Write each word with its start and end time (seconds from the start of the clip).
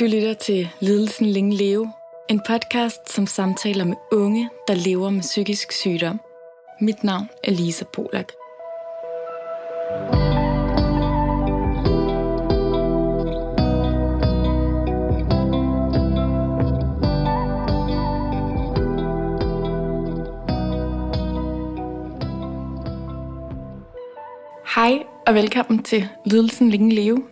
Du 0.00 0.04
lytter 0.04 0.34
til 0.34 0.68
Lidelsen 0.80 1.26
Længe 1.26 1.56
Leve, 1.56 1.92
en 2.28 2.40
podcast, 2.48 3.12
som 3.12 3.26
samtaler 3.26 3.84
med 3.84 3.96
unge, 4.12 4.50
der 4.68 4.74
lever 4.74 5.10
med 5.10 5.20
psykisk 5.20 5.72
sygdom. 5.72 6.20
Mit 6.80 7.04
navn 7.04 7.28
er 7.44 7.50
Lisa 7.50 7.84
Polak. 7.92 8.32
Hej 24.74 25.02
og 25.26 25.34
velkommen 25.34 25.82
til 25.82 26.08
Lidelsen 26.24 26.70
Længe 26.70 26.94
Leve. 26.94 27.31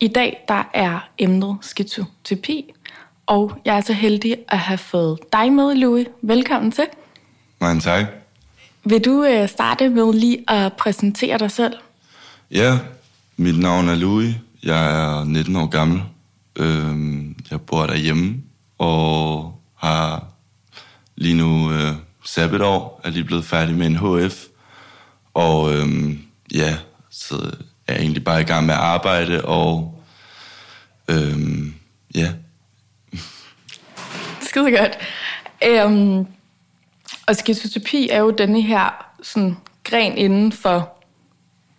I 0.00 0.08
dag 0.08 0.44
der 0.48 0.62
er 0.74 1.08
emnet 1.18 1.56
skizoterapi, 1.60 2.72
og 3.26 3.60
jeg 3.64 3.76
er 3.76 3.80
så 3.80 3.92
heldig 3.92 4.36
at 4.48 4.58
have 4.58 4.78
fået 4.78 5.18
dig 5.32 5.52
med, 5.52 5.74
Louis. 5.74 6.06
Velkommen 6.22 6.72
til. 6.72 6.84
Mange 7.60 7.80
tak. 7.80 8.04
Vil 8.84 9.04
du 9.04 9.24
øh, 9.24 9.48
starte 9.48 9.88
med 9.88 10.12
lige 10.12 10.50
at 10.50 10.72
præsentere 10.72 11.38
dig 11.38 11.50
selv? 11.50 11.72
Ja, 12.50 12.78
mit 13.36 13.58
navn 13.58 13.88
er 13.88 13.94
Louis. 13.94 14.34
Jeg 14.62 15.02
er 15.02 15.24
19 15.24 15.56
år 15.56 15.66
gammel. 15.66 16.02
Øhm, 16.56 17.36
jeg 17.50 17.60
bor 17.60 17.86
derhjemme 17.86 18.42
og 18.78 19.52
har 19.74 20.24
lige 21.16 21.36
nu 21.36 21.72
øh, 21.72 21.92
sabbatår. 22.24 23.00
Er 23.04 23.10
lige 23.10 23.24
blevet 23.24 23.44
færdig 23.44 23.76
med 23.76 23.86
en 23.86 23.96
HF. 23.96 24.44
Og 25.34 25.74
øhm, 25.74 26.18
ja, 26.54 26.76
så 27.10 27.50
er 27.88 27.98
egentlig 27.98 28.24
bare 28.24 28.40
i 28.40 28.44
gang 28.44 28.66
med 28.66 28.74
at 28.74 28.80
arbejde, 28.80 29.44
og 29.44 30.02
øhm, 31.08 31.74
ja. 32.14 32.32
Skide 34.48 34.76
godt. 34.76 34.98
Øhm, 35.66 36.26
og 37.26 37.36
skizoterapi 37.36 38.08
er 38.10 38.18
jo 38.18 38.30
denne 38.30 38.62
her 38.62 39.04
sådan, 39.22 39.56
gren 39.84 40.18
inden 40.18 40.52
for 40.52 40.98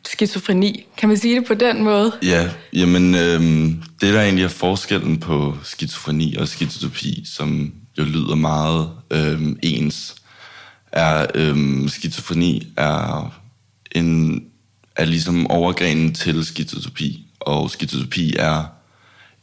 skizofreni. 0.06 0.86
Kan 0.98 1.10
man 1.10 1.18
sige 1.18 1.36
det 1.36 1.48
på 1.48 1.54
den 1.54 1.84
måde? 1.84 2.12
Ja, 2.24 2.50
jamen 2.74 3.16
øhm, 3.16 3.84
det 4.02 4.14
der 4.14 4.22
egentlig 4.22 4.44
er 4.44 4.50
forskellen 4.50 5.20
på 5.20 5.58
skizofreni 5.64 6.36
og 6.36 6.48
skizoterapi, 6.48 7.24
som 7.26 7.74
jo 7.98 8.04
lyder 8.04 8.36
meget 8.36 8.92
øhm, 9.12 9.60
ens, 9.64 10.16
er 10.92 11.26
øhm, 11.36 11.88
skizofreni 11.88 12.74
er 12.78 13.34
en 13.92 14.44
er 15.00 15.06
ligesom 15.06 15.48
overgrenen 15.48 16.14
til 16.14 16.46
skizotopi. 16.46 17.26
og 17.40 17.72
skizotopi 17.72 18.36
er 18.40 18.66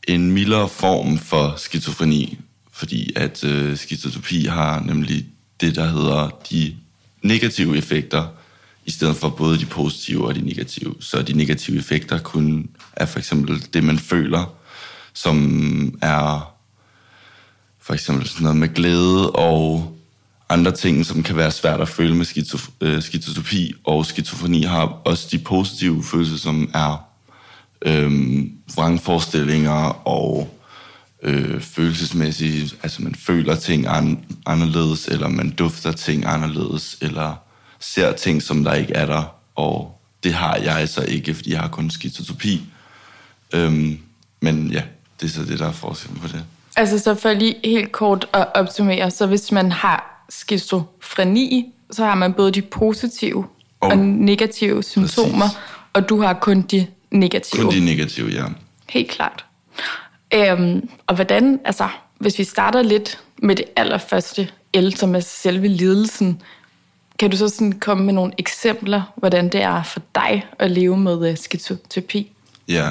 en 0.09 0.33
mildere 0.33 0.69
form 0.69 1.19
for 1.19 1.55
skizofreni, 1.57 2.39
fordi 2.73 3.13
at 3.17 3.45
øh, 3.45 3.77
skizoterapi 3.77 4.45
har 4.45 4.81
nemlig 4.81 5.27
det, 5.61 5.77
der 5.77 5.87
hedder 5.87 6.29
de 6.51 6.77
negative 7.23 7.77
effekter, 7.77 8.27
i 8.85 8.91
stedet 8.91 9.17
for 9.17 9.29
både 9.29 9.59
de 9.59 9.67
positive 9.67 10.27
og 10.27 10.35
de 10.35 10.41
negative. 10.41 10.95
Så 11.01 11.23
de 11.23 11.33
negative 11.33 11.79
effekter 11.79 12.19
kun 12.19 12.71
er 12.93 13.07
for 13.07 13.19
eksempel 13.19 13.67
det, 13.75 13.85
man 13.85 13.99
føler, 13.99 14.55
som 15.13 15.99
er 16.03 16.55
for 17.81 17.95
eksempel 17.95 18.29
sådan 18.29 18.43
noget 18.43 18.57
med 18.57 18.75
glæde 18.75 19.31
og 19.31 19.96
andre 20.49 20.73
ting, 20.73 21.07
som 21.07 21.23
kan 21.23 21.37
være 21.37 21.51
svært 21.51 21.81
at 21.81 21.89
føle 21.89 22.15
med 22.15 22.27
skizof- 22.27 22.71
øh, 22.81 23.03
skizotopi, 23.03 23.75
og 23.85 24.07
skizofreni 24.07 24.63
har 24.63 24.85
også 25.05 25.29
de 25.31 25.39
positive 25.39 26.05
følelser, 26.05 26.37
som 26.37 26.71
er 26.75 27.05
øh, 27.83 28.11
vrangforestillinger 28.77 30.07
og 30.09 30.49
øh, 31.23 31.61
følelsesmæssige, 31.61 32.71
altså 32.83 33.03
man 33.03 33.15
føler 33.15 33.55
ting 33.55 33.87
an- 33.87 34.25
anderledes, 34.47 35.07
eller 35.09 35.29
man 35.29 35.51
dufter 35.51 35.93
ting 35.93 36.27
anderledes, 36.27 36.97
eller 37.01 37.35
ser 37.81 38.13
ting, 38.13 38.43
som 38.43 38.65
der 38.65 38.75
ikke 38.75 38.93
er 38.95 39.07
der, 39.07 39.35
og 39.57 40.01
det 40.25 40.35
har 40.35 40.57
jeg 40.57 40.89
så 40.89 41.03
ikke, 41.03 41.35
fordi 41.35 41.53
jeg 41.53 41.61
har 41.61 41.69
kun 41.69 41.91
skizotopi. 41.91 42.63
Øhm, 43.53 43.99
men 44.41 44.71
ja, 44.71 44.83
det 45.21 45.27
er 45.27 45.31
så 45.31 45.43
det, 45.45 45.59
der 45.59 45.67
er 45.69 45.73
forskellen 45.73 46.21
på 46.21 46.29
det. 46.29 46.45
Altså 46.77 46.99
så 46.99 47.15
for 47.15 47.33
lige 47.33 47.55
helt 47.65 47.93
kort 47.93 48.27
at 48.33 48.47
opsummere, 48.55 49.11
så 49.11 49.27
hvis 49.27 49.53
man 49.53 49.73
har 49.73 50.16
skizofreni, 50.29 51.73
så 51.91 52.05
har 52.05 52.15
man 52.15 52.33
både 52.33 52.53
de 52.53 52.63
positive 52.63 53.47
og, 53.81 53.89
Og- 53.91 53.99
negative 53.99 54.83
symptomer, 54.83 55.39
Præcis. 55.47 55.59
og 55.93 56.09
du 56.09 56.21
har 56.23 56.33
kun 56.33 56.63
de 56.63 56.87
negative. 57.11 57.63
Kun 57.63 57.73
de 57.73 57.81
negative, 57.85 58.29
ja. 58.31 58.45
Helt 58.89 59.11
klart. 59.11 59.45
Øhm, 60.35 60.89
og 61.07 61.15
hvordan, 61.15 61.61
altså, 61.65 61.89
hvis 62.19 62.39
vi 62.39 62.45
starter 62.45 62.83
lidt 62.83 63.21
med 63.43 63.57
det 63.57 63.65
allerførste 63.77 64.49
L, 64.77 64.91
som 64.97 65.15
er 65.15 65.21
selve 65.21 65.69
lidelsen, 65.69 66.43
kan 67.19 67.31
du 67.31 67.37
så 67.37 67.49
sådan 67.49 67.73
komme 67.73 68.05
med 68.05 68.15
nogle 68.15 68.33
eksempler, 68.39 69.03
hvordan 69.17 69.49
det 69.49 69.63
er 69.63 69.83
for 69.83 70.01
dig 70.15 70.47
at 70.59 70.71
leve 70.71 70.97
med 70.99 71.31
øh, 71.31 71.37
skizoterapi? 71.39 72.33
Ja. 72.69 72.91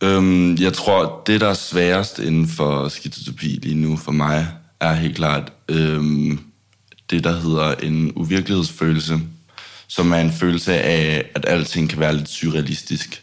Øhm, 0.00 0.54
jeg 0.54 0.72
tror, 0.72 1.22
det, 1.26 1.40
der 1.40 1.48
er 1.48 1.54
sværest 1.54 2.18
inden 2.18 2.48
for 2.48 2.88
skizoterapi 2.88 3.46
lige 3.62 3.74
nu 3.74 3.96
for 3.96 4.12
mig, 4.12 4.46
er 4.80 4.94
helt 4.94 5.16
klart 5.16 5.52
øhm, 5.68 6.40
det, 7.10 7.24
der 7.24 7.40
hedder 7.40 7.74
en 7.74 8.12
uvirkelighedsfølelse, 8.16 9.20
som 9.86 10.12
er 10.12 10.16
en 10.16 10.32
følelse 10.32 10.74
af, 10.74 11.30
at 11.34 11.44
alting 11.48 11.90
kan 11.90 12.00
være 12.00 12.16
lidt 12.16 12.28
surrealistisk. 12.28 13.22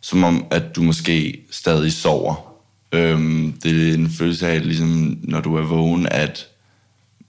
Som 0.00 0.24
om, 0.24 0.46
at 0.50 0.76
du 0.76 0.82
måske 0.82 1.40
stadig 1.50 1.92
sover. 1.92 2.52
Øhm, 2.92 3.52
det 3.62 3.88
er 3.88 3.94
en 3.94 4.10
følelse 4.10 4.48
af, 4.48 4.66
ligesom 4.66 5.18
når 5.22 5.40
du 5.40 5.56
er 5.56 5.62
vågen, 5.62 6.06
at 6.06 6.46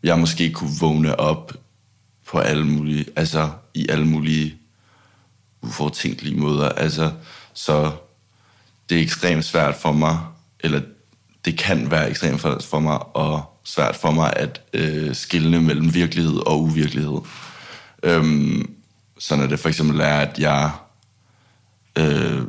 jeg 0.04 0.20
måske 0.20 0.52
kunne 0.52 0.80
vågne 0.80 1.20
op 1.20 1.54
på 2.28 2.40
alle 2.40 2.66
mulige, 2.66 3.06
altså 3.16 3.50
i 3.74 3.86
alle 3.90 4.06
mulige 4.06 4.56
ufortænkelige 5.62 6.36
måder. 6.36 6.70
Altså, 6.70 7.12
så 7.54 7.92
det 8.90 8.98
er 8.98 9.02
ekstremt 9.02 9.46
svært 9.46 9.76
for 9.76 9.92
mig, 9.92 10.20
eller 10.60 10.82
det 11.46 11.58
kan 11.58 11.92
være 11.92 12.10
ekstremt 12.10 12.42
for, 12.42 12.60
for 12.70 12.80
mig, 12.80 13.16
og 13.16 13.57
svært 13.68 13.96
for 13.96 14.12
mig 14.12 14.34
at 14.36 14.62
øh, 14.74 15.16
skille 15.16 15.62
mellem 15.62 15.94
virkelighed 15.94 16.48
og 16.48 16.62
uvirkelighed. 16.62 17.20
Øhm, 18.04 18.74
så 19.20 19.36
når 19.36 19.48
det 19.48 19.60
for 19.60 19.70
eksempel 19.70 20.00
er, 20.00 20.18
at 20.20 20.40
jeg 20.40 20.72
øh, 21.98 22.42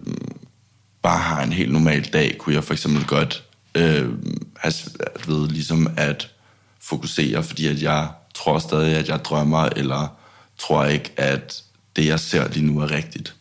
bare 1.02 1.18
har 1.18 1.42
en 1.42 1.52
helt 1.52 1.72
normal 1.72 2.04
dag, 2.04 2.38
kunne 2.38 2.54
jeg 2.54 2.64
for 2.64 2.72
eksempel 2.72 3.06
godt 3.06 3.44
øh, 3.74 4.08
have 4.56 4.72
svært 4.72 5.28
ved 5.28 5.48
ligesom 5.48 5.88
at 5.96 6.30
fokusere, 6.80 7.42
fordi 7.42 7.66
at 7.66 7.82
jeg 7.82 8.08
tror 8.34 8.58
stadig, 8.58 8.96
at 8.96 9.08
jeg 9.08 9.24
drømmer, 9.24 9.68
eller 9.76 10.18
tror 10.58 10.84
ikke, 10.84 11.10
at 11.16 11.62
det, 11.96 12.06
jeg 12.06 12.20
ser 12.20 12.48
lige 12.48 12.66
nu, 12.66 12.80
er 12.80 12.90
rigtigt. 12.90 13.34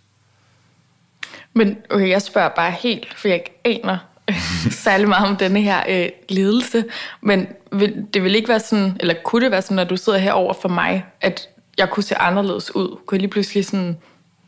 Men 1.54 1.78
okay, 1.90 2.10
jeg 2.10 2.22
spørger 2.22 2.50
bare 2.56 2.72
helt, 2.72 3.14
for 3.18 3.28
jeg 3.28 3.36
ikke 3.36 3.62
aner 3.66 3.98
særlig 4.86 5.08
meget 5.08 5.28
om 5.28 5.38
denne 5.38 5.62
her 5.62 5.84
øh, 5.90 6.10
lidelse. 6.30 6.84
Men 7.22 7.48
vil, 7.72 8.06
det 8.14 8.24
vil 8.24 8.36
ikke 8.36 8.50
være 8.50 8.60
sådan, 8.60 8.98
eller 9.00 9.14
kunne 9.26 9.44
det 9.44 9.52
være 9.52 9.62
sådan, 9.62 9.76
når 9.76 9.84
du 9.84 9.98
sidder 9.98 10.20
herover 10.20 10.54
for 10.62 10.70
mig, 10.70 11.06
at 11.22 11.50
jeg 11.78 11.90
kunne 11.90 12.04
se 12.04 12.18
anderledes 12.18 12.76
ud? 12.76 13.00
Kunne 13.06 13.16
jeg 13.16 13.22
lige 13.22 13.32
pludselig 13.32 13.66
sådan 13.66 13.98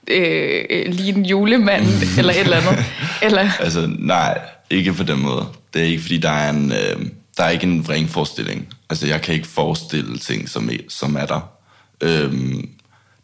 øh, 0.08 0.66
øh, 0.70 0.86
lige 0.86 1.14
en 1.14 1.26
julemand 1.26 1.86
eller 2.18 2.34
et 2.34 2.40
eller 2.40 2.58
andet? 2.58 2.86
Eller, 3.22 3.50
Altså, 3.60 3.90
nej, 4.00 4.40
ikke 4.70 4.94
på 4.94 5.04
den 5.04 5.22
måde. 5.22 5.46
Det 5.74 5.82
er 5.82 5.86
ikke, 5.86 6.02
fordi 6.02 6.18
der 6.18 6.30
er 6.30 6.50
en, 6.50 6.72
øh, 6.72 7.06
der 7.38 7.44
er 7.44 7.50
ikke 7.50 7.68
en 7.68 7.88
vrangforestilling. 7.88 8.74
Altså, 8.90 9.08
jeg 9.08 9.22
kan 9.22 9.34
ikke 9.34 9.48
forestille 9.48 10.18
ting, 10.18 10.50
som 10.50 10.70
som 10.90 11.16
er 11.16 11.26
der. 11.26 11.50
Øhm, 12.02 12.70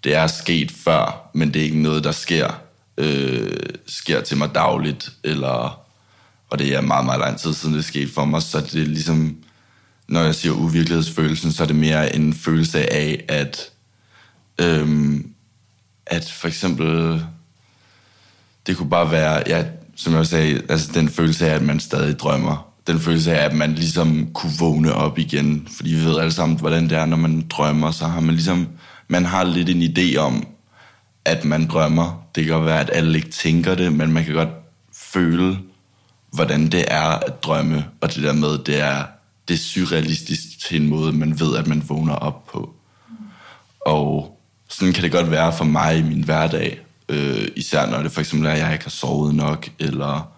det 0.03 0.15
er 0.15 0.27
sket 0.27 0.71
før, 0.71 1.29
men 1.33 1.53
det 1.53 1.59
er 1.59 1.63
ikke 1.63 1.81
noget, 1.81 2.03
der 2.03 2.11
sker, 2.11 2.61
øh, 2.97 3.55
sker 3.87 4.21
til 4.21 4.37
mig 4.37 4.55
dagligt, 4.55 5.09
eller, 5.23 5.84
og 6.55 6.59
det 6.59 6.75
er 6.75 6.81
meget, 6.81 7.05
meget 7.05 7.19
lang 7.19 7.37
tid 7.39 7.53
siden, 7.53 7.75
det 7.75 7.85
skete 7.85 8.13
for 8.13 8.25
mig, 8.25 8.41
så 8.41 8.59
det 8.59 8.81
er 8.81 8.85
ligesom, 8.85 9.35
når 10.07 10.21
jeg 10.21 10.35
siger 10.35 10.53
uvirkelighedsfølelsen, 10.53 11.51
så 11.51 11.63
er 11.63 11.67
det 11.67 11.75
mere 11.75 12.15
en 12.15 12.33
følelse 12.33 12.93
af, 12.93 13.25
at, 13.27 13.69
øhm, 14.61 15.29
at 16.05 16.31
for 16.31 16.47
eksempel, 16.47 17.23
det 18.67 18.77
kunne 18.77 18.89
bare 18.89 19.11
være, 19.11 19.43
ja, 19.47 19.65
som 19.95 20.13
jeg 20.13 20.27
sagde, 20.27 20.61
altså 20.69 20.91
den 20.93 21.09
følelse 21.09 21.49
af, 21.49 21.55
at 21.55 21.61
man 21.61 21.79
stadig 21.79 22.19
drømmer. 22.19 22.71
Den 22.87 22.99
følelse 22.99 23.37
af, 23.37 23.45
at 23.45 23.53
man 23.53 23.73
ligesom 23.73 24.27
kunne 24.33 24.53
vågne 24.59 24.93
op 24.93 25.19
igen. 25.19 25.67
Fordi 25.75 25.89
vi 25.89 26.05
ved 26.05 26.19
alle 26.19 26.31
sammen, 26.31 26.59
hvordan 26.59 26.83
det 26.83 26.97
er, 26.97 27.05
når 27.05 27.17
man 27.17 27.47
drømmer. 27.49 27.91
Så 27.91 28.05
har 28.05 28.19
man 28.19 28.35
ligesom, 28.35 28.67
man 29.07 29.25
har 29.25 29.43
lidt 29.43 29.69
en 29.69 29.81
idé 29.81 30.17
om, 30.17 30.47
at 31.25 31.45
man 31.45 31.67
drømmer. 31.67 32.27
Det 32.35 32.45
kan 32.45 32.53
godt 32.53 32.65
være, 32.65 32.79
at 32.79 32.89
alle 32.93 33.17
ikke 33.17 33.29
tænker 33.29 33.75
det, 33.75 33.93
men 33.93 34.11
man 34.11 34.25
kan 34.25 34.33
godt 34.33 34.49
føle, 34.93 35.57
hvordan 36.35 36.67
det 36.67 36.85
er 36.87 37.01
at 37.01 37.43
drømme. 37.43 37.85
Og 38.01 38.15
det 38.15 38.23
der 38.23 38.33
med, 38.33 38.57
det 38.57 38.81
er, 38.81 39.05
det 39.47 39.53
er 39.53 39.57
surrealistisk 39.57 40.41
til 40.67 40.81
en 40.81 40.89
måde, 40.89 41.11
man 41.11 41.39
ved, 41.39 41.57
at 41.57 41.67
man 41.67 41.83
vågner 41.89 42.15
op 42.15 42.47
på. 42.47 42.75
Og 43.85 44.39
sådan 44.69 44.93
kan 44.93 45.03
det 45.03 45.11
godt 45.11 45.31
være 45.31 45.53
for 45.53 45.65
mig 45.65 45.97
i 45.97 46.01
min 46.01 46.23
hverdag. 46.23 46.79
Øh, 47.09 47.47
især 47.55 47.89
når 47.89 48.01
det 48.01 48.11
for 48.11 48.21
eksempel 48.21 48.47
er, 48.47 48.53
at 48.53 48.59
jeg 48.59 48.73
ikke 48.73 48.85
har 48.85 48.89
sovet 48.89 49.35
nok, 49.35 49.69
eller 49.79 50.31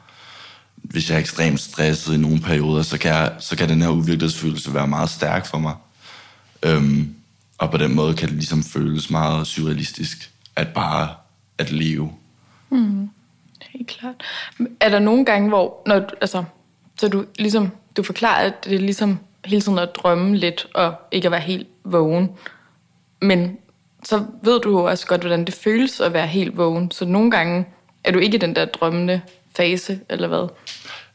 hvis 0.76 1.10
jeg 1.10 1.16
er 1.16 1.20
ekstremt 1.20 1.60
stresset 1.60 2.14
i 2.14 2.18
nogle 2.18 2.40
perioder, 2.40 2.82
så 2.82 2.98
kan, 2.98 3.12
jeg, 3.12 3.32
så 3.40 3.56
kan 3.56 3.70
den 3.70 3.82
her 3.82 3.90
uvirkelighedsfølelse 3.90 4.74
være 4.74 4.88
meget 4.88 5.10
stærk 5.10 5.46
for 5.46 5.58
mig. 5.58 5.76
Øhm, 6.64 7.16
og 7.58 7.72
på 7.72 7.78
den 7.78 7.96
måde 7.96 8.14
kan 8.14 8.28
det 8.28 8.36
ligesom 8.36 8.64
føles 8.64 9.10
meget 9.10 9.48
surrealistisk, 9.48 10.32
at 10.56 10.68
bare 10.68 11.10
at 11.58 11.72
leve. 11.72 12.12
Mm, 12.70 13.10
helt 13.70 13.88
klart. 13.88 14.16
Er 14.80 14.90
der 14.90 15.00
nogle 15.00 15.26
gange, 15.26 15.50
hvor, 15.50 15.82
når, 15.86 16.10
altså, 16.22 16.44
så 17.00 17.08
du 17.08 17.26
ligesom, 17.40 17.72
du 17.98 18.04
forklarer, 18.04 18.46
at 18.46 18.66
det 18.66 18.76
er 18.76 18.80
ligesom 18.80 19.20
hele 19.46 19.62
tiden 19.62 19.80
at 19.80 19.90
drømme 19.96 20.38
lidt, 20.38 20.68
og 20.74 20.96
ikke 21.12 21.26
at 21.26 21.32
være 21.32 21.42
helt 21.42 21.68
vågen. 21.84 22.30
Men 23.22 23.58
så 24.04 24.26
ved 24.44 24.60
du 24.60 24.70
jo 24.70 24.84
også 24.84 25.08
godt, 25.08 25.22
hvordan 25.22 25.46
det 25.46 25.54
føles 25.54 26.00
at 26.00 26.14
være 26.14 26.28
helt 26.28 26.58
vågen. 26.58 26.92
Så 26.92 27.06
nogle 27.06 27.32
gange 27.32 27.66
er 28.04 28.12
du 28.12 28.20
ikke 28.20 28.38
i 28.38 28.40
den 28.40 28.56
der 28.56 28.66
drømmende 28.66 29.22
fase, 29.58 30.00
eller 30.10 30.28
hvad? 30.28 30.50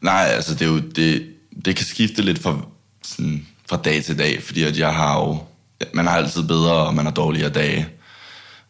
Nej, 0.01 0.25
altså 0.35 0.53
det 0.53 0.61
er 0.61 0.71
jo, 0.71 0.79
det, 0.79 1.27
det 1.65 1.75
kan 1.75 1.85
skifte 1.85 2.21
lidt 2.21 2.39
fra, 2.39 2.57
sådan, 3.03 3.47
fra 3.69 3.77
dag 3.77 4.03
til 4.03 4.19
dag, 4.19 4.43
fordi 4.43 4.63
at 4.63 4.79
jeg 4.79 4.93
har 4.93 5.19
jo, 5.19 5.37
man 5.93 6.07
har 6.07 6.17
altid 6.17 6.47
bedre, 6.47 6.73
og 6.73 6.93
man 6.93 7.05
har 7.05 7.13
dårligere 7.13 7.49
dage. 7.49 7.87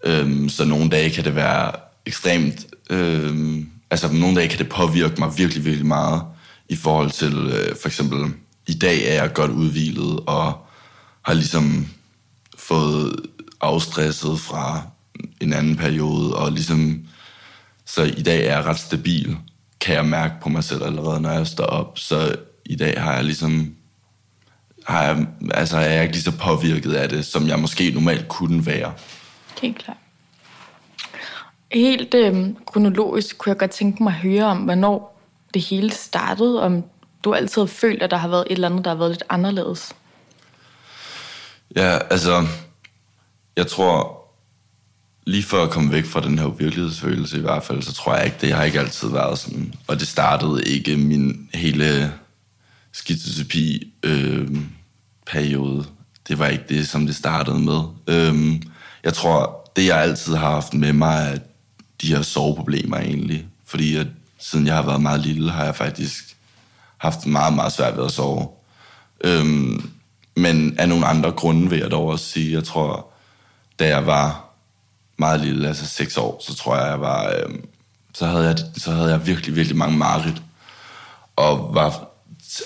Øhm, 0.04 0.50
så 0.50 0.66
nogle 0.66 0.90
dage 0.90 1.10
kan 1.10 1.24
det 1.24 1.36
være 1.36 1.72
ekstremt, 2.06 2.66
øhm, 2.90 3.70
altså 3.92 4.12
nogle 4.12 4.36
dage 4.36 4.50
kan 4.50 4.60
det 4.60 4.70
påvirke 4.70 5.16
mig 5.20 5.38
virkelig, 5.38 5.66
virkelig 5.66 5.88
meget, 5.88 6.22
i 6.70 6.76
forhold 6.76 7.12
til, 7.12 7.34
øh, 7.34 7.76
for 7.82 7.88
eksempel, 7.88 8.34
i 8.68 8.74
dag 8.74 9.08
er 9.08 9.14
jeg 9.14 9.34
godt 9.34 9.52
udvilet, 9.52 10.20
og 10.28 10.66
har 11.22 11.34
ligesom 11.34 11.88
fået 12.58 13.16
afstresset 13.62 14.40
fra 14.40 14.82
en 15.42 15.54
anden 15.54 15.76
periode, 15.76 16.36
og 16.36 16.52
ligesom, 16.52 17.06
så 17.86 18.04
i 18.04 18.24
dag 18.24 18.46
er 18.46 18.56
jeg 18.56 18.66
ret 18.66 18.80
stabil, 18.80 19.38
kan 19.80 19.96
jeg 19.96 20.06
mærke 20.06 20.34
på 20.42 20.50
mig 20.50 20.64
selv 20.64 20.84
allerede, 20.84 21.22
når 21.22 21.32
jeg 21.32 21.48
står 21.48 21.66
op. 21.66 22.00
Så 22.00 22.36
i 22.66 22.76
dag 22.76 23.02
har 23.02 23.14
jeg 23.14 23.24
ligesom, 23.24 23.76
har 24.88 25.04
jeg, 25.04 25.28
altså 25.52 25.78
er 25.78 25.92
jeg 25.92 26.04
ikke 26.04 26.16
lige 26.16 26.24
så 26.24 26.38
påvirket 26.38 26.94
af 26.94 27.10
det, 27.10 27.26
som 27.26 27.48
jeg 27.48 27.60
måske 27.60 27.92
normalt 27.92 28.28
kunne 28.28 28.66
være. 28.66 28.94
Helt 29.62 29.78
klart. 29.78 29.98
Helt 31.74 32.14
øh, 32.14 32.50
kronologisk 32.66 33.38
kunne 33.38 33.50
jeg 33.50 33.58
godt 33.58 33.72
tænke 33.72 34.04
mig 34.04 34.14
at 34.14 34.20
høre 34.20 34.46
om, 34.46 34.58
hvornår 34.58 35.22
det 35.54 35.62
hele 35.62 35.92
startede, 35.92 36.64
om 36.64 36.84
du 37.24 37.34
altid 37.34 37.62
har 37.62 37.68
følt, 37.68 38.04
at 38.04 38.12
der 38.12 38.18
har 38.18 38.28
været 38.28 38.44
et 38.50 38.52
eller 38.52 38.70
andet, 38.70 38.86
der 38.86 38.92
har 38.92 38.98
været 38.98 39.12
lidt 39.12 39.24
anderledes. 39.30 39.96
Ja, 41.75 41.98
altså, 42.10 42.48
jeg 43.58 43.68
tror, 43.68 44.24
lige 45.25 45.44
for 45.44 45.58
at 45.58 45.70
komme 45.70 45.92
væk 45.92 46.06
fra 46.06 46.22
den 46.22 46.40
her 46.40 46.48
virkelighedsfølelse 46.48 47.38
i 47.38 47.42
hvert 47.42 47.64
fald, 47.64 47.81
så 47.81 47.94
tror 47.94 48.16
jeg 48.16 48.25
ikke, 48.25 48.38
det 48.42 48.54
har 48.54 48.64
ikke 48.64 48.80
altid 48.80 49.10
været 49.10 49.40
sådan. 49.40 49.74
Og 49.88 50.00
det 50.00 50.08
startede 50.08 50.64
ikke 50.64 50.98
min 50.98 51.50
hele 51.54 52.14
skizotopi 52.92 53.94
øh, 54.04 54.48
periode. 55.25 55.86
Det 56.28 56.40
var 56.40 56.48
ikke 56.48 56.66
det, 56.70 56.88
som 56.88 57.06
det 57.06 57.16
startede 57.16 57.60
med. 57.60 57.81
Øh, 58.08 58.62
jeg 59.04 59.14
tror, 59.14 59.72
det 59.75 59.86
jeg 59.86 60.02
altid 60.02 60.36
har 60.36 60.50
haft 60.50 60.74
med 60.74 60.94
mig, 60.94 61.31
at 61.31 61.42
de 62.01 62.16
her 62.16 62.22
soveproblemer 62.22 62.98
egentlig. 62.98 63.45
Fordi 63.66 63.95
at, 63.95 64.07
siden 64.40 64.68
jeg 64.68 64.75
har 64.75 64.81
været 64.81 65.01
meget 65.01 65.19
lille, 65.19 65.51
har 65.51 65.66
jeg 65.66 65.75
faktisk 65.75 66.38
haft 66.98 67.25
meget, 67.25 67.54
meget 67.54 67.72
svært 67.72 67.98
ved 67.98 68.06
at 68.06 68.12
sove. 68.12 68.48
Øhm, 69.24 69.90
men 70.36 70.80
af 70.80 70.90
nogle 70.90 71.06
andre 71.06 71.31
grunde 71.31 71.69
vil 71.69 71.80
jeg 71.80 71.92
dog 71.92 72.07
også 72.07 72.25
sige, 72.25 72.54
jeg 72.54 72.63
tror, 72.63 73.10
da 73.80 73.88
jeg 73.88 74.06
var 74.06 74.50
meget 75.18 75.42
lille, 75.42 75.68
altså 75.68 75.88
seks 75.88 76.18
år, 76.18 76.42
så 76.48 76.56
tror 76.56 76.78
jeg, 76.78 76.88
jeg 76.88 77.01
var, 77.01 77.34
øhm, 77.38 77.66
så, 78.13 78.28
havde 78.28 78.46
jeg, 78.46 78.57
så 78.78 78.92
havde 78.92 79.10
jeg 79.10 79.28
virkelig, 79.28 79.56
virkelig 79.56 79.78
mange 79.78 79.98
mareridt. 79.98 80.42
Og 81.36 81.74
var 81.74 82.07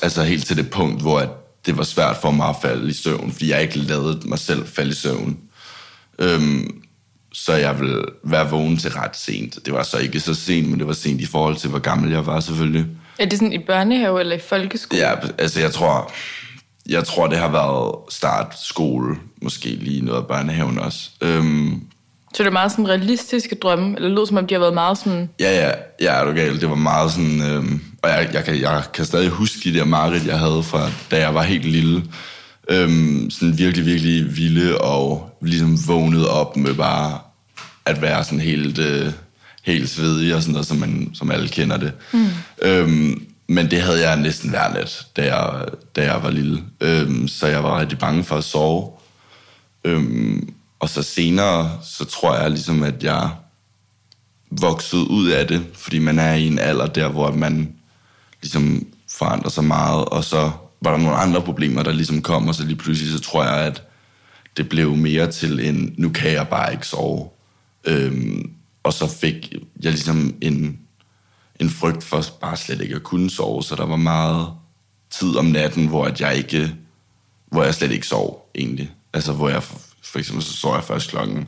altså 0.01 0.23
helt 0.23 0.45
til 0.45 0.57
det 0.57 0.69
punkt, 0.69 1.01
hvor 1.01 1.19
at 1.19 1.29
det 1.65 1.77
var 1.77 1.83
svært 1.83 2.17
for 2.17 2.31
mig 2.31 2.49
at 2.49 2.55
falde 2.61 2.89
i 2.89 2.93
søvn, 2.93 3.31
fordi 3.31 3.49
jeg 3.49 3.61
ikke 3.61 3.79
lavede 3.79 4.21
mig 4.25 4.39
selv 4.39 4.67
falde 4.67 4.91
i 4.91 4.93
søvn. 4.93 5.37
Øhm, 6.19 6.81
så 7.33 7.53
jeg 7.53 7.79
ville 7.79 8.03
være 8.23 8.49
vågen 8.49 8.77
til 8.77 8.91
ret 8.91 9.17
sent. 9.17 9.57
Det 9.65 9.73
var 9.73 9.83
så 9.83 9.97
ikke 9.97 10.19
så 10.19 10.33
sent, 10.33 10.69
men 10.69 10.79
det 10.79 10.87
var 10.87 10.93
sent 10.93 11.21
i 11.21 11.25
forhold 11.25 11.55
til, 11.55 11.69
hvor 11.69 11.79
gammel 11.79 12.11
jeg 12.11 12.25
var 12.25 12.39
selvfølgelig. 12.39 12.85
Er 13.19 13.25
det 13.25 13.39
sådan 13.39 13.53
i 13.53 13.59
børnehave 13.65 14.19
eller 14.19 14.35
i 14.35 14.39
folkeskole? 14.49 15.01
Ja, 15.01 15.13
altså 15.37 15.59
jeg 15.59 15.71
tror, 15.71 16.11
jeg 16.89 17.03
tror 17.03 17.27
det 17.27 17.37
har 17.37 17.51
været 17.51 17.95
start 18.09 18.55
skole, 18.63 19.15
måske 19.41 19.69
lige 19.69 20.01
noget 20.05 20.19
af 20.21 20.27
børnehaven 20.27 20.79
også. 20.79 21.09
Øhm, 21.21 21.81
Så 22.33 22.43
det 22.43 22.47
er 22.47 22.51
meget 22.53 22.71
sådan 22.71 22.89
realistiske 22.89 23.55
drømme, 23.55 23.95
eller 23.95 24.09
lød 24.09 24.27
som 24.27 24.37
om, 24.37 24.47
de 24.47 24.53
har 24.53 24.59
været 24.59 24.73
meget 24.73 24.97
sådan... 24.97 25.29
ja, 25.39 25.65
ja, 25.67 25.71
ja, 26.01 26.13
er 26.21 26.25
du 26.25 26.31
galt. 26.33 26.61
Det 26.61 26.69
var 26.69 26.75
meget 26.75 27.11
sådan, 27.11 27.41
øhm, 27.51 27.81
og 28.03 28.09
jeg, 28.09 28.29
jeg, 28.33 28.45
kan, 28.45 28.61
jeg 28.61 28.83
kan 28.93 29.05
stadig 29.05 29.29
huske 29.29 29.57
de 29.63 29.77
der 29.77 29.85
mareridt, 29.85 30.25
jeg 30.25 30.39
havde 30.39 30.63
fra, 30.63 30.89
da 31.11 31.19
jeg 31.19 31.33
var 31.35 31.43
helt 31.43 31.65
lille. 31.65 32.03
Øhm, 32.69 33.29
sådan 33.29 33.57
virkelig, 33.57 33.85
virkelig 33.85 34.37
vilde, 34.37 34.77
og 34.77 35.37
ligesom 35.41 35.87
vågnede 35.87 36.29
op 36.29 36.57
med 36.57 36.73
bare 36.73 37.19
at 37.85 38.01
være 38.01 38.23
sådan 38.23 38.39
helt, 38.39 38.77
øh, 38.77 39.11
helt 39.63 39.89
svedig 39.89 40.35
og 40.35 40.41
sådan 40.41 40.51
noget, 40.51 40.67
som, 40.67 40.77
man, 40.77 41.11
som 41.13 41.31
alle 41.31 41.47
kender 41.47 41.77
det. 41.77 41.91
Mm. 42.13 42.27
Øhm, 42.61 43.25
men 43.47 43.71
det 43.71 43.81
havde 43.81 44.09
jeg 44.09 44.19
næsten 44.19 44.49
hver 44.49 44.73
nat, 44.73 45.05
da 45.17 45.35
jeg, 45.35 45.65
da 45.95 46.03
jeg 46.03 46.23
var 46.23 46.29
lille. 46.29 46.63
Øhm, 46.81 47.27
så 47.27 47.47
jeg 47.47 47.63
var 47.63 47.79
rigtig 47.79 47.97
bange 47.97 48.23
for 48.23 48.35
at 48.35 48.43
sove. 48.43 48.91
Øhm, 49.83 50.53
og 50.79 50.89
så 50.89 51.03
senere, 51.03 51.71
så 51.83 52.05
tror 52.05 52.35
jeg 52.35 52.49
ligesom, 52.49 52.83
at 52.83 53.03
jeg 53.03 53.29
voksede 54.51 55.09
ud 55.09 55.27
af 55.27 55.47
det, 55.47 55.65
fordi 55.73 55.99
man 55.99 56.19
er 56.19 56.33
i 56.33 56.47
en 56.47 56.59
alder 56.59 56.87
der, 56.87 57.07
hvor 57.07 57.31
man 57.31 57.73
ligesom 58.41 58.85
forandrer 59.09 59.49
sig 59.49 59.63
meget, 59.63 60.05
og 60.05 60.23
så 60.23 60.51
var 60.81 60.91
der 60.91 60.97
nogle 60.97 61.17
andre 61.17 61.41
problemer, 61.41 61.83
der 61.83 61.91
ligesom 61.91 62.21
kom, 62.21 62.47
og 62.47 62.55
så 62.55 62.63
lige 62.65 62.75
pludselig, 62.75 63.11
så 63.13 63.19
tror 63.19 63.43
jeg, 63.43 63.65
at 63.65 63.83
det 64.57 64.69
blev 64.69 64.95
mere 64.95 65.31
til 65.31 65.59
en, 65.67 65.93
nu 65.97 66.09
kan 66.09 66.31
jeg 66.31 66.47
bare 66.47 66.73
ikke 66.73 66.87
sove. 66.87 67.29
Øhm, 67.85 68.51
og 68.83 68.93
så 68.93 69.07
fik 69.07 69.53
jeg 69.81 69.91
ligesom 69.91 70.35
en, 70.41 70.79
en 71.59 71.69
frygt 71.69 72.03
for 72.03 72.23
bare 72.41 72.57
slet 72.57 72.81
ikke 72.81 72.95
at 72.95 73.03
kunne 73.03 73.29
sove, 73.29 73.63
så 73.63 73.75
der 73.75 73.85
var 73.85 73.95
meget 73.95 74.47
tid 75.19 75.35
om 75.35 75.45
natten, 75.45 75.87
hvor 75.87 76.05
at 76.05 76.21
jeg 76.21 76.35
ikke, 76.35 76.75
hvor 77.51 77.63
jeg 77.63 77.75
slet 77.75 77.91
ikke 77.91 78.07
sov, 78.07 78.49
egentlig. 78.55 78.91
Altså, 79.13 79.33
hvor 79.33 79.49
jeg, 79.49 79.63
for, 80.03 80.19
eksempel, 80.19 80.45
så 80.45 80.53
sov 80.53 80.75
jeg 80.75 80.83
først 80.83 81.09
klokken, 81.09 81.47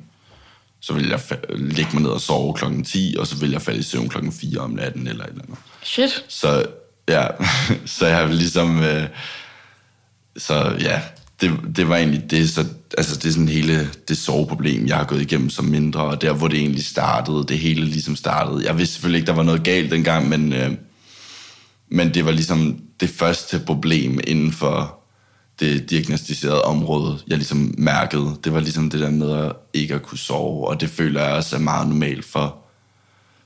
så 0.80 0.94
ville 0.94 1.10
jeg 1.10 1.20
fa- 1.20 1.56
lægge 1.56 1.90
mig 1.94 2.02
ned 2.02 2.10
og 2.10 2.22
sove 2.22 2.54
klokken 2.54 2.84
10, 2.84 3.16
og 3.20 3.28
så 3.28 3.36
ville 3.36 3.54
jeg 3.54 3.62
falde 3.62 3.80
i 3.80 3.84
søvn 3.84 4.10
klokken 4.10 4.32
4 4.32 4.60
om 4.60 4.72
natten, 4.72 5.08
eller 5.08 5.24
et 5.24 5.30
eller 5.30 5.44
andet. 5.44 5.58
Shit. 5.84 6.26
Så 6.28 6.66
ja, 7.10 7.28
så 7.98 8.08
jeg 8.08 8.18
har 8.18 8.28
ligesom, 8.28 8.84
øh, 8.84 9.08
så 10.38 10.78
ja, 10.80 11.02
det, 11.42 11.60
det 11.76 11.90
var 11.90 11.96
egentlig 11.96 12.32
det, 12.32 12.50
så, 12.50 12.66
altså 12.98 13.16
det 13.16 13.26
er 13.26 13.32
sådan 13.32 13.50
hele 13.50 13.90
det 14.08 14.18
soveproblem, 14.18 14.88
jeg 14.88 14.98
har 14.98 15.06
gået 15.06 15.22
igennem 15.22 15.50
som 15.50 15.66
mindre, 15.66 16.02
og 16.02 16.22
der 16.22 16.34
hvor 16.34 16.48
det 16.48 16.60
egentlig 16.60 16.86
startede, 16.86 17.46
det 17.48 17.60
hele 17.60 17.86
ligesom 17.86 18.16
startede. 18.16 18.66
Jeg 18.66 18.78
vidste 18.78 18.94
selvfølgelig 18.94 19.20
ikke, 19.20 19.28
der 19.28 19.36
var 19.36 19.44
noget 19.44 19.64
galt 19.64 19.92
dengang, 19.92 20.30
men, 20.30 20.54
øh, 20.54 20.72
men 21.92 22.14
det 22.14 22.26
var 22.26 22.32
ligesom 22.32 22.80
det 23.00 23.10
første 23.10 23.60
problem 23.60 24.20
inden 24.28 24.52
for 24.52 24.96
det 25.60 25.90
diagnostiserede 25.90 26.62
område, 26.62 27.20
jeg 27.28 27.38
ligesom 27.38 27.76
mærkede. 27.78 28.36
Det 28.44 28.54
var 28.54 28.60
ligesom 28.60 28.90
det 28.90 29.00
der 29.00 29.10
med 29.10 29.32
at 29.32 29.52
ikke 29.74 29.96
at 29.96 30.04
kunne 30.04 30.18
sove, 30.18 30.68
og 30.68 30.82
det 30.82 30.90
føler 30.90 31.24
jeg 31.24 31.34
også 31.34 31.56
er 31.56 31.60
meget 31.60 31.88
normalt 31.88 32.26
for, 32.26 32.69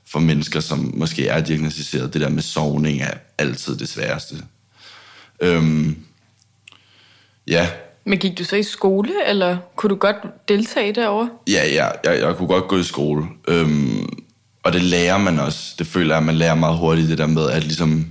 for 0.06 0.20
mennesker, 0.20 0.60
som 0.60 0.92
måske 0.94 1.28
er 1.28 1.40
diagnostiseret. 1.40 2.14
Det 2.14 2.20
der 2.20 2.28
med 2.28 2.42
sovning 2.42 3.02
er 3.02 3.14
altid 3.38 3.76
det 3.76 3.88
sværeste. 3.88 4.36
Øhm, 5.40 5.96
ja, 7.46 7.68
Men 8.04 8.18
gik 8.18 8.38
du 8.38 8.44
så 8.44 8.56
i 8.56 8.62
skole, 8.62 9.10
eller 9.26 9.56
kunne 9.76 9.90
du 9.90 9.96
godt 9.96 10.16
deltage 10.48 10.92
derovre? 10.92 11.30
ja, 11.48 11.68
ja 11.68 11.88
jeg, 12.04 12.20
jeg 12.20 12.36
kunne 12.36 12.48
godt 12.48 12.68
gå 12.68 12.78
i 12.78 12.82
skole. 12.82 13.26
Øhm, 13.48 14.08
og 14.62 14.72
det 14.72 14.82
lærer 14.82 15.18
man 15.18 15.38
også. 15.38 15.74
Det 15.78 15.86
føler 15.86 16.14
jeg, 16.14 16.18
at 16.18 16.26
man 16.26 16.34
lærer 16.34 16.54
meget 16.54 16.78
hurtigt, 16.78 17.08
det 17.08 17.18
der 17.18 17.26
med, 17.26 17.50
at, 17.50 17.62
ligesom, 17.64 18.06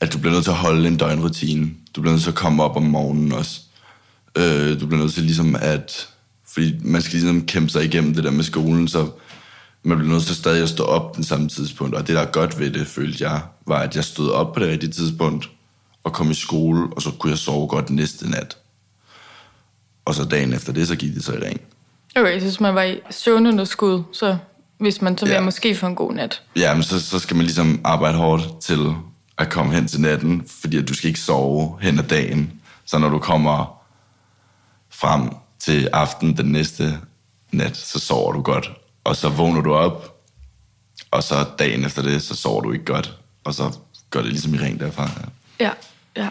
at 0.00 0.12
du 0.12 0.18
bliver 0.18 0.32
nødt 0.32 0.44
til 0.44 0.50
at 0.50 0.56
holde 0.56 0.88
en 0.88 0.96
døgnrutine. 0.96 1.70
Du 1.96 2.00
bliver 2.00 2.12
nødt 2.12 2.22
til 2.22 2.30
at 2.30 2.36
komme 2.36 2.62
op 2.62 2.76
om 2.76 2.82
morgenen 2.82 3.32
også. 3.32 3.60
Øh, 4.38 4.80
du 4.80 4.86
bliver 4.86 5.02
nødt 5.02 5.14
til 5.14 5.22
ligesom 5.22 5.56
at... 5.60 6.08
Fordi 6.48 6.74
man 6.84 7.02
skal 7.02 7.12
ligesom 7.12 7.46
kæmpe 7.46 7.70
sig 7.70 7.84
igennem 7.84 8.14
det 8.14 8.24
der 8.24 8.30
med 8.30 8.44
skolen, 8.44 8.88
så 8.88 9.08
man 9.86 9.98
bliver 9.98 10.12
nødt 10.12 10.24
til 10.24 10.36
stadig 10.36 10.62
at 10.62 10.68
stå 10.68 10.84
op 10.84 11.16
den 11.16 11.24
samme 11.24 11.48
tidspunkt. 11.48 11.94
Og 11.94 12.06
det, 12.06 12.14
der 12.16 12.20
er 12.22 12.30
godt 12.30 12.58
ved 12.58 12.70
det, 12.70 12.86
følte 12.86 13.24
jeg, 13.30 13.40
var, 13.66 13.78
at 13.78 13.96
jeg 13.96 14.04
stod 14.04 14.30
op 14.30 14.52
på 14.52 14.60
det 14.60 14.68
rigtige 14.68 14.92
tidspunkt, 14.92 15.50
og 16.04 16.12
kom 16.12 16.30
i 16.30 16.34
skole, 16.34 16.88
og 16.96 17.02
så 17.02 17.10
kunne 17.18 17.30
jeg 17.30 17.38
sove 17.38 17.68
godt 17.68 17.90
næste 17.90 18.30
nat. 18.30 18.56
Og 20.04 20.14
så 20.14 20.24
dagen 20.24 20.52
efter 20.52 20.72
det, 20.72 20.88
så 20.88 20.96
gik 20.96 21.14
det 21.14 21.24
så 21.24 21.32
i 21.32 21.36
ring. 21.38 21.60
Okay, 22.16 22.38
så 22.38 22.44
hvis 22.44 22.60
man 22.60 22.74
var 22.74 22.82
i 22.82 23.00
søvnunderskud, 23.10 24.02
så 24.12 24.38
hvis 24.78 25.02
man 25.02 25.18
så 25.18 25.26
Ja. 25.26 25.40
måske 25.40 25.74
få 25.74 25.86
en 25.86 25.94
god 25.94 26.12
nat. 26.12 26.42
Ja, 26.56 26.74
men 26.74 26.82
så, 26.82 27.00
så 27.00 27.18
skal 27.18 27.36
man 27.36 27.44
ligesom 27.46 27.80
arbejde 27.84 28.16
hårdt 28.18 28.60
til 28.60 28.94
at 29.38 29.50
komme 29.50 29.74
hen 29.74 29.88
til 29.88 30.00
natten, 30.00 30.48
fordi 30.60 30.82
du 30.82 30.94
skal 30.94 31.08
ikke 31.08 31.20
sove 31.20 31.78
hen 31.80 31.98
ad 31.98 32.04
dagen. 32.04 32.52
Så 32.84 32.98
når 32.98 33.08
du 33.08 33.18
kommer 33.18 33.78
frem 34.90 35.30
til 35.58 35.88
aften 35.92 36.36
den 36.36 36.52
næste 36.52 36.98
nat, 37.52 37.76
så 37.76 37.98
sover 37.98 38.32
du 38.32 38.42
godt. 38.42 38.70
Og 39.06 39.16
så 39.16 39.28
vågner 39.28 39.60
du 39.60 39.74
op, 39.74 40.22
og 41.10 41.22
så 41.22 41.34
dagen 41.58 41.84
efter 41.84 42.02
det, 42.02 42.22
så 42.22 42.36
sover 42.36 42.60
du 42.60 42.72
ikke 42.72 42.84
godt. 42.84 43.18
Og 43.44 43.54
så 43.54 43.78
går 44.10 44.20
det 44.20 44.30
ligesom 44.30 44.54
i 44.54 44.58
ring 44.58 44.80
derfra. 44.80 45.10
Ja, 45.60 45.70
ja. 46.16 46.28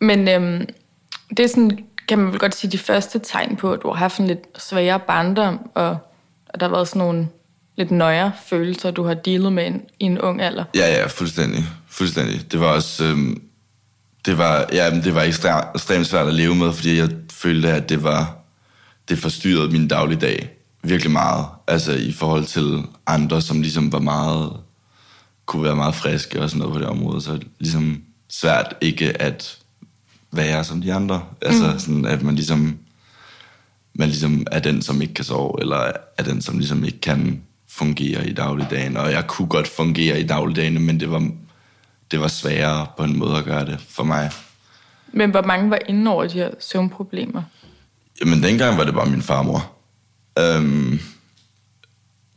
Men 0.00 0.28
øhm, 0.28 0.66
det 1.30 1.40
er 1.40 1.48
sådan, 1.48 1.78
kan 2.08 2.18
man 2.18 2.32
vel 2.32 2.38
godt 2.38 2.54
sige, 2.54 2.70
de 2.70 2.78
første 2.78 3.18
tegn 3.18 3.56
på, 3.56 3.72
at 3.72 3.80
du 3.82 3.88
har 3.88 3.96
haft 3.96 4.18
en 4.18 4.26
lidt 4.26 4.38
sværere 4.58 5.00
barndom, 5.00 5.70
og 5.74 5.98
at 6.46 6.60
der 6.60 6.68
har 6.68 6.74
været 6.74 6.88
sådan 6.88 6.98
nogle 7.00 7.28
lidt 7.76 7.90
nøjere 7.90 8.32
følelser, 8.46 8.90
du 8.90 9.04
har 9.04 9.14
dealet 9.14 9.52
med 9.52 9.66
en, 9.66 9.82
i 10.00 10.04
en 10.04 10.20
ung 10.20 10.42
alder. 10.42 10.64
Ja, 10.74 10.86
ja, 10.86 11.06
fuldstændig. 11.06 11.64
Fuldstændig. 11.88 12.52
Det 12.52 12.60
var 12.60 12.66
også... 12.66 13.04
Øhm, 13.04 13.42
det 14.26 14.38
var, 14.38 14.68
ja, 14.72 14.90
det 14.90 15.14
var 15.14 15.22
ekstremt, 15.22 15.66
ekstremt 15.74 16.06
svært 16.06 16.26
at 16.26 16.34
leve 16.34 16.54
med, 16.54 16.72
fordi 16.72 16.98
jeg 16.98 17.08
følte, 17.32 17.72
at 17.72 17.88
det 17.88 18.04
var... 18.04 18.34
Det 19.08 19.18
forstyrrede 19.18 19.70
min 19.70 19.88
dagligdag 19.88 20.57
virkelig 20.82 21.12
meget. 21.12 21.46
Altså 21.66 21.92
i 21.92 22.12
forhold 22.12 22.44
til 22.44 22.82
andre, 23.06 23.42
som 23.42 23.60
ligesom 23.60 23.92
var 23.92 24.00
meget... 24.00 24.52
Kunne 25.46 25.62
være 25.62 25.76
meget 25.76 25.94
friske 25.94 26.42
og 26.42 26.50
sådan 26.50 26.58
noget 26.58 26.74
på 26.74 26.80
det 26.80 26.88
område. 26.88 27.20
Så 27.20 27.40
ligesom 27.58 28.02
svært 28.28 28.74
ikke 28.80 29.22
at 29.22 29.58
være 30.32 30.64
som 30.64 30.82
de 30.82 30.94
andre. 30.94 31.22
Altså 31.42 31.72
mm. 31.72 31.78
sådan, 31.78 32.04
at 32.04 32.22
man 32.22 32.34
ligesom... 32.34 32.78
Man 33.94 34.08
ligesom 34.08 34.46
er 34.52 34.58
den, 34.58 34.82
som 34.82 35.02
ikke 35.02 35.14
kan 35.14 35.24
sove, 35.24 35.60
eller 35.60 35.92
er 36.18 36.22
den, 36.22 36.42
som 36.42 36.58
ligesom 36.58 36.84
ikke 36.84 37.00
kan 37.00 37.42
fungere 37.68 38.28
i 38.28 38.32
dagligdagen. 38.32 38.96
Og 38.96 39.12
jeg 39.12 39.26
kunne 39.26 39.48
godt 39.48 39.68
fungere 39.68 40.20
i 40.20 40.26
dagligdagen, 40.26 40.82
men 40.86 41.00
det 41.00 41.10
var, 41.10 41.30
det 42.10 42.20
var 42.20 42.28
sværere 42.28 42.86
på 42.96 43.04
en 43.04 43.18
måde 43.18 43.36
at 43.36 43.44
gøre 43.44 43.66
det 43.66 43.80
for 43.88 44.04
mig. 44.04 44.30
Men 45.12 45.30
hvor 45.30 45.42
mange 45.42 45.70
var 45.70 45.78
inde 45.88 46.10
over 46.10 46.26
de 46.26 46.34
her 46.34 46.50
søvnproblemer? 46.60 47.42
Jamen, 48.20 48.42
dengang 48.42 48.78
var 48.78 48.84
det 48.84 48.94
bare 48.94 49.10
min 49.10 49.22
farmor. 49.22 49.72
Øhm, 50.38 51.00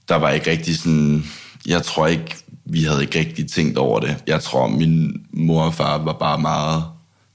der 0.10 0.15
var 0.15 0.29
ikke 0.29 0.51
rigtig 0.51 0.77
sådan... 0.77 1.25
Jeg 1.67 1.84
tror 1.84 2.08
ikke, 2.08 2.36
vi 2.65 2.84
havde 2.84 3.01
ikke 3.01 3.20
rigtig 3.20 3.50
tænkt 3.50 3.77
over 3.77 4.00
det. 4.00 4.24
Jeg 4.27 4.41
tror, 4.41 4.67
min 4.67 5.25
mor 5.34 5.63
og 5.63 5.74
far 5.74 5.98
var 5.98 6.13
bare 6.13 6.39
meget 6.39 6.84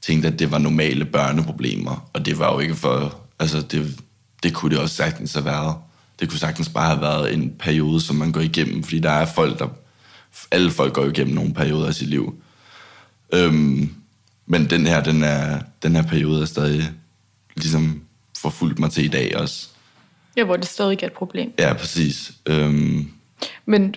tænkt, 0.03 0.27
at 0.27 0.39
det 0.39 0.51
var 0.51 0.59
normale 0.59 1.05
børneproblemer. 1.05 2.09
Og 2.13 2.27
det 2.27 2.39
var 2.39 2.53
jo 2.53 2.59
ikke 2.59 2.75
for... 2.75 3.21
Altså, 3.39 3.61
det, 3.61 4.01
det 4.43 4.55
kunne 4.55 4.75
det 4.75 4.83
også 4.83 4.95
sagtens 4.95 5.35
have 5.35 5.45
været. 5.45 5.75
Det 6.21 6.29
kunne 6.29 6.39
sagtens 6.39 6.69
bare 6.69 6.89
have 6.89 7.01
været 7.01 7.35
en 7.35 7.53
periode, 7.59 8.01
som 8.01 8.17
man 8.17 8.33
går 8.33 8.41
igennem, 8.41 8.83
fordi 8.83 8.99
der 8.99 9.11
er 9.11 9.27
folk, 9.27 9.59
der... 9.59 9.69
Alle 10.51 10.71
folk 10.71 10.93
går 10.95 11.05
igennem 11.05 11.35
nogle 11.35 11.55
perioder 11.55 11.87
af 11.87 11.95
sit 11.95 12.09
liv. 12.09 12.35
Øhm, 13.33 13.95
men 14.47 14.71
den 14.71 14.87
her, 14.87 15.03
den, 15.03 15.23
er, 15.23 15.61
den 15.83 15.95
her 15.95 16.03
periode 16.03 16.43
er 16.43 16.47
stadig 16.47 16.91
ligesom 17.57 18.03
forfulgt 18.39 18.79
mig 18.79 18.91
til 18.91 19.05
i 19.05 19.09
dag 19.09 19.37
også. 19.37 19.69
Ja, 20.37 20.45
hvor 20.45 20.57
det 20.57 20.67
stadig 20.67 21.03
er 21.03 21.07
et 21.07 21.13
problem. 21.13 21.53
Ja, 21.59 21.73
præcis. 21.73 22.33
Øhm, 22.47 23.11
Men 23.67 23.95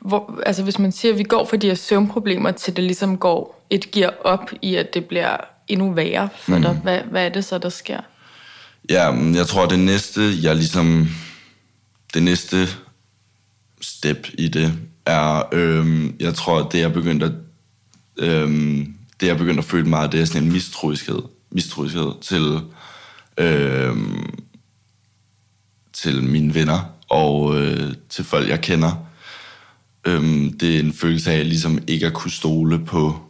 hvor, 0.00 0.40
altså 0.46 0.62
hvis 0.62 0.78
man 0.78 0.92
siger, 0.92 1.12
at 1.12 1.18
vi 1.18 1.22
går 1.22 1.44
fra 1.44 1.56
de 1.56 1.66
her 1.66 1.74
søvnproblemer, 1.74 2.50
til 2.50 2.76
det 2.76 2.84
ligesom 2.84 3.18
går 3.18 3.66
et 3.70 3.90
gear 3.90 4.14
op 4.24 4.50
i, 4.62 4.74
at 4.74 4.94
det 4.94 5.04
bliver 5.04 5.36
endnu 5.68 5.92
værre 5.92 6.28
for 6.38 6.56
mm. 6.56 6.62
dig, 6.62 6.80
hvad, 6.82 7.00
hvad 7.10 7.24
er 7.24 7.28
det 7.28 7.44
så, 7.44 7.58
der 7.58 7.68
sker? 7.68 8.00
Ja, 8.90 9.10
jeg 9.10 9.46
tror, 9.46 9.66
det 9.66 9.78
næste, 9.78 10.20
jeg 10.42 10.56
ligesom... 10.56 11.08
Det 12.14 12.22
næste 12.22 12.68
step 13.80 14.26
i 14.34 14.48
det 14.48 14.72
er, 15.06 15.42
øhm, 15.52 16.16
jeg 16.20 16.34
tror, 16.34 16.62
det 16.62 16.80
jeg 16.80 16.92
begyndte 16.92 17.26
at, 17.26 17.32
øhm, 18.18 18.94
det 19.20 19.26
jeg 19.26 19.38
begyndte 19.38 19.58
at 19.58 19.64
føle 19.64 19.88
meget, 19.88 20.12
det 20.12 20.20
er 20.20 20.24
sådan 20.24 20.42
en 20.42 20.52
mistroiskhed, 20.52 21.22
mistroiskhed 21.50 22.12
til, 22.20 22.60
øhm, 23.38 24.41
til 25.92 26.22
mine 26.22 26.54
venner 26.54 26.94
og 27.08 27.60
øh, 27.60 27.94
til 28.08 28.24
folk, 28.24 28.48
jeg 28.48 28.60
kender. 28.60 29.06
Øhm, 30.04 30.58
det 30.58 30.76
er 30.76 30.80
en 30.80 30.92
følelse 30.92 31.32
af 31.32 31.48
ligesom 31.48 31.78
ikke 31.86 32.06
at 32.06 32.12
kunne 32.12 32.30
stole 32.30 32.84
på 32.84 33.20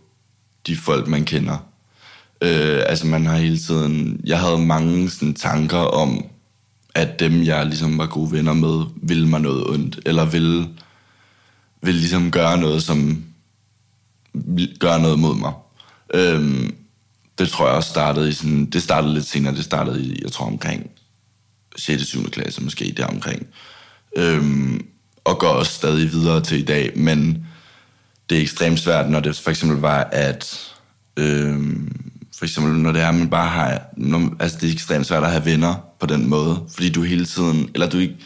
de 0.66 0.76
folk, 0.76 1.08
man 1.08 1.24
kender. 1.24 1.56
Øh, 2.42 2.82
altså 2.86 3.06
man 3.06 3.26
har 3.26 3.36
hele 3.36 3.58
tiden... 3.58 4.20
Jeg 4.24 4.40
havde 4.40 4.58
mange 4.58 5.10
sådan, 5.10 5.34
tanker 5.34 5.78
om, 5.78 6.24
at 6.94 7.20
dem, 7.20 7.42
jeg 7.42 7.66
ligesom 7.66 7.98
var 7.98 8.06
gode 8.06 8.32
venner 8.32 8.52
med, 8.52 8.84
ville 8.96 9.28
mig 9.28 9.40
noget 9.40 9.66
ondt, 9.66 10.00
eller 10.06 10.24
ville, 10.24 10.68
ville 11.82 12.00
ligesom 12.00 12.30
gøre 12.30 12.58
noget, 12.58 12.82
som 12.82 13.24
gøre 14.78 15.02
noget 15.02 15.18
mod 15.18 15.34
mig. 15.36 15.52
Øhm, 16.14 16.74
det 17.38 17.48
tror 17.48 17.66
jeg 17.66 17.76
også 17.76 17.90
startede 17.90 18.28
i 18.28 18.32
sådan... 18.32 18.66
Det 18.66 18.82
startede 18.82 19.14
lidt 19.14 19.26
senere, 19.26 19.54
det 19.54 19.64
startede 19.64 20.02
i, 20.02 20.18
jeg 20.22 20.32
tror 20.32 20.46
omkring 20.46 20.90
6. 21.76 22.06
7. 22.06 22.30
klasse, 22.30 22.62
måske 22.62 22.94
der 22.96 23.06
omkring. 23.06 23.46
Øhm, 24.16 24.86
og 25.24 25.38
går 25.38 25.48
også 25.48 25.72
stadig 25.72 26.12
videre 26.12 26.40
til 26.40 26.58
i 26.58 26.64
dag, 26.64 26.92
men 26.96 27.46
det 28.30 28.38
er 28.38 28.42
ekstremt 28.42 28.80
svært, 28.80 29.10
når 29.10 29.20
det 29.20 29.36
for 29.36 29.50
eksempel 29.50 29.78
var, 29.78 30.08
at 30.12 30.70
øhm, 31.16 32.02
for 32.38 32.44
eksempel 32.44 32.72
når 32.72 32.92
det 32.92 33.02
er, 33.02 33.08
at 33.08 33.14
man 33.14 33.30
bare 33.30 33.48
har, 33.48 33.82
når, 33.96 34.36
altså 34.40 34.58
det 34.60 34.68
er 34.68 34.72
ekstremt 34.72 35.06
svært 35.06 35.24
at 35.24 35.30
have 35.30 35.44
venner 35.44 35.74
på 36.00 36.06
den 36.06 36.28
måde, 36.28 36.62
fordi 36.74 36.90
du 36.90 37.02
hele 37.02 37.26
tiden, 37.26 37.70
eller 37.74 37.88
du 37.88 37.98
ikke, 37.98 38.16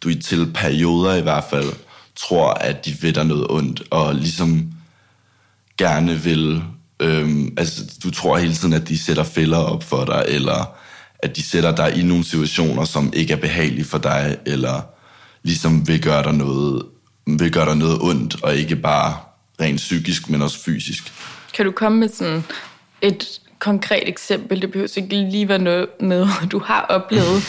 du 0.00 0.08
i 0.08 0.14
til 0.14 0.52
perioder 0.54 1.14
i 1.14 1.22
hvert 1.22 1.44
fald, 1.50 1.72
tror, 2.16 2.52
at 2.52 2.84
de 2.84 3.02
ved 3.02 3.12
dig 3.12 3.24
noget 3.24 3.46
ondt, 3.50 3.82
og 3.90 4.14
ligesom 4.14 4.72
gerne 5.78 6.16
vil, 6.16 6.62
øhm, 7.00 7.54
altså 7.56 7.84
du 8.02 8.10
tror 8.10 8.38
hele 8.38 8.54
tiden, 8.54 8.74
at 8.74 8.88
de 8.88 8.98
sætter 8.98 9.24
fælder 9.24 9.58
op 9.58 9.84
for 9.84 10.04
dig, 10.04 10.24
eller 10.28 10.76
at 11.22 11.36
de 11.36 11.42
sætter 11.42 11.76
dig 11.76 11.96
i 11.96 12.02
nogle 12.02 12.24
situationer, 12.24 12.84
som 12.84 13.12
ikke 13.16 13.32
er 13.32 13.36
behagelige 13.36 13.84
for 13.84 13.98
dig, 13.98 14.36
eller 14.46 14.80
ligesom 15.42 15.88
vil 15.88 16.02
gøre 16.02 16.22
dig 16.22 16.32
noget, 16.32 16.82
vil 17.26 17.52
gøre 17.52 17.66
dig 17.66 17.76
noget 17.76 17.98
ondt, 18.00 18.42
og 18.42 18.56
ikke 18.56 18.76
bare 18.76 19.16
rent 19.60 19.76
psykisk, 19.76 20.30
men 20.30 20.42
også 20.42 20.58
fysisk. 20.58 21.12
Kan 21.54 21.64
du 21.64 21.70
komme 21.70 21.98
med 21.98 22.08
sådan 22.08 22.44
et 23.02 23.40
konkret 23.58 24.08
eksempel? 24.08 24.62
Det 24.62 24.72
behøver 24.72 24.88
ikke 24.96 25.30
lige 25.30 25.48
være 25.48 25.58
noget, 25.58 25.86
noget 26.00 26.30
du 26.52 26.58
har 26.58 26.80
oplevet. 26.88 27.42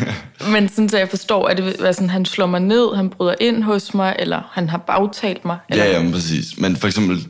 Men 0.52 0.68
sådan, 0.68 0.88
så 0.88 0.98
jeg 0.98 1.08
forstår, 1.08 1.48
at 1.48 1.56
det 1.56 1.80
er 1.80 1.92
sådan, 1.92 2.10
han 2.10 2.24
slår 2.24 2.46
mig 2.46 2.60
ned, 2.60 2.96
han 2.96 3.10
bryder 3.10 3.34
ind 3.40 3.62
hos 3.62 3.94
mig, 3.94 4.16
eller 4.18 4.50
han 4.52 4.68
har 4.68 4.78
bagtalt 4.78 5.44
mig. 5.44 5.58
Eller? 5.68 5.84
Ja, 5.84 6.02
ja, 6.02 6.10
præcis. 6.10 6.58
Men 6.58 6.76
for 6.76 6.86
eksempel, 6.86 7.26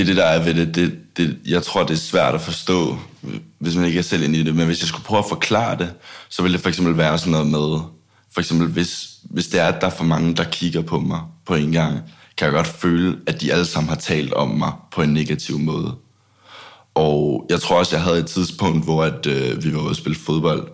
det 0.00 0.10
er 0.10 0.14
det, 0.14 0.16
der 0.16 0.24
er 0.24 0.44
ved 0.44 0.54
det, 0.54 0.74
det, 0.74 0.98
det. 1.16 1.38
Jeg 1.46 1.62
tror, 1.62 1.84
det 1.84 1.94
er 1.94 1.98
svært 1.98 2.34
at 2.34 2.40
forstå, 2.40 2.98
hvis 3.58 3.76
man 3.76 3.84
ikke 3.84 3.98
er 3.98 4.02
selv 4.02 4.22
inde 4.22 4.38
i 4.38 4.42
det. 4.42 4.54
Men 4.54 4.66
hvis 4.66 4.80
jeg 4.80 4.88
skulle 4.88 5.04
prøve 5.04 5.18
at 5.18 5.28
forklare 5.28 5.78
det, 5.78 5.92
så 6.28 6.42
ville 6.42 6.52
det 6.52 6.62
for 6.62 6.68
eksempel 6.68 6.96
være 6.96 7.18
sådan 7.18 7.32
noget 7.32 7.46
med, 7.46 7.80
for 8.32 8.40
eksempel 8.40 8.68
hvis, 8.68 9.08
hvis 9.24 9.48
det 9.48 9.60
er, 9.60 9.66
at 9.66 9.80
der 9.80 9.86
er 9.86 9.90
for 9.90 10.04
mange, 10.04 10.34
der 10.34 10.44
kigger 10.44 10.82
på 10.82 11.00
mig 11.00 11.20
på 11.46 11.54
en 11.54 11.72
gang, 11.72 11.98
kan 12.36 12.44
jeg 12.44 12.52
godt 12.52 12.66
føle, 12.66 13.18
at 13.26 13.40
de 13.40 13.52
alle 13.52 13.64
sammen 13.64 13.88
har 13.88 13.96
talt 13.96 14.32
om 14.32 14.48
mig 14.48 14.72
på 14.92 15.02
en 15.02 15.14
negativ 15.14 15.58
måde. 15.58 15.94
Og 16.94 17.46
jeg 17.50 17.60
tror 17.60 17.78
også, 17.78 17.96
jeg 17.96 18.04
havde 18.04 18.18
et 18.18 18.26
tidspunkt, 18.26 18.84
hvor 18.84 19.04
at, 19.04 19.26
øh, 19.26 19.64
vi 19.64 19.74
var 19.74 19.80
ude 19.80 19.90
at 19.90 19.96
spille 19.96 20.18
fodbold. 20.18 20.68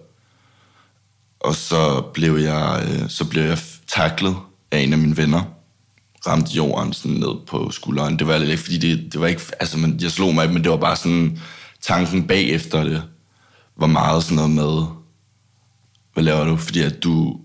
Og 1.40 1.54
så 1.54 2.00
blev 2.14 2.36
jeg, 2.36 2.88
øh, 2.88 3.08
så 3.08 3.24
blev 3.24 3.42
jeg 3.42 3.58
taklet 3.86 4.36
af 4.72 4.78
en 4.78 4.92
af 4.92 4.98
mine 4.98 5.16
venner. 5.16 5.55
Ramte 6.26 6.56
jorden 6.56 6.92
sådan 6.92 7.16
ned 7.16 7.46
på 7.46 7.70
skulderen. 7.70 8.18
Det 8.18 8.26
var 8.26 8.38
lidt 8.38 8.50
ikke, 8.50 8.62
fordi 8.62 8.78
det, 8.78 9.12
det 9.12 9.20
var 9.20 9.26
ikke... 9.26 9.42
Altså, 9.60 9.78
man, 9.78 9.98
jeg 10.02 10.10
slog 10.10 10.34
mig, 10.34 10.52
men 10.52 10.62
det 10.64 10.70
var 10.70 10.76
bare 10.76 10.96
sådan... 10.96 11.38
Tanken 11.82 12.26
bagefter 12.26 12.84
det 12.84 13.02
var 13.76 13.86
meget 13.86 14.24
sådan 14.24 14.36
noget 14.36 14.50
med... 14.50 14.84
Hvad 16.14 16.24
laver 16.24 16.44
du? 16.44 16.56
Fordi 16.56 16.80
at 16.80 17.02
du, 17.02 17.36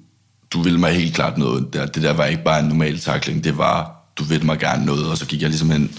du 0.53 0.61
ville 0.61 0.79
mig 0.79 0.93
helt 0.93 1.15
klart 1.15 1.37
noget. 1.37 1.73
Der. 1.73 1.85
Det 1.85 2.03
der 2.03 2.13
var 2.13 2.25
ikke 2.25 2.43
bare 2.43 2.59
en 2.59 2.65
normal 2.65 2.99
takling. 2.99 3.43
Det 3.43 3.57
var, 3.57 3.91
du 4.17 4.23
ville 4.23 4.45
mig 4.45 4.59
gerne 4.59 4.85
noget. 4.85 5.09
Og 5.09 5.17
så 5.17 5.25
gik 5.25 5.41
jeg 5.41 5.49
ligesom 5.49 5.69
hen 5.69 5.91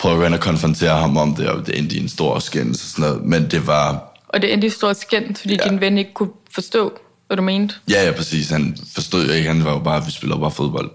prøvede 0.00 0.34
at 0.34 0.40
konfrontere 0.40 1.00
ham 1.00 1.16
om 1.16 1.34
det, 1.34 1.48
og 1.48 1.66
det 1.66 1.78
endte 1.78 1.96
i 1.96 2.00
en 2.00 2.08
stor 2.08 2.38
skændelse 2.38 2.84
og 2.84 2.88
sådan 2.88 3.10
noget. 3.10 3.24
Men 3.24 3.50
det 3.50 3.66
var... 3.66 4.14
Og 4.28 4.42
det 4.42 4.52
endte 4.52 4.66
i 4.66 4.68
en 4.68 4.74
stor 4.74 4.92
skændelse, 4.92 5.42
fordi 5.42 5.58
ja. 5.64 5.70
din 5.70 5.80
ven 5.80 5.98
ikke 5.98 6.14
kunne 6.14 6.30
forstå, 6.54 6.92
hvad 7.26 7.36
du 7.36 7.42
mente? 7.42 7.74
Ja, 7.90 8.06
ja, 8.06 8.12
præcis. 8.12 8.50
Han 8.50 8.76
forstod 8.94 9.26
jo 9.26 9.32
ikke, 9.32 9.48
han 9.48 9.64
var 9.64 9.72
jo 9.72 9.78
bare, 9.78 10.04
vi 10.04 10.10
spiller 10.10 10.38
bare 10.38 10.50
fodbold. 10.50 10.90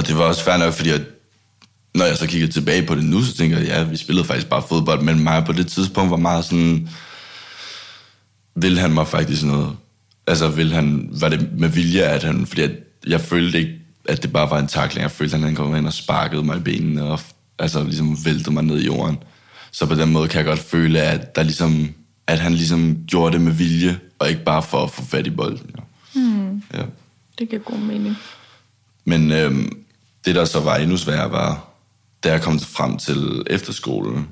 Og 0.00 0.06
det 0.06 0.18
var 0.18 0.24
også 0.24 0.44
fair 0.44 0.56
nok, 0.56 0.74
fordi 0.74 0.90
at, 0.90 1.02
når 1.94 2.04
jeg 2.04 2.16
så 2.16 2.26
kiggede 2.26 2.52
tilbage 2.52 2.86
på 2.86 2.94
det 2.94 3.04
nu, 3.04 3.22
så 3.22 3.36
tænker 3.36 3.58
jeg, 3.58 3.66
ja, 3.66 3.82
vi 3.82 3.96
spillede 3.96 4.26
faktisk 4.26 4.48
bare 4.48 4.62
fodbold, 4.68 5.02
men 5.02 5.24
mig 5.24 5.44
på 5.44 5.52
det 5.52 5.66
tidspunkt 5.66 6.10
var 6.10 6.16
meget 6.16 6.44
sådan, 6.44 6.88
vil 8.54 8.78
han 8.78 8.92
mig 8.92 9.06
faktisk 9.06 9.44
noget? 9.44 9.76
Altså, 10.26 10.48
vil 10.48 10.72
han, 10.72 11.08
var 11.12 11.28
det 11.28 11.48
med 11.58 11.68
vilje, 11.68 12.02
at 12.02 12.22
han, 12.22 12.46
fordi 12.46 12.62
at 12.62 12.70
jeg 13.06 13.20
følte 13.20 13.58
ikke, 13.58 13.72
at 14.08 14.22
det 14.22 14.32
bare 14.32 14.50
var 14.50 14.58
en 14.58 14.66
takling. 14.66 15.02
Jeg 15.02 15.10
følte, 15.10 15.36
at 15.36 15.42
han 15.42 15.54
kom 15.54 15.76
ind 15.76 15.86
og 15.86 15.92
sparkede 15.92 16.42
mig 16.42 16.56
i 16.56 16.60
benene 16.60 17.04
og 17.04 17.20
altså 17.58 17.84
ligesom 17.84 18.24
væltede 18.24 18.54
mig 18.54 18.62
ned 18.62 18.80
i 18.80 18.86
jorden. 18.86 19.18
Så 19.70 19.86
på 19.86 19.94
den 19.94 20.12
måde 20.12 20.28
kan 20.28 20.38
jeg 20.38 20.46
godt 20.46 20.58
føle, 20.58 21.00
at, 21.00 21.36
der 21.36 21.42
ligesom, 21.42 21.88
at 22.26 22.38
han 22.38 22.52
ligesom 22.52 22.98
gjorde 23.06 23.32
det 23.32 23.40
med 23.40 23.52
vilje, 23.52 23.98
og 24.18 24.28
ikke 24.28 24.44
bare 24.44 24.62
for 24.62 24.84
at 24.84 24.90
få 24.90 25.04
fat 25.04 25.26
i 25.26 25.30
bolden. 25.30 25.70
Ja. 25.76 25.82
Mm. 26.20 26.62
ja. 26.74 26.82
Det 27.38 27.48
giver 27.48 27.62
god 27.62 27.78
mening. 27.78 28.16
Men 29.04 29.32
øhm, 29.32 29.79
det, 30.24 30.34
der 30.34 30.44
så 30.44 30.60
var 30.60 30.76
endnu 30.76 30.96
sværere, 30.96 31.32
var, 31.32 31.68
da 32.24 32.30
jeg 32.32 32.42
kom 32.42 32.60
frem 32.60 32.98
til 32.98 33.42
efterskolen. 33.46 34.28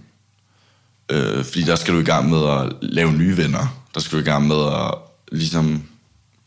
Øh, 1.11 1.45
fordi 1.45 1.63
der 1.63 1.77
skal 1.77 1.95
du 1.95 2.01
i 2.01 2.05
gang 2.05 2.31
med 2.31 2.49
at 2.51 2.73
lave 2.83 3.13
nye 3.13 3.37
venner. 3.37 3.85
Der 3.95 4.01
skal 4.01 4.19
du 4.19 4.23
i 4.23 4.31
gang 4.31 4.47
med 4.47 4.67
at 4.67 4.95
ligesom 5.33 5.83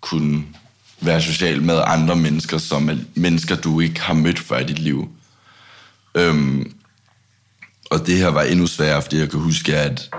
kunne 0.01 0.43
være 1.01 1.21
social 1.21 1.61
med 1.61 1.81
andre 1.85 2.15
mennesker, 2.15 2.57
som 2.57 2.89
er 2.89 2.95
mennesker, 3.15 3.55
du 3.55 3.79
ikke 3.79 4.01
har 4.01 4.13
mødt 4.13 4.39
før 4.39 4.59
i 4.59 4.63
dit 4.63 4.79
liv. 4.79 5.09
Øhm, 6.15 6.73
og 7.91 8.07
det 8.07 8.17
her 8.17 8.27
var 8.27 8.41
endnu 8.41 8.67
sværere, 8.67 9.01
fordi 9.01 9.17
jeg 9.17 9.29
kan 9.29 9.39
huske, 9.39 9.77
at 9.77 10.09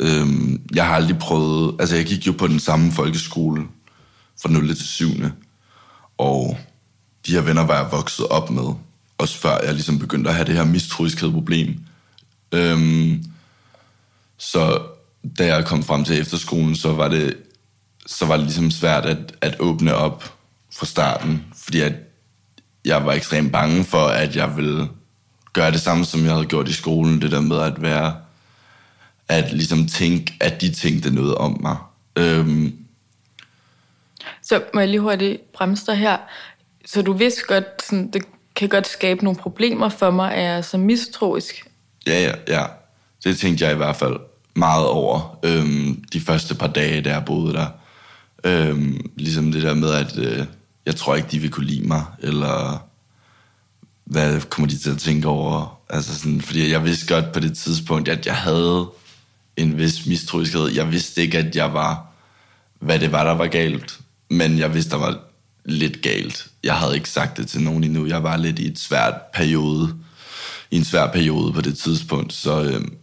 øhm, 0.00 0.60
jeg 0.74 0.86
har 0.86 0.94
aldrig 0.94 1.18
prøvet... 1.18 1.76
Altså, 1.80 1.96
jeg 1.96 2.04
gik 2.04 2.26
jo 2.26 2.32
på 2.32 2.46
den 2.46 2.60
samme 2.60 2.92
folkeskole 2.92 3.62
fra 4.42 4.48
0. 4.48 4.68
til 4.68 4.86
7. 4.86 5.08
Og 6.18 6.58
de 7.30 7.34
her 7.34 7.42
venner 7.42 7.62
var 7.66 7.82
jeg 7.82 7.92
vokset 7.92 8.26
op 8.26 8.50
med, 8.50 8.74
også 9.18 9.38
før 9.38 9.58
jeg 9.64 9.72
ligesom 9.72 9.98
begyndte 9.98 10.30
at 10.30 10.36
have 10.36 10.46
det 10.46 10.54
her 10.56 10.64
mistroiskhed-problem. 10.64 11.84
Øhm, 12.52 13.24
så 14.38 14.82
da 15.38 15.46
jeg 15.46 15.66
kom 15.66 15.82
frem 15.82 16.04
til 16.04 16.20
efterskolen, 16.20 16.76
så 16.76 16.92
var 16.92 17.08
det, 17.08 17.36
så 18.06 18.26
var 18.26 18.36
det 18.36 18.44
ligesom 18.44 18.70
svært 18.70 19.06
at, 19.06 19.18
at 19.40 19.56
åbne 19.60 19.94
op 19.94 20.34
fra 20.72 20.86
starten, 20.86 21.44
fordi 21.54 21.80
at 21.80 21.92
jeg 22.84 23.06
var 23.06 23.12
ekstremt 23.12 23.52
bange 23.52 23.84
for, 23.84 24.06
at 24.06 24.36
jeg 24.36 24.56
ville 24.56 24.88
gøre 25.52 25.70
det 25.70 25.80
samme, 25.80 26.04
som 26.04 26.24
jeg 26.24 26.32
havde 26.32 26.46
gjort 26.46 26.68
i 26.68 26.72
skolen, 26.72 27.22
det 27.22 27.30
der 27.30 27.40
med 27.40 27.58
at 27.60 27.82
være, 27.82 28.16
at 29.28 29.52
ligesom 29.52 29.86
tænke, 29.86 30.34
at 30.40 30.60
de 30.60 30.72
tænkte 30.72 31.14
noget 31.14 31.34
om 31.34 31.58
mig. 31.60 31.76
Øhm, 32.16 32.76
Så 34.42 34.62
må 34.74 34.80
jeg 34.80 34.88
lige 34.88 35.00
hurtigt 35.00 35.52
bremse 35.52 35.86
dig 35.86 35.96
her. 35.96 36.16
Så 36.92 37.02
du 37.02 37.12
vidste 37.12 37.42
godt, 37.48 37.64
sådan, 37.82 38.10
det 38.10 38.22
kan 38.56 38.68
godt 38.68 38.88
skabe 38.88 39.24
nogle 39.24 39.38
problemer 39.38 39.88
for 39.88 40.10
mig, 40.10 40.34
at 40.34 40.44
jeg 40.44 40.56
er 40.56 40.62
så 40.62 40.78
mistroisk. 40.78 41.66
Ja, 42.06 42.22
ja, 42.22 42.32
ja. 42.48 42.66
Det 43.24 43.38
tænkte 43.38 43.64
jeg 43.64 43.72
i 43.72 43.76
hvert 43.76 43.96
fald 43.96 44.16
meget 44.54 44.86
over 44.86 45.38
øhm, 45.42 46.04
de 46.12 46.20
første 46.20 46.54
par 46.54 46.66
dage, 46.66 47.02
da 47.02 47.10
jeg 47.10 47.24
boede 47.24 47.52
der. 47.52 47.66
Øhm, 48.44 49.10
ligesom 49.16 49.52
det 49.52 49.62
der 49.62 49.74
med, 49.74 49.90
at 49.90 50.18
øh, 50.18 50.46
jeg 50.86 50.96
tror 50.96 51.14
ikke, 51.14 51.28
de 51.30 51.38
vil 51.38 51.50
kunne 51.50 51.66
lide 51.66 51.88
mig, 51.88 52.04
eller 52.18 52.86
hvad 54.04 54.40
kommer 54.40 54.68
de 54.68 54.78
til 54.78 54.90
at 54.90 54.98
tænke 54.98 55.28
over? 55.28 55.80
Altså 55.90 56.18
sådan, 56.18 56.40
fordi 56.40 56.70
jeg 56.70 56.84
vidste 56.84 57.14
godt 57.14 57.32
på 57.32 57.40
det 57.40 57.58
tidspunkt, 57.58 58.08
at 58.08 58.26
jeg 58.26 58.36
havde 58.36 58.90
en 59.56 59.78
vis 59.78 60.06
mistroiskhed. 60.06 60.68
Jeg 60.68 60.92
vidste 60.92 61.22
ikke, 61.22 61.38
at 61.38 61.56
jeg 61.56 61.74
var, 61.74 62.06
hvad 62.78 62.98
det 62.98 63.12
var, 63.12 63.24
der 63.24 63.34
var 63.34 63.46
galt, 63.46 64.00
men 64.30 64.58
jeg 64.58 64.74
vidste, 64.74 64.90
der 64.90 64.98
var 64.98 65.29
lidt 65.64 66.02
galt. 66.02 66.46
Jeg 66.64 66.74
havde 66.74 66.94
ikke 66.94 67.08
sagt 67.08 67.36
det 67.36 67.48
til 67.48 67.60
nogen 67.60 67.84
endnu. 67.84 68.06
Jeg 68.06 68.22
var 68.22 68.36
lidt 68.36 68.58
i 68.58 68.66
et 68.68 68.78
svært 68.78 69.14
periode, 69.34 69.94
i 70.70 70.76
en 70.76 70.84
svær 70.84 71.06
periode 71.06 71.52
på 71.52 71.60
det 71.60 71.78
tidspunkt, 71.78 72.32
så, 72.32 72.62
øhm, 72.62 72.94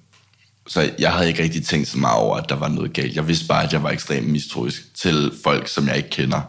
så 0.67 0.91
jeg 0.99 1.11
havde 1.13 1.27
ikke 1.27 1.43
rigtig 1.43 1.65
tænkt 1.65 1.87
så 1.87 1.97
meget 1.97 2.17
over, 2.19 2.37
at 2.37 2.49
der 2.49 2.55
var 2.55 2.67
noget 2.67 2.93
galt. 2.93 3.15
Jeg 3.15 3.27
vidste 3.27 3.47
bare, 3.47 3.63
at 3.63 3.73
jeg 3.73 3.83
var 3.83 3.89
ekstremt 3.89 4.27
mistroisk 4.27 4.95
til 4.95 5.31
folk, 5.43 5.67
som 5.67 5.87
jeg 5.87 5.97
ikke 5.97 6.09
kender. 6.09 6.41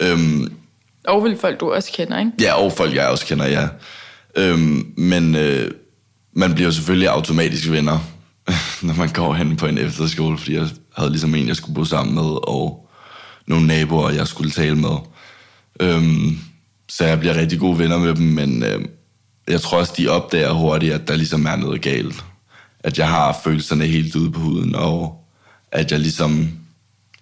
Øhm, 0.00 0.52
Og 1.08 1.24
vel 1.24 1.38
folk, 1.40 1.60
du 1.60 1.72
også 1.72 1.92
kender, 1.92 2.18
ikke? 2.18 2.32
Ja, 2.40 2.54
og 2.54 2.72
folk, 2.72 2.94
jeg 2.94 3.08
også 3.08 3.26
kender, 3.26 3.46
ja. 3.46 3.68
Øhm, 4.36 4.92
men 4.96 5.34
øh, 5.34 5.70
man 6.32 6.54
bliver 6.54 6.66
jo 6.68 6.72
selvfølgelig 6.72 7.08
automatisk 7.08 7.70
venner, 7.70 7.98
når 8.82 8.94
man 8.94 9.08
går 9.08 9.34
hen 9.34 9.56
på 9.56 9.66
en 9.66 9.78
efterskole, 9.78 10.38
fordi 10.38 10.54
jeg 10.54 10.68
havde 10.96 11.10
ligesom 11.10 11.34
en, 11.34 11.48
jeg 11.48 11.56
skulle 11.56 11.74
bo 11.74 11.84
sammen 11.84 12.14
med, 12.14 12.48
og 12.48 12.88
nogle 13.46 13.66
naboer, 13.66 14.10
jeg 14.10 14.28
skulle 14.28 14.50
tale 14.50 14.76
med. 14.76 14.96
Øhm, 15.80 16.38
så 16.88 17.04
jeg 17.04 17.20
bliver 17.20 17.36
rigtig 17.36 17.58
gode 17.58 17.78
venner 17.78 17.98
med 17.98 18.14
dem, 18.14 18.26
men 18.26 18.62
øh, 18.62 18.84
jeg 19.48 19.60
tror 19.60 19.78
også, 19.78 19.94
de 19.96 20.08
opdager 20.08 20.52
hurtigt, 20.52 20.94
at 20.94 21.08
der 21.08 21.16
ligesom 21.16 21.46
er 21.46 21.56
noget 21.56 21.82
galt. 21.82 22.24
At 22.80 22.98
jeg 22.98 23.08
har 23.08 23.40
følelserne 23.44 23.86
helt 23.86 24.16
ude 24.16 24.32
på 24.32 24.40
huden, 24.40 24.74
og 24.74 25.24
at 25.72 25.92
jeg 25.92 26.00
ligesom 26.00 26.48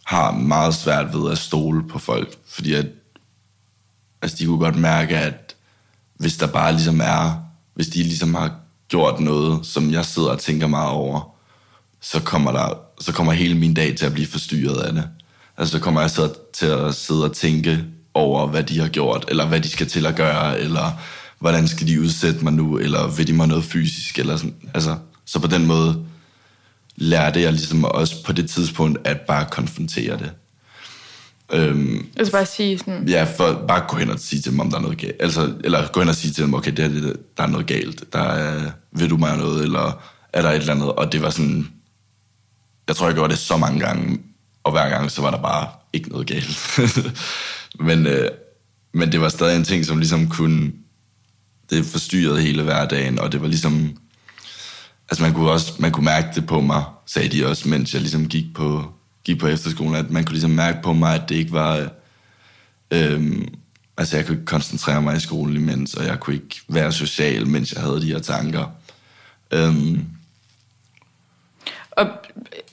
har 0.05 0.33
meget 0.33 0.75
svært 0.75 1.15
ved 1.15 1.33
at 1.33 1.39
stole 1.39 1.89
på 1.89 1.99
folk, 1.99 2.37
fordi 2.49 2.75
at 2.75 2.87
altså 4.23 4.37
de 4.37 4.47
kunne 4.47 4.59
godt 4.59 4.77
mærke, 4.77 5.19
at 5.19 5.55
hvis 6.15 6.37
der 6.37 6.47
bare 6.47 6.73
ligesom 6.73 7.01
er, 7.01 7.45
hvis 7.75 7.89
de 7.89 8.03
ligesom 8.03 8.35
har 8.35 8.55
gjort 8.89 9.21
noget, 9.21 9.67
som 9.67 9.91
jeg 9.91 10.05
sidder 10.05 10.29
og 10.29 10.39
tænker 10.39 10.67
meget 10.67 10.91
over, 10.91 11.35
så 12.01 12.21
kommer, 12.21 12.53
der, 12.53 12.79
så 13.01 13.13
kommer 13.13 13.33
hele 13.33 13.55
min 13.55 13.75
dag 13.75 13.97
til 13.97 14.07
at 14.07 14.13
blive 14.13 14.27
forstyrret 14.27 14.81
af 14.81 14.93
det. 14.93 15.09
Altså 15.61 15.73
så 15.73 15.79
kommer 15.79 16.01
jeg 16.01 16.11
så 16.11 16.33
til 16.53 16.67
at 16.67 16.95
sidde 16.95 17.25
og 17.25 17.33
tænke 17.33 17.85
over, 18.15 18.47
hvad 18.47 18.63
de 18.63 18.81
har 18.81 18.89
gjort, 18.89 19.25
eller 19.29 19.47
hvad 19.47 19.61
de 19.61 19.69
skal 19.69 19.87
til 19.87 20.07
at 20.07 20.17
gøre, 20.17 20.61
eller 20.61 21.01
hvordan 21.39 21.69
skal 21.69 21.87
de 21.87 22.01
udsætte 22.01 22.45
mig 22.45 22.53
nu, 22.53 22.79
eller 22.79 23.09
vil 23.09 23.27
de 23.27 23.33
mig 23.33 23.49
noget 23.49 23.65
fysisk, 23.65 24.19
eller 24.19 24.37
sådan. 24.37 24.55
Altså, 24.75 24.97
så 25.25 25.39
på 25.39 25.47
den 25.47 25.67
måde 25.67 26.05
lærte 26.97 27.41
jeg 27.41 27.53
ligesom 27.53 27.85
også 27.85 28.25
på 28.25 28.33
det 28.33 28.51
tidspunkt 28.51 28.99
at 29.05 29.21
bare 29.21 29.47
konfrontere 29.51 30.19
det. 30.19 30.31
Øhm, 31.53 32.07
Altså 32.17 32.33
bare 32.33 32.47
sige 32.47 32.79
sådan, 32.79 33.09
Ja, 33.09 33.27
for 33.37 33.65
bare 33.69 33.85
gå 33.89 33.97
hen 33.97 34.11
og 34.11 34.19
sige 34.19 34.43
til 34.43 34.53
dem, 34.53 34.61
om 34.61 34.71
der 34.71 34.77
er 34.79 34.83
noget 34.83 34.99
galt. 34.99 35.17
Altså, 35.21 35.53
eller 35.65 35.89
gå 35.93 36.01
hen 36.01 36.09
og 36.09 36.15
sige 36.15 36.33
til 36.33 36.45
dem, 36.45 36.55
okay, 36.55 36.71
det 36.71 36.85
er 36.85 36.89
det, 36.89 37.17
der 37.37 37.43
er 37.43 37.49
noget 37.49 37.67
galt. 37.67 38.13
Der 38.13 38.23
er, 38.23 38.71
vil 38.93 39.11
du 39.11 39.17
mig 39.17 39.37
noget, 39.37 39.63
eller 39.63 40.03
er 40.33 40.43
der 40.43 40.51
et 40.51 40.57
eller 40.57 40.75
andet? 40.75 40.93
Og 40.93 41.13
det 41.13 41.23
var 41.23 41.31
sådan, 41.31 41.69
jeg 42.89 42.97
tror, 42.97 43.07
jeg 43.07 43.15
gjorde 43.15 43.31
det 43.31 43.39
så 43.39 43.57
mange 43.57 43.81
gange, 43.81 44.19
og 44.65 44.73
hver 44.73 44.89
gang, 44.89 45.11
så 45.11 45.23
var 45.23 45.31
der 45.31 45.43
bare 45.43 45.69
ikke 45.93 46.09
noget 46.09 46.27
galt. 46.27 46.81
men, 47.87 48.07
øh, 48.07 48.31
men 48.95 49.13
det 49.13 49.21
var 49.21 49.29
stadig 49.29 49.57
en 49.57 49.65
ting, 49.65 49.85
som 49.85 49.99
ligesom 49.99 50.29
kunne, 50.29 50.73
det 51.71 51.87
forstyrrede 51.87 52.43
hele 52.43 52.63
hverdagen, 52.63 53.19
og 53.19 53.33
det 53.33 53.41
var 53.41 53.47
ligesom, 53.47 53.97
altså 55.11 55.23
man 55.23 55.35
kunne 55.35 55.51
også, 55.51 55.73
man 55.79 55.93
kunne 55.93 56.05
mærke 56.05 56.29
det 56.35 56.47
på 56.47 56.61
mig, 56.61 56.85
sagde 57.07 57.29
de 57.29 57.47
også, 57.47 57.69
mens 57.69 57.95
jeg 57.95 58.01
ligesom 58.01 58.29
gik 58.29 58.55
på, 58.55 58.93
gik 59.25 59.39
på 59.39 59.47
efterskolen, 59.47 59.95
at 59.95 60.11
man 60.11 60.25
kunne 60.25 60.35
ligesom 60.35 60.51
mærke 60.51 60.79
på 60.83 60.93
mig, 60.93 61.15
at 61.15 61.29
det 61.29 61.35
ikke 61.35 61.53
var, 61.53 61.91
Øh, 62.91 63.47
altså 63.97 64.17
jeg 64.17 64.27
kunne 64.27 64.35
ikke 64.35 64.47
koncentrere 64.47 65.03
mig 65.03 65.17
i 65.17 65.21
skolen 65.21 65.57
imens, 65.57 65.95
og 65.95 66.05
jeg 66.05 66.21
kunne 66.21 66.35
ikke 66.35 66.61
være 66.69 66.93
social, 66.93 67.47
mens 67.47 67.73
jeg 67.73 67.83
havde 67.83 68.01
de 68.01 68.13
her 68.13 68.19
tanker. 68.19 68.67
Øh, 69.51 69.99
og 72.01 72.07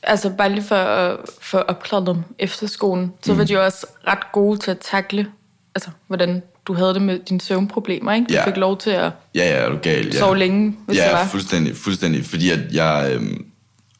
altså 0.03 0.29
bare 0.29 0.49
lige 0.49 0.63
for 0.63 0.75
at 0.75 1.17
få 1.41 1.57
opklaret 1.57 2.07
dem 2.07 2.17
efter 2.39 2.67
skolen, 2.67 3.13
så 3.23 3.33
var 3.33 3.43
de 3.43 3.53
jo 3.53 3.65
også 3.65 3.87
ret 4.07 4.31
gode 4.33 4.57
til 4.59 4.71
at 4.71 4.79
takle, 4.79 5.27
altså 5.75 5.89
hvordan 6.07 6.43
du 6.67 6.73
havde 6.73 6.93
det 6.93 7.01
med 7.01 7.19
dine 7.29 7.41
søvnproblemer, 7.41 8.13
ikke? 8.13 8.25
Du 8.29 8.33
Ja. 8.33 8.45
fik 8.47 8.57
lov 8.57 8.77
til 8.77 8.89
at 8.89 9.11
ja, 9.35 9.43
ja, 9.49 9.49
er 9.53 9.69
du 9.69 9.77
gal? 9.81 10.05
Ja. 10.13 10.19
sove 10.19 10.37
længe, 10.37 10.75
hvis 10.87 10.97
ja, 10.97 11.03
det 11.05 11.13
var. 11.13 11.25
fuldstændig, 11.25 11.75
fuldstændig. 11.75 12.25
Fordi 12.25 12.49
at 12.49 12.59
jeg, 12.73 13.11
øhm, 13.15 13.45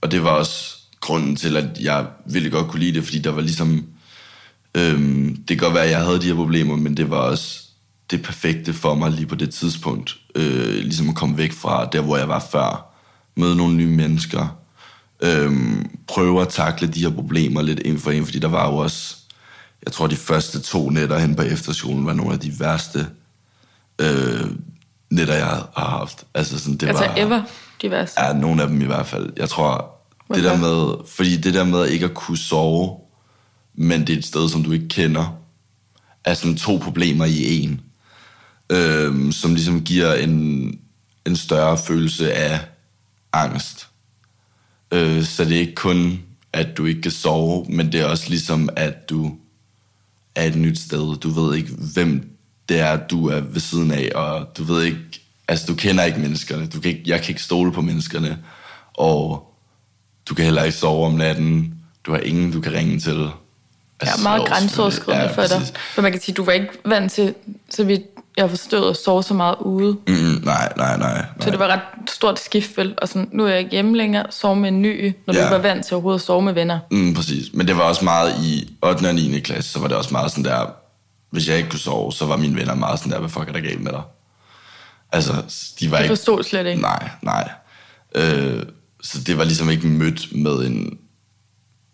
og 0.01 0.11
det 0.11 0.23
var 0.23 0.29
også 0.29 0.77
grunden 1.01 1.35
til, 1.35 1.57
at 1.57 1.65
jeg 1.81 2.05
ville 2.25 2.49
godt 2.49 2.67
kunne 2.67 2.79
lide 2.79 2.93
det, 2.93 3.03
fordi 3.03 3.19
der 3.19 3.31
var 3.31 3.41
ligesom, 3.41 3.85
øhm, 4.75 5.35
det 5.35 5.47
kan 5.47 5.57
godt 5.57 5.73
være, 5.73 5.83
at 5.83 5.89
jeg 5.91 5.99
havde 5.99 6.21
de 6.21 6.27
her 6.27 6.35
problemer, 6.35 6.75
men 6.75 6.97
det 6.97 7.09
var 7.09 7.17
også 7.17 7.59
det 8.11 8.21
perfekte 8.23 8.73
for 8.73 8.95
mig 8.95 9.11
lige 9.11 9.25
på 9.25 9.35
det 9.35 9.49
tidspunkt. 9.49 10.15
Øh, 10.35 10.75
ligesom 10.75 11.09
at 11.09 11.15
komme 11.15 11.37
væk 11.37 11.51
fra 11.51 11.85
der, 11.85 12.01
hvor 12.01 12.17
jeg 12.17 12.27
var 12.29 12.45
før. 12.51 12.93
Møde 13.35 13.55
nogle 13.55 13.75
nye 13.75 13.87
mennesker. 13.97 14.56
Øhm, 15.21 15.89
prøve 16.07 16.41
at 16.41 16.49
takle 16.49 16.87
de 16.87 16.99
her 16.99 17.09
problemer 17.09 17.61
lidt 17.61 17.81
en 17.85 17.99
for 17.99 18.11
en, 18.11 18.25
fordi 18.25 18.39
der 18.39 18.47
var 18.47 18.71
jo 18.71 18.75
også, 18.75 19.15
jeg 19.85 19.93
tror 19.93 20.07
de 20.07 20.15
første 20.15 20.59
to 20.59 20.89
nætter 20.89 21.19
hen 21.19 21.35
på 21.35 21.41
efterskolen 21.41 22.05
var 22.05 22.13
nogle 22.13 22.33
af 22.33 22.39
de 22.39 22.59
værste 22.59 23.07
øh, 23.99 24.45
nætter, 25.09 25.33
jeg 25.33 25.45
har 25.77 25.89
haft. 25.99 26.23
Altså, 26.33 26.59
sådan, 26.59 26.77
det 26.77 26.87
Altså 26.87 27.05
var, 27.05 27.13
ever, 27.17 27.41
de 27.81 27.91
værste. 27.91 28.21
Ja, 28.21 28.33
nogle 28.33 28.61
af 28.61 28.67
dem 28.67 28.81
i 28.81 28.85
hvert 28.85 29.05
fald. 29.05 29.33
Jeg 29.37 29.49
tror, 29.49 29.97
det 30.33 30.41
Hvorfor? 30.41 30.49
der 30.49 30.57
med, 30.57 30.95
fordi 31.07 31.37
det 31.37 31.53
der 31.53 31.63
med 31.63 31.87
ikke 31.87 32.05
at 32.05 32.13
kunne 32.13 32.37
sove, 32.37 32.97
men 33.75 34.01
det 34.07 34.13
er 34.13 34.17
et 34.17 34.25
sted, 34.25 34.49
som 34.49 34.63
du 34.63 34.71
ikke 34.71 34.87
kender, 34.87 35.37
er 36.23 36.33
sådan 36.33 36.57
to 36.57 36.77
problemer 36.77 37.25
i 37.25 37.63
en, 37.63 37.81
øhm, 38.69 39.31
som 39.31 39.53
ligesom 39.53 39.83
giver 39.83 40.13
en, 40.13 40.31
en 41.25 41.35
større 41.35 41.77
følelse 41.77 42.33
af 42.33 42.59
angst. 43.33 43.87
Øh, 44.91 45.23
så 45.23 45.45
det 45.45 45.55
er 45.55 45.59
ikke 45.59 45.75
kun, 45.75 46.19
at 46.53 46.77
du 46.77 46.85
ikke 46.85 47.01
kan 47.01 47.11
sove, 47.11 47.65
men 47.69 47.91
det 47.91 47.99
er 47.99 48.05
også 48.05 48.29
ligesom, 48.29 48.69
at 48.75 49.09
du 49.09 49.35
er 50.35 50.43
et 50.43 50.55
nyt 50.55 50.79
sted. 50.79 51.17
Du 51.17 51.29
ved 51.29 51.55
ikke, 51.55 51.69
hvem 51.93 52.37
det 52.69 52.79
er, 52.79 53.07
du 53.07 53.27
er 53.27 53.39
ved 53.39 53.61
siden 53.61 53.91
af, 53.91 54.11
og 54.15 54.57
du 54.57 54.63
ved 54.63 54.83
ikke, 54.83 54.99
altså 55.47 55.65
du 55.67 55.75
kender 55.75 56.03
ikke 56.03 56.19
menneskerne. 56.19 56.67
Du 56.67 56.79
kan 56.79 56.91
ikke, 56.91 57.03
jeg 57.05 57.21
kan 57.21 57.29
ikke 57.29 57.43
stole 57.43 57.71
på 57.71 57.81
menneskerne, 57.81 58.37
og 58.93 59.53
du 60.29 60.35
kan 60.35 60.45
heller 60.45 60.63
ikke 60.63 60.77
sove 60.77 61.05
om 61.05 61.13
natten. 61.13 61.73
Du 62.05 62.11
har 62.11 62.19
ingen, 62.19 62.51
du 62.51 62.61
kan 62.61 62.73
ringe 62.73 62.99
til. 62.99 63.19
Ja, 63.19 63.29
Altså, 63.99 64.23
meget 64.23 64.39
jo, 64.39 64.45
grænseoverskridende 64.45 65.25
ja, 65.25 65.31
for 65.31 65.47
dig. 65.47 65.61
For 65.93 66.01
man 66.01 66.11
kan 66.11 66.21
sige, 66.21 66.35
du 66.35 66.43
var 66.43 66.51
ikke 66.51 66.69
vant 66.85 67.11
til, 67.11 67.35
så 67.69 67.83
vidt 67.83 68.01
jeg 68.37 68.43
har 68.43 68.49
forstået, 68.49 68.89
at 68.89 68.97
sove 68.97 69.23
så 69.23 69.33
meget 69.33 69.55
ude. 69.61 69.93
Mm, 70.07 70.13
nej, 70.43 70.73
nej, 70.77 70.97
nej. 70.97 70.97
nej. 70.97 71.25
Så 71.39 71.51
det 71.51 71.59
var 71.59 71.67
ret 71.67 72.09
stort 72.09 72.39
skift, 72.39 72.77
vel? 72.77 72.95
Og 73.01 73.07
sådan, 73.07 73.29
nu 73.31 73.43
er 73.45 73.49
jeg 73.49 73.59
ikke 73.59 73.71
hjemme 73.71 73.97
længere, 73.97 74.25
sove 74.29 74.55
med 74.55 74.69
en 74.69 74.81
ny, 74.81 75.13
når 75.27 75.33
du 75.33 75.39
Ja. 75.39 75.45
ikke 75.45 75.55
var 75.55 75.61
vant 75.61 75.85
til 75.85 75.93
overhovedet 75.93 76.19
at 76.19 76.25
sove 76.25 76.41
med 76.41 76.53
venner. 76.53 76.79
Mm, 76.91 77.13
præcis. 77.13 77.53
Men 77.53 77.67
det 77.67 77.77
var 77.77 77.83
også 77.83 78.03
meget 78.03 78.33
i 78.43 78.77
8. 78.83 79.07
og 79.07 79.15
9. 79.15 79.39
klasse, 79.39 79.71
så 79.71 79.79
var 79.79 79.87
det 79.87 79.97
også 79.97 80.09
meget 80.11 80.31
sådan 80.31 80.43
der, 80.43 80.65
hvis 81.31 81.49
jeg 81.49 81.57
ikke 81.57 81.69
kunne 81.69 81.79
sove, 81.79 82.13
så 82.13 82.25
var 82.25 82.37
mine 82.37 82.55
venner 82.55 82.75
meget 82.75 82.99
sådan 82.99 83.11
der, 83.11 83.19
hvad 83.19 83.29
fuck 83.29 83.47
er 83.47 83.53
der 83.53 83.59
galt 83.59 83.81
med 83.83 83.91
dig? 83.91 84.01
Altså, 85.11 85.33
de 85.79 85.91
var 85.91 85.97
Jeg 85.97 86.05
ikke... 86.05 86.11
forstod 86.15 86.43
slet 86.43 86.65
ikke. 86.67 86.81
Nej, 86.81 87.09
nej. 87.21 87.49
Øh, 88.15 88.63
så 89.01 89.21
det 89.21 89.37
var 89.37 89.43
ligesom 89.43 89.69
ikke 89.69 89.87
mødt 89.87 90.35
med 90.35 90.51
en, 90.51 90.97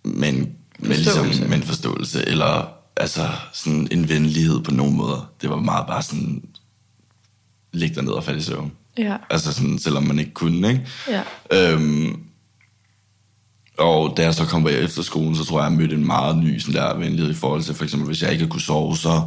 med 0.06 0.30
en, 0.30 0.50
med 0.80 0.96
ligesom, 0.96 1.26
med 1.26 1.58
en 1.58 1.64
forståelse, 1.64 2.28
eller 2.28 2.68
altså 2.98 3.30
sådan 3.54 3.88
en 3.92 4.10
venlighed 4.10 4.62
på 4.62 4.72
nogen 4.72 4.98
måder. 4.98 5.32
Det 5.42 5.50
var 5.50 5.56
meget 5.56 5.88
bare 5.88 6.04
sådan, 6.04 6.44
dig 7.74 8.04
ned 8.04 8.12
og 8.12 8.24
falde 8.24 8.40
i 8.40 8.44
søvn. 8.44 8.72
Ja. 8.98 9.18
Altså 9.30 9.54
sådan, 9.54 9.80
selvom 9.80 10.04
man 10.04 10.20
ikke 10.20 10.34
kunne, 10.34 10.68
ikke? 10.68 10.88
Ja. 11.10 11.22
Øhm, 11.52 12.20
og 13.78 14.14
da 14.18 14.24
jeg 14.24 14.34
så 14.34 14.46
kom 14.46 14.64
på 14.64 14.70
efterskolen, 14.70 15.36
så 15.36 15.46
tror 15.46 15.62
jeg, 15.62 15.72
jeg 15.72 15.78
mødte 15.80 15.96
en 15.96 16.06
meget 16.06 16.38
ny 16.38 16.60
sådan 16.60 16.82
der 16.82 16.98
venlighed 16.98 17.32
i 17.32 17.34
forhold 17.34 17.64
til, 17.64 17.76
for 17.76 17.84
eksempel, 17.84 18.08
hvis 18.08 18.22
jeg 18.22 18.32
ikke 18.32 18.48
kunne 18.48 18.62
sove, 18.62 18.98
så 18.98 19.22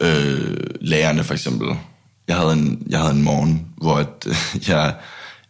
øh, 0.00 0.56
lærerne 0.80 1.24
for 1.24 1.34
eksempel. 1.34 1.68
Jeg 2.28 2.36
havde 2.36 2.52
en, 2.52 2.86
jeg 2.88 3.00
havde 3.00 3.14
en 3.14 3.22
morgen, 3.22 3.66
hvor 3.76 3.96
at, 3.96 4.28
jeg, 4.68 4.94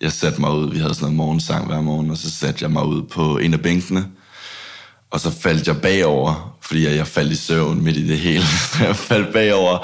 jeg 0.00 0.12
satte 0.12 0.40
mig 0.40 0.52
ud, 0.52 0.70
vi 0.70 0.78
havde 0.78 0.94
sådan 0.94 1.04
noget 1.04 1.16
morgensang 1.16 1.66
hver 1.66 1.80
morgen, 1.80 2.10
og 2.10 2.16
så 2.16 2.30
satte 2.30 2.62
jeg 2.62 2.70
mig 2.70 2.84
ud 2.84 3.02
på 3.02 3.38
en 3.38 3.54
af 3.54 3.60
bænkene, 3.60 4.06
og 5.10 5.20
så 5.20 5.30
faldt 5.40 5.66
jeg 5.66 5.80
bagover, 5.80 6.56
fordi 6.60 6.96
jeg 6.96 7.06
faldt 7.06 7.32
i 7.32 7.36
søvn 7.36 7.84
midt 7.84 7.96
i 7.96 8.08
det 8.08 8.18
hele. 8.18 8.44
jeg 8.86 8.96
faldt 8.96 9.32
bagover, 9.32 9.78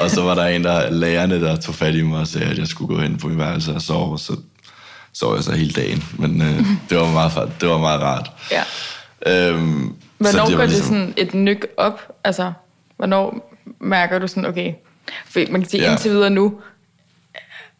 og 0.00 0.10
så 0.10 0.22
var 0.22 0.34
der 0.34 0.46
en 0.46 0.66
af 0.66 1.00
lærerne, 1.00 1.40
der 1.40 1.56
tog 1.56 1.74
fat 1.74 1.94
i 1.94 2.02
mig 2.02 2.20
og 2.20 2.26
sagde, 2.26 2.46
at 2.46 2.58
jeg 2.58 2.66
skulle 2.66 2.94
gå 2.96 3.02
hen 3.02 3.16
på 3.18 3.28
min 3.28 3.38
værelse 3.38 3.72
og 3.72 3.82
sove, 3.82 4.12
og 4.12 4.20
så 4.20 4.36
sov 5.12 5.34
jeg 5.34 5.44
så 5.44 5.52
hele 5.52 5.70
dagen. 5.72 6.04
Men 6.18 6.42
øh, 6.42 6.58
det, 6.90 6.98
var 6.98 7.10
meget, 7.12 7.52
det 7.60 7.68
var 7.68 7.78
meget 7.78 8.00
rart. 8.00 8.30
ja. 8.50 8.62
Øhm, 9.26 9.94
Hvornår 10.18 10.44
så 10.44 10.50
det 10.50 10.56
går 10.56 10.64
ligesom- 10.64 10.96
det 10.96 11.14
sådan 11.14 11.14
et 11.16 11.34
nyk 11.34 11.66
op? 11.76 12.00
Altså, 12.24 12.52
hvornår 12.96 13.52
mærker 13.80 14.18
du 14.18 14.26
sådan, 14.28 14.46
okay, 14.46 14.72
for 15.28 15.40
man 15.50 15.60
kan 15.60 15.70
sige 15.70 15.82
Ja. 15.82 15.90
indtil 15.90 16.10
videre 16.10 16.30
nu, 16.30 16.54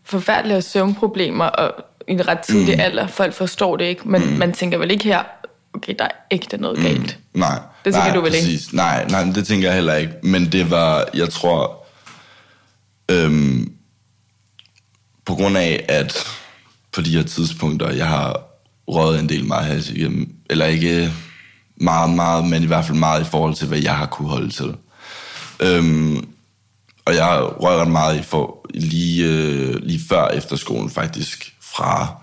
forfærdelige 0.04 0.62
søvnproblemer, 0.62 1.44
og 1.44 1.72
i 2.08 2.12
en 2.12 2.28
ret 2.28 2.38
tidlig 2.40 2.74
mm. 2.74 2.80
alder, 2.80 3.06
folk 3.06 3.34
forstår 3.34 3.76
det 3.76 3.84
ikke, 3.84 4.08
men 4.08 4.22
mm. 4.30 4.32
man 4.38 4.52
tænker 4.52 4.78
vel 4.78 4.90
ikke 4.90 5.04
her, 5.04 5.22
okay, 5.76 5.94
der 5.98 6.04
er 6.04 6.10
ægte 6.30 6.56
noget 6.58 6.78
galt. 6.78 7.18
Nej. 7.34 7.58
Det 7.84 7.94
tænker 7.94 8.08
nej, 8.08 8.14
du 8.14 8.20
vel 8.20 8.34
ikke? 8.34 8.46
præcis. 8.46 8.72
Nej, 8.72 9.06
nej, 9.10 9.22
det 9.22 9.46
tænker 9.46 9.68
jeg 9.68 9.74
heller 9.74 9.94
ikke. 9.94 10.12
Men 10.22 10.52
det 10.52 10.70
var, 10.70 11.08
jeg 11.14 11.28
tror, 11.30 11.86
øhm, 13.10 13.72
på 15.24 15.34
grund 15.34 15.56
af, 15.58 15.84
at 15.88 16.26
på 16.92 17.00
de 17.00 17.16
her 17.16 17.22
tidspunkter, 17.22 17.90
jeg 17.90 18.08
har 18.08 18.42
røget 18.88 19.20
en 19.20 19.28
del 19.28 19.44
meget 19.44 19.64
hash 19.64 19.92
igennem, 19.92 20.34
eller 20.50 20.66
ikke 20.66 21.12
meget, 21.76 22.10
meget, 22.10 22.44
men 22.44 22.62
i 22.62 22.66
hvert 22.66 22.84
fald 22.84 22.98
meget 22.98 23.20
i 23.20 23.30
forhold 23.30 23.54
til, 23.54 23.68
hvad 23.68 23.78
jeg 23.78 23.96
har 23.96 24.06
kunne 24.06 24.28
holde 24.28 24.50
til. 24.50 24.74
Øhm, 25.60 26.28
og 27.04 27.14
jeg 27.14 27.50
røg 27.60 27.80
ret 27.80 27.90
meget 27.90 28.18
i 28.18 28.22
for, 28.22 28.66
lige, 28.74 29.24
øh, 29.24 29.74
lige 29.82 30.00
før 30.08 30.28
efterskolen 30.28 30.90
faktisk, 30.90 31.54
fra, 31.60 32.20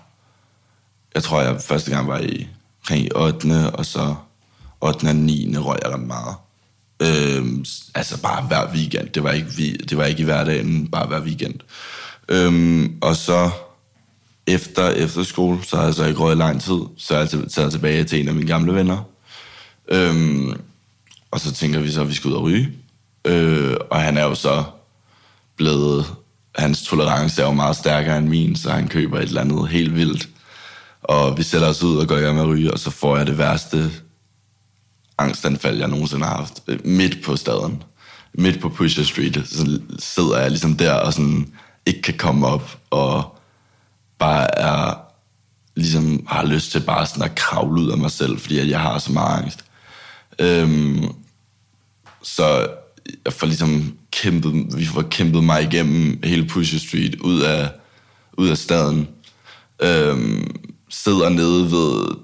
jeg 1.14 1.22
tror 1.22 1.40
jeg 1.40 1.60
første 1.62 1.90
gang 1.90 2.08
var 2.08 2.18
i, 2.18 2.48
omkring 2.84 3.04
i 3.04 3.10
8. 3.14 3.70
og 3.70 3.86
så 3.86 4.14
8. 4.80 5.06
og 5.06 5.16
9. 5.16 5.56
røg 5.56 5.78
jeg 5.82 5.90
der 5.90 5.96
meget. 5.96 6.36
Øhm, 7.02 7.64
altså 7.94 8.22
bare 8.22 8.42
hver 8.42 8.72
weekend. 8.74 9.08
Det 9.08 9.22
var 9.22 9.30
ikke, 9.30 9.76
det 9.88 9.96
var 9.96 10.04
ikke 10.04 10.20
i 10.20 10.24
hverdagen, 10.24 10.88
bare 10.88 11.06
hver 11.06 11.20
weekend. 11.20 11.54
Øhm, 12.28 12.98
og 13.00 13.16
så 13.16 13.50
efter 14.46 14.90
efterskole, 14.90 15.64
så 15.64 15.76
har 15.76 15.84
jeg 15.84 15.94
så 15.94 16.04
ikke 16.04 16.20
røget 16.20 16.38
lang 16.38 16.62
tid, 16.62 16.80
så 16.96 17.14
er 17.14 17.18
jeg 17.18 17.50
taget 17.50 17.72
tilbage 17.72 18.04
til 18.04 18.20
en 18.20 18.28
af 18.28 18.34
mine 18.34 18.46
gamle 18.46 18.74
venner. 18.74 19.08
Øhm, 19.88 20.60
og 21.30 21.40
så 21.40 21.52
tænker 21.52 21.80
vi 21.80 21.90
så, 21.90 22.00
at 22.00 22.08
vi 22.08 22.14
skal 22.14 22.28
ud 22.28 22.34
og 22.34 22.42
ryge. 22.42 22.72
Øh, 23.24 23.76
og 23.90 24.00
han 24.00 24.18
er 24.18 24.24
jo 24.24 24.34
så 24.34 24.64
blevet... 25.56 26.06
Hans 26.54 26.82
tolerance 26.82 27.42
er 27.42 27.46
jo 27.46 27.52
meget 27.52 27.76
stærkere 27.76 28.18
end 28.18 28.28
min, 28.28 28.56
så 28.56 28.70
han 28.70 28.88
køber 28.88 29.18
et 29.18 29.22
eller 29.22 29.40
andet 29.40 29.68
helt 29.68 29.94
vildt. 29.94 30.28
Og 31.04 31.38
vi 31.38 31.42
sætter 31.42 31.68
os 31.68 31.82
ud 31.82 31.96
og 31.96 32.08
går 32.08 32.16
i 32.16 32.20
gang 32.20 32.34
med 32.34 32.42
at 32.42 32.48
ryge, 32.48 32.72
og 32.72 32.78
så 32.78 32.90
får 32.90 33.16
jeg 33.16 33.26
det 33.26 33.38
værste 33.38 33.90
angstanfald, 35.18 35.78
jeg 35.78 35.88
nogensinde 35.88 36.26
har 36.26 36.36
haft. 36.36 36.62
Øh, 36.66 36.78
midt 36.84 37.24
på 37.24 37.36
staden. 37.36 37.82
Midt 38.34 38.60
på 38.60 38.68
Pusher 38.68 39.04
Street. 39.04 39.42
Så 39.44 39.80
sidder 39.98 40.38
jeg 40.38 40.50
ligesom 40.50 40.76
der 40.76 40.92
og 40.92 41.12
sådan 41.12 41.52
ikke 41.86 42.02
kan 42.02 42.16
komme 42.16 42.46
op, 42.46 42.78
og 42.90 43.38
bare 44.18 44.58
er 44.58 44.94
ligesom 45.76 46.26
har 46.28 46.46
lyst 46.46 46.70
til 46.70 46.80
bare 46.80 47.06
sådan 47.06 47.22
at 47.22 47.34
kravle 47.34 47.80
ud 47.80 47.90
af 47.90 47.98
mig 47.98 48.10
selv, 48.10 48.38
fordi 48.38 48.58
at 48.58 48.68
jeg 48.68 48.80
har 48.80 48.98
så 48.98 49.12
meget 49.12 49.42
angst. 49.42 49.64
Øhm, 50.38 51.04
så 52.22 52.68
jeg 53.24 53.32
får 53.32 53.46
ligesom 53.46 53.98
kæmpet, 54.10 54.78
vi 54.78 54.84
får 54.84 55.02
kæmpet 55.02 55.44
mig 55.44 55.62
igennem 55.62 56.20
hele 56.24 56.48
Pusher 56.48 56.78
Street 56.78 57.14
ud 57.20 57.40
af, 57.40 57.70
ud 58.38 58.48
af 58.48 58.58
staden. 58.58 59.08
Øhm, 59.82 60.63
sidder 61.02 61.28
nede 61.28 61.70
ved, 61.70 62.16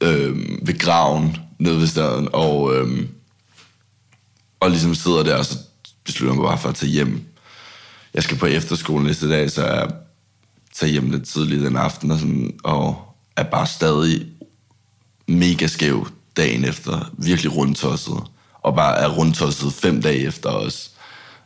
øhm, 0.00 0.58
ved 0.62 0.78
graven 0.78 1.36
nede 1.58 1.78
ved 1.80 1.86
staden, 1.86 2.28
og, 2.32 2.74
øhm, 2.76 3.08
og 4.60 4.70
ligesom 4.70 4.94
sidder 4.94 5.22
der, 5.22 5.36
og 5.36 5.44
så 5.46 5.58
beslutter 6.04 6.34
jeg 6.34 6.40
mig 6.40 6.48
bare 6.48 6.58
for 6.58 6.68
at 6.68 6.74
tage 6.74 6.92
hjem. 6.92 7.20
Jeg 8.14 8.22
skal 8.22 8.36
på 8.36 8.46
efterskole 8.46 9.04
næste 9.04 9.30
dag, 9.30 9.50
så 9.50 9.66
jeg 9.66 9.90
tager 10.74 10.90
hjem 10.90 11.10
lidt 11.10 11.28
tidligt 11.28 11.62
den 11.62 11.76
aften, 11.76 12.10
og, 12.10 12.18
sådan, 12.18 12.54
og 12.64 13.14
er 13.36 13.42
bare 13.42 13.66
stadig 13.66 14.26
mega 15.28 15.66
skæv 15.66 16.06
dagen 16.36 16.64
efter. 16.64 17.10
Virkelig 17.18 17.56
rundtosset. 17.56 18.16
Og 18.62 18.74
bare 18.74 18.98
er 18.98 19.08
rundtosset 19.08 19.72
fem 19.72 20.02
dage 20.02 20.18
efter 20.18 20.50
os. 20.50 20.90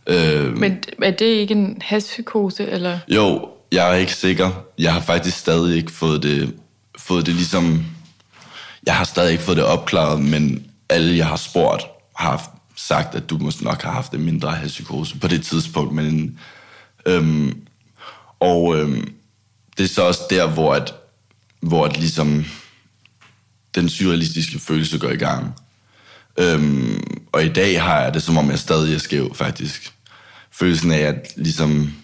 Øh, 0.07 0.59
Men 0.59 0.79
er 1.03 1.11
det 1.11 1.27
ikke 1.27 1.55
en 1.55 1.79
hashpsykose, 1.83 2.67
eller? 2.67 2.99
jo, 3.09 3.49
jeg 3.73 3.91
er 3.91 3.95
ikke 3.95 4.15
sikker. 4.15 4.51
Jeg 4.79 4.93
har 4.93 5.01
faktisk 5.01 5.37
stadig 5.37 5.77
ikke 5.77 5.93
fået 5.93 6.23
det, 6.23 6.55
fået 7.01 7.27
det 7.27 7.35
ligesom... 7.35 7.85
Jeg 8.87 8.97
har 8.97 9.05
stadig 9.05 9.33
ikke 9.33 9.45
fået 9.45 9.57
det 9.57 9.65
opklaret, 9.65 10.21
men 10.21 10.67
alle, 10.89 11.17
jeg 11.17 11.27
har 11.27 11.37
spurgt, 11.37 11.83
har 12.17 12.61
sagt, 12.77 13.15
at 13.15 13.31
du 13.31 13.39
måske 13.39 13.65
nok 13.65 13.83
har 13.83 13.93
haft 13.93 14.15
en 14.15 14.25
mindre 14.25 14.59
psykose 14.67 15.19
på 15.19 15.29
det 15.29 15.43
tidspunkt. 15.43 15.95
Men, 15.95 16.39
øhm, 17.07 17.61
og 18.41 18.77
øhm, 18.77 19.13
det 19.79 19.85
er 19.85 19.89
så 19.89 20.03
også 20.03 20.21
der, 20.31 20.47
hvor, 20.47 20.75
at, 20.75 20.95
hvor 21.61 21.85
at 21.85 21.99
ligesom 21.99 22.45
den 23.75 23.89
surrealistiske 23.89 24.59
følelse 24.59 24.99
går 24.99 25.11
i 25.11 25.17
gang. 25.17 25.55
Øhm, 26.37 27.03
og 27.33 27.45
i 27.45 27.49
dag 27.49 27.83
har 27.83 28.01
jeg 28.01 28.15
det, 28.15 28.23
som 28.23 28.39
om 28.39 28.51
jeg 28.51 28.59
stadig 28.59 28.95
er 28.95 28.99
skæv, 28.99 29.35
faktisk. 29.35 29.93
Følelsen 30.51 30.93
af, 30.93 30.99
at, 30.99 31.33
ligesom, 31.37 31.95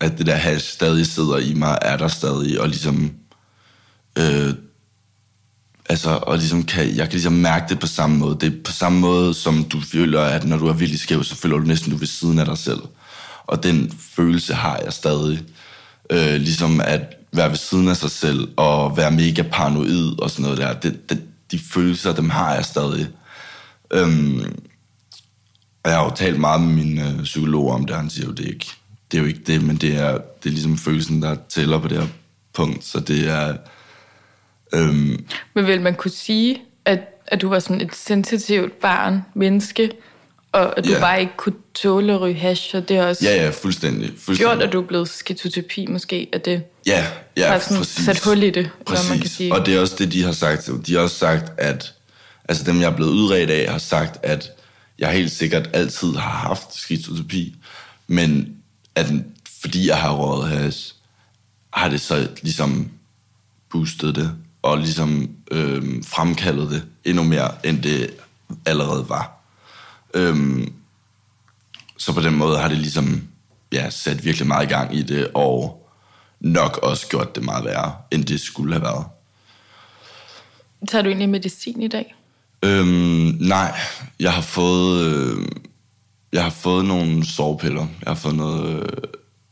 at 0.00 0.18
det 0.18 0.26
der 0.26 0.34
hash 0.34 0.66
stadig 0.66 1.06
sidder 1.06 1.38
i 1.38 1.54
mig, 1.54 1.78
er 1.82 1.96
der 1.96 2.08
stadig, 2.08 2.60
og 2.60 2.68
ligesom... 2.68 3.12
Øh, 4.18 4.54
altså, 5.88 6.10
og 6.10 6.38
ligesom 6.38 6.62
kan, 6.62 6.96
jeg 6.96 7.04
kan 7.06 7.12
ligesom 7.12 7.32
mærke 7.32 7.68
det 7.68 7.78
på 7.78 7.86
samme 7.86 8.18
måde. 8.18 8.36
Det 8.40 8.52
er 8.52 8.62
på 8.64 8.72
samme 8.72 9.00
måde, 9.00 9.34
som 9.34 9.64
du 9.64 9.80
føler, 9.80 10.20
at 10.20 10.44
når 10.44 10.56
du 10.56 10.66
er 10.66 10.72
virkelig 10.72 11.00
skæv, 11.00 11.24
så 11.24 11.36
føler 11.36 11.58
du 11.58 11.64
næsten, 11.64 11.90
du 11.90 11.96
er 11.96 12.00
ved 12.00 12.06
siden 12.06 12.38
af 12.38 12.46
dig 12.46 12.58
selv. 12.58 12.80
Og 13.46 13.62
den 13.62 13.92
følelse 14.16 14.54
har 14.54 14.80
jeg 14.84 14.92
stadig. 14.92 15.42
Øh, 16.10 16.34
ligesom 16.34 16.80
at 16.80 17.00
være 17.32 17.50
ved 17.50 17.56
siden 17.56 17.88
af 17.88 17.96
sig 17.96 18.10
selv, 18.10 18.48
og 18.56 18.96
være 18.96 19.10
mega 19.10 19.42
paranoid 19.42 20.20
og 20.20 20.30
sådan 20.30 20.42
noget 20.42 20.58
der. 20.58 20.72
Det, 20.72 21.10
det, 21.10 21.22
de 21.50 21.58
følelser, 21.58 22.14
dem 22.14 22.30
har 22.30 22.54
jeg 22.54 22.64
stadig. 22.64 23.08
Øhm, 23.90 24.40
og 25.84 25.90
jeg 25.90 25.98
har 25.98 26.04
jo 26.04 26.14
talt 26.16 26.40
meget 26.40 26.60
med 26.60 26.84
min 26.84 26.98
øh, 26.98 27.22
psykolog 27.22 27.70
om 27.70 27.86
det, 27.86 27.96
han 27.96 28.10
siger 28.10 28.26
jo, 28.26 28.32
det 28.32 28.44
er, 28.46 28.50
ikke, 28.50 28.66
det 29.10 29.18
er 29.18 29.22
jo 29.22 29.28
ikke 29.28 29.42
det, 29.46 29.62
men 29.62 29.76
det 29.76 29.96
er, 29.96 30.12
det 30.12 30.48
er 30.48 30.50
ligesom 30.50 30.78
følelsen, 30.78 31.22
der 31.22 31.36
tæller 31.48 31.78
på 31.78 31.88
det 31.88 31.98
her 31.98 32.06
punkt. 32.54 32.84
Så 32.84 33.00
det 33.00 33.28
er... 33.28 33.56
Øhm, 34.74 35.24
Men 35.54 35.66
vil 35.66 35.80
man 35.80 35.94
kunne 35.94 36.10
sige, 36.10 36.62
at, 36.84 37.00
at 37.26 37.40
du 37.40 37.48
var 37.48 37.58
sådan 37.58 37.80
et 37.80 37.94
sensitivt 37.94 38.72
barn, 38.80 39.22
menneske, 39.34 39.90
og 40.52 40.78
at 40.78 40.84
du 40.84 40.90
Ja. 40.90 41.00
bare 41.00 41.20
ikke 41.20 41.32
kunne 41.36 41.54
tåle 41.74 42.12
at 42.12 42.20
ryge 42.20 42.34
hash, 42.34 42.76
og 42.76 42.88
det 42.88 42.96
har 42.96 43.04
også 43.06 43.24
ja, 43.24 43.44
ja, 43.44 43.50
fuldstændig. 43.50 44.08
fuldstændig. 44.18 44.38
gjort, 44.38 44.62
at 44.62 44.72
du 44.72 44.80
er 44.82 44.86
blevet 44.86 45.08
skizotypi 45.08 45.86
måske, 45.86 46.28
at 46.32 46.44
det 46.44 46.62
Ja, 46.86 47.06
ja, 47.36 47.48
har 47.48 47.58
sådan 47.58 47.76
præcis. 47.76 48.04
sat 48.04 48.20
hul 48.24 48.42
i 48.42 48.50
det, 48.50 48.70
Præcis. 48.86 49.10
man 49.10 49.18
kan 49.18 49.30
sige. 49.30 49.54
Og 49.54 49.66
det 49.66 49.74
er 49.76 49.80
også 49.80 49.94
det, 49.98 50.12
de 50.12 50.22
har 50.22 50.32
sagt. 50.32 50.70
De 50.86 50.94
har 50.94 51.00
også 51.00 51.16
sagt, 51.16 51.52
at... 51.58 51.94
Altså 52.48 52.64
dem, 52.64 52.80
jeg 52.80 52.86
er 52.90 52.96
blevet 52.96 53.10
udredt 53.10 53.50
af, 53.50 53.70
har 53.72 53.78
sagt, 53.78 54.18
at 54.22 54.50
jeg 54.98 55.12
helt 55.12 55.30
sikkert 55.32 55.70
altid 55.72 56.12
har 56.14 56.30
haft 56.48 56.74
skizotypi, 56.74 57.54
men 58.06 58.56
at 58.94 59.06
fordi 59.62 59.88
jeg 59.88 59.96
har 59.96 60.12
røget 60.14 60.48
hash, 60.48 60.94
har 61.72 61.88
det 61.88 62.00
så 62.00 62.28
ligesom 62.42 62.90
boostet 63.70 64.14
det, 64.16 64.32
og 64.62 64.78
ligesom 64.78 65.30
øhm, 65.50 66.04
fremkaldet 66.04 66.70
det 66.70 66.82
endnu 67.04 67.22
mere, 67.22 67.66
end 67.66 67.82
det 67.82 68.10
allerede 68.66 69.08
var. 69.08 69.42
Øhm, 70.14 70.72
så 71.96 72.12
på 72.12 72.20
den 72.20 72.34
måde 72.34 72.58
har 72.58 72.68
det 72.68 72.78
ligesom 72.78 73.22
ja, 73.72 73.90
sat 73.90 74.24
virkelig 74.24 74.46
meget 74.46 74.66
i 74.66 74.68
gang 74.68 74.96
i 74.96 75.02
det, 75.02 75.28
og 75.34 75.86
nok 76.40 76.78
også 76.82 77.08
gjort 77.08 77.34
det 77.34 77.44
meget 77.44 77.64
værre, 77.64 77.94
end 78.10 78.24
det 78.24 78.40
skulle 78.40 78.72
have 78.72 78.82
været. 78.82 79.04
Tager 80.88 81.02
du 81.02 81.08
egentlig 81.08 81.28
medicin 81.28 81.82
i 81.82 81.88
dag? 81.88 82.14
Øhm, 82.62 83.36
nej, 83.40 83.80
jeg 84.20 84.32
har 84.32 84.42
fået 84.42 85.06
øh, 85.06 85.46
jeg 86.32 86.42
har 86.42 86.50
fået 86.50 86.84
nogle 86.84 87.26
sovepiller. 87.26 87.86
Jeg 88.04 88.10
har 88.10 88.14
fået 88.14 88.34
noget 88.34 88.82
øh, 88.82 88.88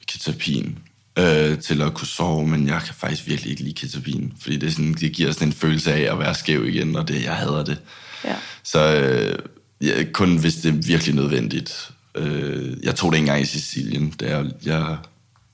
ketapin 0.07 0.79
øh, 1.21 1.59
til 1.59 1.83
at 1.83 1.95
kunne 1.95 2.07
sove, 2.09 2.47
men 2.47 2.67
jeg 2.69 2.83
kan 2.87 2.95
faktisk 2.95 3.27
virkelig 3.27 3.51
ikke 3.51 3.63
lide 3.63 3.75
ketapin, 3.75 4.33
fordi 4.43 4.57
det, 4.57 4.73
sådan, 4.73 4.95
det 4.95 5.13
giver 5.13 5.33
sådan 5.33 5.49
en 5.49 5.53
følelse 5.53 5.93
af 5.93 6.13
at 6.13 6.19
være 6.19 6.35
skæv 6.35 6.69
igen, 6.69 6.97
og 6.97 7.09
det, 7.09 7.25
jeg 7.25 7.35
hader 7.35 7.65
det. 7.65 7.79
Ja. 8.25 8.35
Så 8.65 8.95
øh, 8.97 9.39
ja, 9.81 10.05
kun 10.13 10.37
hvis 10.39 10.55
det 10.55 10.69
er 10.69 10.87
virkelig 10.87 11.15
nødvendigt. 11.15 11.91
Øh, 12.15 12.77
jeg 12.83 12.95
tog 12.95 13.13
det 13.13 13.19
ikke 13.19 13.23
engang 13.27 13.43
i 13.43 13.47
Sicilien. 13.47 14.15
Det 14.21 14.31
er, 14.31 14.45
jeg, 14.65 14.97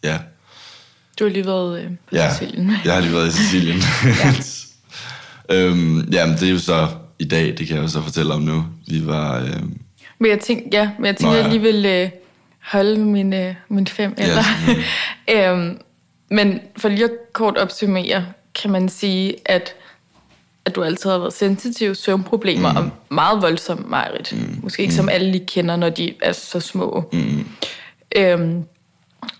ja. 0.04 0.18
Du 1.18 1.24
har 1.24 1.30
lige 1.32 1.46
været 1.46 1.80
øh, 1.80 1.90
på 1.90 2.16
Ja, 2.16 2.32
Sicilien. 2.34 2.72
jeg 2.84 2.94
har 2.94 3.00
lige 3.00 3.12
været 3.12 3.28
i 3.28 3.32
Sicilien. 3.32 3.82
ja. 4.24 4.34
øhm, 5.56 6.08
jamen, 6.12 6.34
det 6.36 6.42
er 6.48 6.52
jo 6.52 6.58
så 6.58 6.88
i 7.18 7.24
dag, 7.24 7.46
det 7.58 7.66
kan 7.66 7.76
jeg 7.76 7.82
jo 7.82 7.88
så 7.88 8.02
fortælle 8.02 8.34
om 8.34 8.42
nu. 8.42 8.66
Vi 8.88 9.06
var... 9.06 9.38
Øhm, 9.40 9.78
Men 10.18 10.30
jeg 10.30 10.40
tænkte, 10.40 10.68
ja, 10.78 10.90
men 10.98 11.06
jeg 11.06 11.16
tænkte, 11.16 11.26
Nå, 11.26 11.34
ja. 11.34 11.42
jeg 11.42 11.50
lige 11.50 11.62
vil 11.62 11.86
øh, 11.86 12.10
holde 12.66 13.00
min, 13.00 13.32
øh, 13.32 13.54
min 13.68 13.86
fem 13.86 14.14
eller. 14.18 14.42
øhm, 15.34 15.80
men 16.30 16.60
for 16.76 16.88
lige 16.88 17.04
at 17.04 17.10
kort 17.32 17.56
opsummere, 17.56 18.26
kan 18.54 18.70
man 18.70 18.88
sige, 18.88 19.36
at, 19.44 19.74
at 20.64 20.74
du 20.74 20.82
altid 20.82 21.10
har 21.10 21.18
været 21.18 21.32
sensitiv, 21.32 21.94
søvnproblemer 21.94 22.72
mm. 22.72 22.76
og 22.76 22.90
meget 23.10 23.42
voldsom, 23.42 23.84
Marit. 23.88 24.32
Mm. 24.32 24.58
Måske 24.62 24.82
ikke 24.82 24.92
mm. 24.92 24.96
som 24.96 25.08
alle 25.08 25.30
lige 25.30 25.46
kender, 25.46 25.76
når 25.76 25.90
de 25.90 26.14
er 26.22 26.32
så 26.32 26.60
små. 26.60 27.08
Mm. 27.12 27.46
Øhm, 28.16 28.64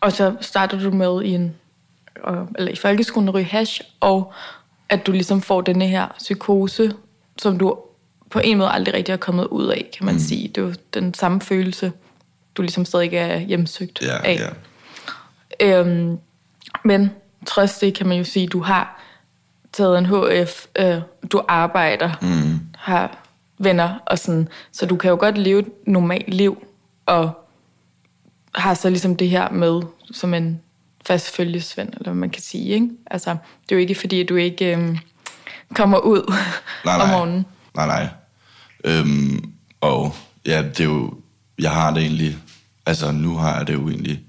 og 0.01 0.13
så 0.13 0.35
starter 0.41 0.79
du 0.79 0.91
med 0.91 1.23
i 1.23 1.29
en 1.29 1.55
eller 2.59 2.73
i 2.73 2.77
folkeskolen 2.77 3.29
at 3.29 3.35
ryge 3.35 3.45
hash, 3.45 3.81
og 4.01 4.33
at 4.89 5.07
du 5.07 5.13
ligesom 5.13 5.43
får 5.43 5.61
denne 5.61 5.89
her 5.89 6.15
psykose, 6.19 6.93
som 7.39 7.59
du 7.59 7.79
på 8.31 8.41
en 8.45 8.59
måde 8.59 8.71
aldrig 8.71 8.95
rigtig 8.95 9.13
er 9.13 9.17
kommet 9.17 9.47
ud 9.47 9.67
af, 9.67 9.91
kan 9.97 10.07
man 10.07 10.15
mm. 10.15 10.21
sige. 10.21 10.49
Det 10.49 10.59
er 10.59 10.63
jo 10.63 10.75
den 10.95 11.15
samme 11.15 11.41
følelse, 11.41 11.93
du 12.57 12.63
ligesom 12.63 12.85
stadig 12.85 13.15
er 13.15 13.39
hjemsøgt 13.39 14.03
ja, 14.03 14.19
af. 14.25 14.41
ja. 15.61 15.81
Øhm, 15.81 16.19
men 16.85 17.11
trods 17.47 17.79
det 17.79 17.95
kan 17.95 18.07
man 18.07 18.19
jo 18.19 18.25
sige, 18.25 18.47
at 18.47 18.53
du 18.53 18.61
har 18.61 19.03
taget 19.73 19.99
en 19.99 20.07
HF, 20.07 20.67
øh, 20.79 21.01
du 21.33 21.43
arbejder, 21.49 22.13
mm. 22.23 22.61
har 22.79 23.19
venner 23.59 23.95
og 24.07 24.19
sådan, 24.19 24.49
så 24.73 24.87
du 24.87 24.97
kan 24.97 25.11
jo 25.11 25.17
godt 25.21 25.39
leve 25.39 25.59
et 25.59 25.69
normalt 25.87 26.35
liv, 26.35 26.67
og 27.07 27.47
har 28.55 28.75
så 28.75 28.89
ligesom 28.91 29.17
det 29.17 29.29
her 29.29 29.51
med 29.51 29.83
som 30.13 30.35
en 30.35 30.61
fast 31.07 31.37
følgesvend, 31.37 31.89
eller 31.89 32.03
hvad 32.03 32.15
man 32.15 32.31
kan 32.31 32.43
sige, 32.43 32.75
ikke? 32.75 32.89
Altså, 33.07 33.31
det 33.31 33.73
er 33.73 33.77
jo 33.77 33.81
ikke 33.81 33.95
fordi, 33.95 34.21
at 34.21 34.29
du 34.29 34.37
ikke 34.37 34.73
øhm, 34.77 34.99
kommer 35.75 35.99
ud 35.99 36.35
Nej, 36.85 36.95
om 36.95 37.01
nej. 37.01 37.11
morgenen. 37.19 37.47
Nej, 37.75 37.87
nej. 37.87 38.09
Øhm, 38.85 39.53
og 39.81 40.15
ja, 40.47 40.63
det 40.63 40.81
er 40.81 40.85
jo... 40.85 41.15
Jeg 41.59 41.71
har 41.71 41.91
det 41.95 42.03
egentlig... 42.03 42.39
Altså, 42.87 43.13
nu 43.13 43.37
har 43.37 43.57
jeg 43.57 43.67
det 43.67 43.75
jo 43.75 43.89
egentlig 43.89 44.21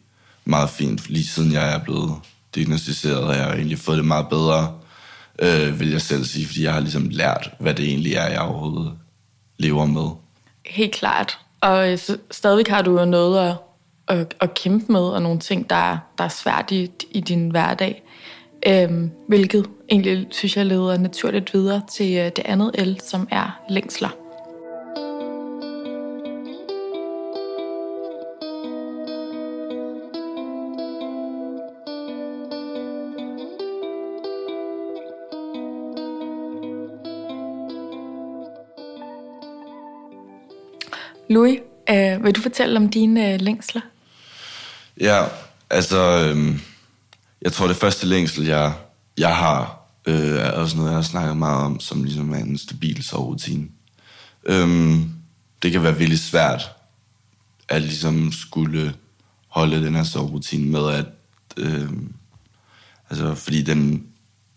meget 0.45 0.69
fint. 0.69 1.09
Lige 1.09 1.27
siden 1.27 1.51
jeg 1.51 1.73
er 1.73 1.79
blevet 1.79 2.11
diagnostiseret, 2.55 3.27
har 3.27 3.33
jeg 3.33 3.55
egentlig 3.55 3.79
fået 3.79 3.97
det 3.97 4.05
meget 4.05 4.27
bedre, 4.29 4.73
øh, 5.39 5.79
vil 5.79 5.91
jeg 5.91 6.01
selv 6.01 6.23
sige. 6.23 6.47
Fordi 6.47 6.63
jeg 6.63 6.73
har 6.73 6.79
ligesom 6.79 7.09
lært, 7.09 7.49
hvad 7.59 7.73
det 7.73 7.85
egentlig 7.85 8.13
er, 8.13 8.27
jeg 8.27 8.41
overhovedet 8.41 8.93
lever 9.57 9.85
med. 9.85 10.09
Helt 10.65 10.93
klart. 10.93 11.39
Og 11.61 11.91
øh, 11.91 11.97
stadig 11.97 12.19
stadigvæk 12.31 12.67
har 12.67 12.81
du 12.81 12.99
jo 12.99 13.05
noget 13.05 13.49
at, 13.49 13.55
at, 14.07 14.35
at 14.39 14.53
kæmpe 14.53 14.91
med, 14.91 15.01
og 15.01 15.21
nogle 15.21 15.39
ting, 15.39 15.69
der 15.69 15.97
der 16.17 16.23
er 16.23 16.29
svært 16.29 16.71
i, 16.71 16.89
i 17.11 17.19
din 17.19 17.49
hverdag. 17.49 18.03
Øhm, 18.67 19.11
hvilket 19.27 19.65
egentlig, 19.89 20.27
synes 20.31 20.57
jeg, 20.57 20.65
leder 20.65 20.97
naturligt 20.97 21.53
videre 21.53 21.81
til 21.91 22.17
øh, 22.17 22.25
det 22.25 22.39
andet 22.45 22.71
el, 22.73 22.99
som 23.03 23.27
er 23.31 23.59
længsler. 23.69 24.09
Louis, 41.29 41.59
øh, 41.89 42.23
vil 42.23 42.35
du 42.35 42.41
fortælle 42.41 42.77
om 42.77 42.89
dine 42.89 43.33
øh, 43.33 43.41
længsler? 43.41 43.81
Ja, 45.01 45.23
altså, 45.69 45.97
øh, 46.35 46.59
jeg 47.41 47.51
tror 47.53 47.67
det 47.67 47.75
første 47.75 48.05
længsel, 48.05 48.45
jeg, 48.45 48.73
jeg 49.17 49.35
har, 49.35 49.81
øh, 50.05 50.35
er 50.35 50.51
også 50.51 50.77
noget, 50.77 50.89
jeg 50.89 50.97
har 50.97 51.03
snakket 51.03 51.37
meget 51.37 51.65
om, 51.65 51.79
som 51.79 52.03
ligesom 52.03 52.33
er 52.33 52.37
en 52.37 52.57
stabil 52.57 53.03
soverutine. 53.03 53.67
Øh, 54.45 54.97
det 55.63 55.71
kan 55.71 55.83
være 55.83 55.97
virkelig 55.97 56.19
svært, 56.19 56.71
at 57.69 57.81
ligesom 57.81 58.31
skulle 58.31 58.93
holde 59.47 59.85
den 59.85 59.95
her 59.95 60.03
soverutine 60.03 60.71
med, 60.71 60.89
at, 60.89 61.05
øh, 61.57 61.89
altså, 63.09 63.35
fordi 63.35 63.61
den, 63.61 64.03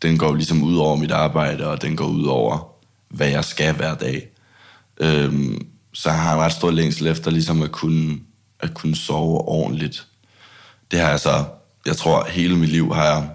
den 0.03 0.19
går 0.19 0.35
ligesom 0.35 0.63
ud 0.63 0.77
over 0.77 0.97
mit 0.97 1.11
arbejde, 1.11 1.67
og 1.67 1.83
den 1.83 1.97
går 1.97 2.07
ud 2.07 2.25
over, 2.25 2.75
hvad 3.09 3.29
jeg 3.29 3.45
skal 3.45 3.75
hver 3.75 3.95
dag. 3.95 4.29
Øhm, 5.01 5.67
så 5.93 6.11
jeg 6.11 6.23
har 6.23 6.35
en 6.35 6.41
ret 6.41 6.53
stor 6.53 6.71
længsel 6.71 7.07
efter 7.07 7.31
ligesom 7.31 7.63
at 7.63 7.73
kunne, 7.73 8.19
at 8.61 8.75
kunne 8.75 8.97
sove 8.97 9.39
ordentligt. 9.49 10.07
Det 10.91 11.01
har 11.01 11.09
jeg 11.09 11.21
så, 11.21 11.45
jeg 11.87 11.97
tror 11.97 12.29
hele 12.29 12.57
mit 12.57 12.69
liv 12.69 12.95
har 12.95 13.05
jeg 13.05 13.29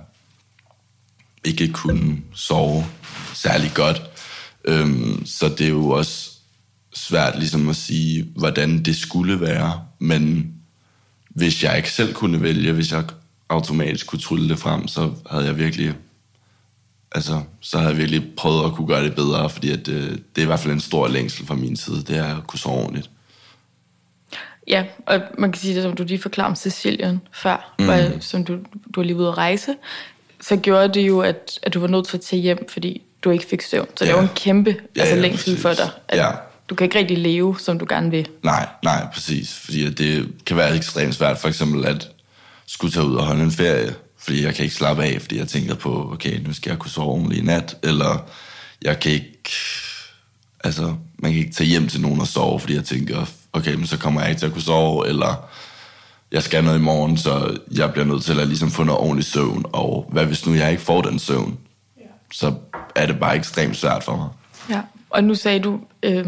ikke 1.44 1.74
kunnet 1.74 2.18
sove 2.34 2.86
særlig 3.34 3.72
godt. 3.74 4.02
Øhm, 4.66 5.26
så 5.26 5.50
det 5.50 5.62
er 5.66 5.70
jo 5.70 5.90
også 5.90 6.32
svært 6.94 7.40
ligesom 7.40 7.70
at 7.70 7.76
sige, 7.76 8.28
hvordan 8.36 8.84
det 8.84 8.96
skulle 8.96 9.42
være. 9.42 9.82
Men 10.00 10.54
hvis 11.30 11.64
jeg 11.64 11.78
ikke 11.78 11.92
selv 11.92 12.14
kunne 12.14 12.42
vælge, 12.42 12.72
hvis 12.72 12.92
jeg 12.92 13.04
automatisk 13.50 14.08
kunne 14.08 14.20
trylle 14.20 14.50
det 14.50 14.60
frem, 14.60 14.88
så 14.88 15.12
havde 15.30 15.46
jeg 15.46 15.58
virkelig 15.58 15.96
altså, 17.16 17.42
så 17.62 17.78
havde 17.78 17.90
jeg 17.90 17.98
virkelig 17.98 18.24
prøvet 18.38 18.66
at 18.66 18.72
kunne 18.74 18.88
gøre 18.88 19.04
det 19.04 19.16
bedre, 19.16 19.50
fordi 19.50 19.72
at, 19.72 19.88
øh, 19.88 20.10
det 20.12 20.38
er 20.38 20.42
i 20.42 20.46
hvert 20.46 20.60
fald 20.60 20.74
en 20.74 20.80
stor 20.80 21.08
længsel 21.08 21.46
fra 21.48 21.56
min 21.56 21.76
side, 21.78 22.04
det 22.08 22.18
er 22.18 22.38
at 22.38 22.48
kunne 22.48 22.60
sove 22.60 22.76
ordentligt. 22.78 23.10
Ja, 24.68 24.84
og 25.08 25.22
man 25.38 25.52
kan 25.52 25.62
sige 25.62 25.76
det, 25.76 25.84
som 25.84 25.94
du 25.96 26.04
lige 26.04 26.22
forklarede 26.22 26.50
om 26.50 26.56
Sicilien 26.56 27.22
før, 27.34 27.76
mm. 27.80 27.86
hvor, 27.86 27.96
som 28.20 28.44
du, 28.44 28.54
du 28.56 28.62
var 28.96 29.04
lige 29.04 29.16
ude 29.16 29.28
at 29.28 29.38
rejse, 29.38 29.76
så 30.42 30.56
gjorde 30.58 30.94
det 30.94 31.08
jo, 31.08 31.20
at, 31.22 31.60
at 31.64 31.74
du 31.74 31.80
var 31.80 31.88
nødt 31.88 32.08
til 32.08 32.18
at 32.18 32.22
tage 32.22 32.42
hjem, 32.42 32.70
fordi 32.70 33.02
du 33.24 33.30
ikke 33.30 33.46
fik 33.46 33.62
søvn. 33.62 33.88
Så 33.96 34.06
det 34.06 34.12
Ja. 34.12 34.16
var 34.16 34.22
en 34.22 34.30
kæmpe 34.36 34.76
Ja, 34.96 35.00
altså, 35.02 35.16
ja, 35.16 35.22
længsel 35.22 35.46
præcis. 35.54 35.62
for 35.62 35.74
dig. 35.74 35.90
At 36.08 36.18
Ja. 36.18 36.32
Du 36.70 36.76
kan 36.76 36.86
ikke 36.86 37.00
rigtig 37.00 37.18
leve, 37.18 37.56
som 37.60 37.80
du 37.80 37.86
gerne 37.90 38.12
vil. 38.12 38.28
Nej, 38.44 38.68
nej, 38.84 39.08
præcis. 39.14 39.54
Fordi 39.54 39.86
at 39.86 39.98
det 39.98 40.30
kan 40.46 40.58
være 40.58 40.76
ekstremt 40.76 41.16
svært, 41.16 41.38
for 41.38 41.48
eksempel 41.48 41.86
at 41.86 42.10
skulle 42.66 42.92
tage 42.94 43.06
ud 43.06 43.16
og 43.16 43.26
holde 43.26 43.44
en 43.44 43.52
ferie, 43.52 43.94
fordi 44.26 44.44
jeg 44.44 44.56
kan 44.56 44.64
ikke 44.64 44.76
slappe 44.76 45.04
af, 45.04 45.22
fordi 45.22 45.38
jeg 45.38 45.48
tænker 45.48 45.76
på, 45.76 46.12
okay, 46.14 46.40
nu 46.40 46.54
skal 46.54 46.70
jeg 46.70 46.80
kunne 46.80 46.92
sove 46.92 47.08
ordentligt 47.08 47.42
i 47.42 47.46
nat, 47.46 47.78
eller 47.84 48.30
jeg 48.82 49.00
kan 49.00 49.12
ikke, 49.12 49.52
altså, 50.64 50.96
man 51.20 51.32
kan 51.32 51.40
ikke 51.40 51.54
tage 51.54 51.68
hjem 51.68 51.88
til 51.88 52.02
nogen 52.02 52.20
og 52.20 52.28
sove, 52.28 52.60
fordi 52.60 52.76
jeg 52.76 52.84
tænker, 52.84 53.26
okay, 53.54 53.74
men 53.74 53.88
så 53.88 53.98
kommer 53.98 54.22
jeg 54.22 54.30
ikke 54.30 54.40
til 54.40 54.46
at 54.46 54.52
kunne 54.54 54.62
sove, 54.62 55.08
eller 55.08 55.50
jeg 56.32 56.44
skal 56.44 56.64
noget 56.64 56.80
i 56.80 56.82
morgen, 56.82 57.18
så 57.18 57.58
jeg 57.72 57.92
bliver 57.92 58.06
nødt 58.06 58.24
til 58.24 58.40
at 58.40 58.48
ligesom 58.48 58.72
få 58.72 58.84
noget 58.84 59.02
ordentligt 59.02 59.28
søvn, 59.28 59.66
og 59.74 60.10
hvad 60.12 60.26
hvis 60.26 60.46
nu 60.46 60.54
jeg 60.54 60.72
ikke 60.72 60.84
får 60.84 61.02
den 61.02 61.20
søvn, 61.20 61.58
så 62.34 62.54
er 62.96 63.06
det 63.06 63.20
bare 63.20 63.36
ekstremt 63.36 63.78
svært 63.78 64.04
for 64.04 64.16
mig. 64.16 64.30
Ja. 64.70 64.82
Og 65.10 65.24
nu 65.24 65.36
sagde 65.36 65.60
du 65.60 65.80
øh, 66.04 66.26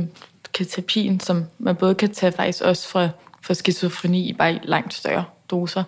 keterapien, 0.53 1.19
som 1.19 1.45
man 1.59 1.75
både 1.75 1.95
kan 1.95 2.13
tage 2.13 2.31
faktisk 2.31 2.61
også 2.63 2.89
fra, 2.89 3.09
fra 3.41 3.53
skizofreni, 3.53 4.33
bare 4.33 4.53
i 4.53 4.59
langt 4.63 4.93
større 4.93 5.23
doser. 5.49 5.83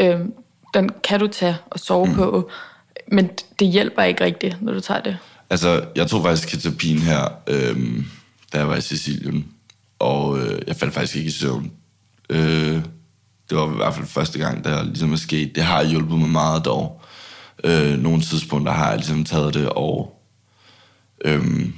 Øh, 0.00 0.20
den 0.74 0.90
kan 1.04 1.20
du 1.20 1.26
tage 1.26 1.56
og 1.70 1.80
sove 1.80 2.06
mm. 2.06 2.14
på, 2.14 2.50
men 3.12 3.30
det 3.58 3.68
hjælper 3.68 4.02
ikke 4.02 4.24
rigtigt, 4.24 4.62
når 4.62 4.72
du 4.72 4.80
tager 4.80 5.00
det. 5.00 5.16
Altså, 5.50 5.84
jeg 5.96 6.06
tog 6.06 6.22
faktisk 6.24 6.48
ketapin 6.48 6.98
her, 6.98 7.28
øhm, 7.46 8.06
da 8.52 8.58
jeg 8.58 8.68
var 8.68 8.76
i 8.76 8.80
Sicilien, 8.80 9.46
og 9.98 10.38
øh, 10.38 10.60
jeg 10.66 10.76
faldt 10.76 10.94
faktisk 10.94 11.16
ikke 11.16 11.28
i 11.28 11.30
søvn. 11.30 11.70
Øh, 12.30 12.82
det 13.50 13.58
var 13.58 13.72
i 13.72 13.76
hvert 13.76 13.94
fald 13.94 14.06
første 14.06 14.38
gang, 14.38 14.64
der 14.64 14.82
ligesom 14.84 15.12
er 15.12 15.16
sket. 15.16 15.54
Det 15.54 15.62
har 15.62 15.84
hjulpet 15.84 16.18
mig 16.18 16.28
meget 16.28 16.64
dog. 16.64 17.00
Øh, 17.64 17.98
nogle 17.98 18.20
tidspunkter 18.22 18.72
har 18.72 18.88
jeg 18.88 18.96
ligesom 18.96 19.24
taget 19.24 19.54
det, 19.54 19.68
og 19.68 20.20
øhm, 21.24 21.74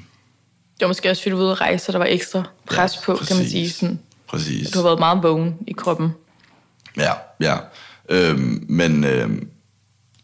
Det 0.75 0.81
var 0.81 0.87
måske 0.87 1.11
også, 1.11 1.23
fordi 1.23 1.31
du 1.31 1.37
var 1.37 1.45
ude 1.45 1.53
at 1.53 1.61
rejse, 1.61 1.85
så 1.85 1.93
der 1.93 1.99
var 1.99 2.07
ekstra 2.09 2.43
pres 2.67 2.97
Ja, 2.97 3.01
på, 3.05 3.15
kan 3.17 3.37
man 3.37 3.45
præcis. 3.45 3.51
sige. 3.51 3.71
Sådan, 3.71 3.99
præcis. 4.29 4.71
du 4.71 4.79
har 4.79 4.85
været 4.85 4.99
meget 4.99 5.23
vågen 5.23 5.55
i 5.67 5.73
kroppen. 5.73 6.11
Ja, 6.97 7.13
ja. 7.41 7.57
Øhm, 8.11 8.65
men, 8.69 9.05
øhm, 9.05 9.49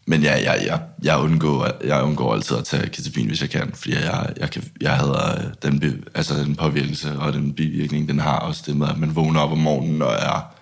men 0.07 0.21
ja, 0.21 0.33
jeg, 0.33 0.63
jeg, 0.65 0.79
jeg, 1.03 1.17
undgår, 1.17 1.67
jeg 1.85 2.03
undgår 2.03 2.33
altid 2.33 2.57
at 2.57 2.63
tage 2.65 2.87
ketapin, 2.89 3.27
hvis 3.27 3.41
jeg 3.41 3.49
kan, 3.49 3.71
fordi 3.75 3.93
jeg, 3.93 4.29
jeg, 4.39 4.49
kan, 4.51 4.63
jeg 4.81 4.91
hader 4.91 5.31
øh, 5.37 5.43
den, 5.63 5.79
be, 5.79 5.93
altså 6.15 6.33
den 6.33 6.55
påvirkelse 6.55 7.11
og 7.19 7.33
den 7.33 7.53
bivirkning, 7.53 8.07
den 8.09 8.19
har 8.19 8.39
også 8.39 8.63
det 8.65 8.77
med, 8.77 8.87
at 8.89 8.97
man 8.97 9.15
vågner 9.15 9.39
op 9.41 9.51
om 9.51 9.57
morgenen 9.57 10.01
og 10.01 10.13
er 10.13 10.53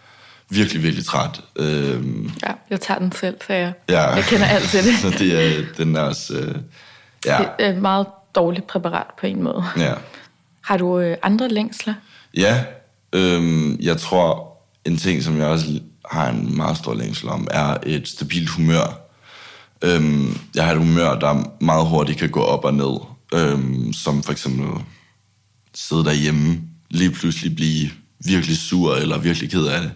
virkelig, 0.50 0.84
virkelig 0.84 1.06
træt. 1.06 1.42
Øhm, 1.56 2.32
Ja, 2.44 2.52
jeg 2.70 2.82
tager 2.82 3.00
den 3.00 3.12
selv, 3.12 3.38
så 3.48 3.54
jeg, 3.54 3.74
ja. 3.90 4.10
jeg 4.10 4.24
kender 4.24 4.46
alt 4.46 4.70
til 4.70 4.84
det. 4.84 4.94
Så 5.04 5.10
det 5.10 5.58
er, 5.60 5.64
den 5.78 5.96
er 5.96 6.02
også, 6.02 6.34
øh, 6.34 6.56
ja, 7.26 7.38
Det 7.58 7.66
er 7.66 7.70
et 7.70 7.82
meget 7.82 8.08
dårligt 8.36 8.68
præparat 8.68 9.08
på 9.20 9.28
en 9.28 9.44
måde. 9.44 9.64
ja. 9.78 9.94
Har 10.62 10.78
du 10.78 11.00
øh, 11.00 11.18
andre 11.24 11.50
længsler? 11.50 11.94
Ja, 12.38 12.64
øhm, 13.14 13.78
jeg 13.82 13.98
tror, 13.98 14.58
en 14.86 14.98
ting, 14.98 15.24
som 15.24 15.38
jeg 15.38 15.48
også 15.48 15.66
har 16.12 16.30
en 16.30 16.58
meget 16.58 16.78
stor 16.78 16.94
længsel 16.94 17.30
om, 17.30 17.48
er 17.52 17.78
et 17.86 18.08
stabilt 18.08 18.50
humør. 18.50 19.10
Øhm, 19.82 20.38
jeg 20.56 20.66
har 20.66 20.72
et 20.72 20.78
humør, 20.78 21.20
der 21.20 21.52
meget 21.62 21.88
hurtigt 21.88 22.20
kan 22.20 22.30
gå 22.30 22.42
op 22.42 22.66
og 22.66 22.74
ned. 22.74 22.98
Øhm, 23.34 23.94
som 23.94 24.24
for 24.24 24.32
eksempel 24.32 24.84
sidde 25.74 26.06
derhjemme, 26.06 26.62
lige 26.90 27.12
pludselig 27.12 27.56
blive 27.56 27.90
virkelig 28.26 28.58
sur 28.58 28.96
eller 28.96 29.18
virkelig 29.18 29.52
ked 29.52 29.66
af 29.66 29.82
det. 29.82 29.92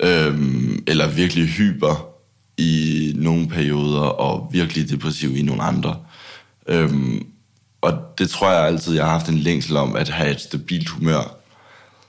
Øhm, 0.00 0.84
eller 0.86 1.08
virkelig 1.08 1.48
hyper, 1.48 2.12
i 2.58 3.12
nogle 3.16 3.48
perioder, 3.48 4.00
og 4.00 4.48
virkelig 4.52 4.90
depressiv 4.90 5.36
i 5.36 5.42
nogle 5.42 5.62
andre. 5.62 5.96
Øhm, 6.68 7.26
og 7.80 7.92
det 8.18 8.30
tror 8.30 8.50
jeg 8.50 8.66
altid, 8.66 8.94
jeg 8.94 9.04
har 9.04 9.12
haft 9.12 9.28
en 9.28 9.38
længsel 9.38 9.76
om, 9.76 9.96
at 9.96 10.08
have 10.08 10.30
et 10.30 10.40
stabilt 10.40 10.88
humør. 10.88 11.36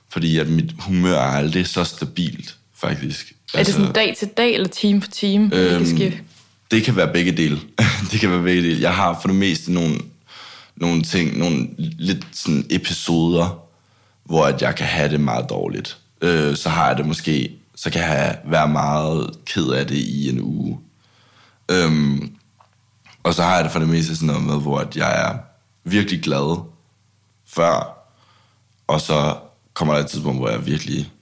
Fordi 0.10 0.38
at 0.38 0.49
mit 0.49 0.76
humør 0.80 1.15
er 1.15 1.32
aldrig 1.32 1.67
så 1.67 1.84
stabilt, 1.84 2.58
faktisk. 2.84 3.34
Er 3.54 3.58
altså, 3.58 3.72
det 3.72 3.80
sådan 3.80 3.93
dag 3.93 4.15
til 4.17 4.28
dag, 4.28 4.54
eller 4.54 4.67
time 4.67 5.02
for 5.02 5.12
time? 5.12 5.52
Øhm, 5.54 5.86
det, 5.86 5.98
kan 5.98 6.13
det 6.72 6.84
kan 6.84 6.96
være 6.96 7.13
begge 7.13 7.32
dele. 7.32 7.60
det 8.12 8.19
kan 8.19 8.30
være 8.30 8.41
begge 8.41 8.62
dele. 8.62 8.82
Jeg 8.82 8.96
har 8.96 9.19
for 9.22 9.28
det 9.28 9.38
meste 9.38 9.74
nogle, 9.74 9.96
nogle 10.76 11.04
ting, 11.04 11.38
nogle 11.38 11.67
lidt 11.78 12.26
sådan 12.32 12.65
episoder, 12.69 13.63
hvor 14.24 14.46
at 14.46 14.62
jeg 14.62 14.76
kan 14.76 14.88
have 14.88 15.10
det 15.10 15.19
meget 15.19 15.50
dårligt. 15.50 15.98
Øh, 16.22 16.56
så 16.56 16.69
har 16.69 16.88
jeg 16.88 16.98
det 16.98 17.06
måske, 17.06 17.52
så 17.76 17.89
kan 17.89 18.02
jeg 18.02 18.38
være 18.46 18.67
meget 18.67 19.30
ked 19.46 19.67
af 19.67 19.88
det 19.88 19.98
i 19.98 20.30
en 20.30 20.41
uge. 20.41 20.80
Øhm, 21.72 22.32
og 23.24 23.34
så 23.34 23.43
har 23.43 23.56
jeg 23.56 23.63
det 23.63 23.72
for 23.72 23.80
det 23.80 23.89
meste 23.89 24.15
sådan 24.15 24.28
noget 24.28 24.43
med, 24.43 24.62
hvor 24.62 24.80
at 24.80 24.98
jeg 24.98 25.30
er 25.30 25.38
virkelig 25.84 26.22
glad 26.22 26.62
før, 27.48 27.98
og 28.88 29.02
så 29.02 29.36
kommer 29.74 29.93
der 29.93 30.02
et 30.02 30.08
tidspunkt, 30.08 30.39
hvor 30.39 30.50
jeg 30.50 30.58
er 30.58 30.62
virkelig 30.62 31.12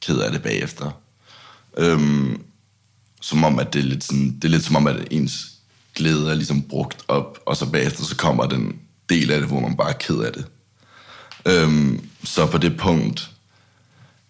ked 0.00 0.18
af 0.18 0.32
det 0.32 0.42
bagefter. 0.42 0.90
Øhm, 1.76 2.42
som 3.20 3.44
om, 3.44 3.58
at 3.58 3.72
det 3.72 3.78
er 3.78 3.84
lidt 3.84 4.04
sådan, 4.04 4.36
det 4.36 4.44
er 4.44 4.48
lidt 4.48 4.64
som 4.64 4.76
om, 4.76 4.86
at 4.86 5.08
ens 5.10 5.52
glæde 5.94 6.30
er 6.30 6.34
ligesom 6.34 6.62
brugt 6.62 7.04
op, 7.08 7.38
og 7.46 7.56
så 7.56 7.70
bagefter 7.70 8.04
så 8.04 8.16
kommer 8.16 8.46
den 8.46 8.78
del 9.08 9.30
af 9.30 9.40
det, 9.40 9.48
hvor 9.48 9.60
man 9.60 9.76
bare 9.76 9.88
er 9.88 9.98
ked 9.98 10.18
af 10.18 10.32
det. 10.32 10.46
Øhm, 11.46 12.00
så 12.24 12.46
på 12.46 12.58
det 12.58 12.76
punkt 12.76 13.30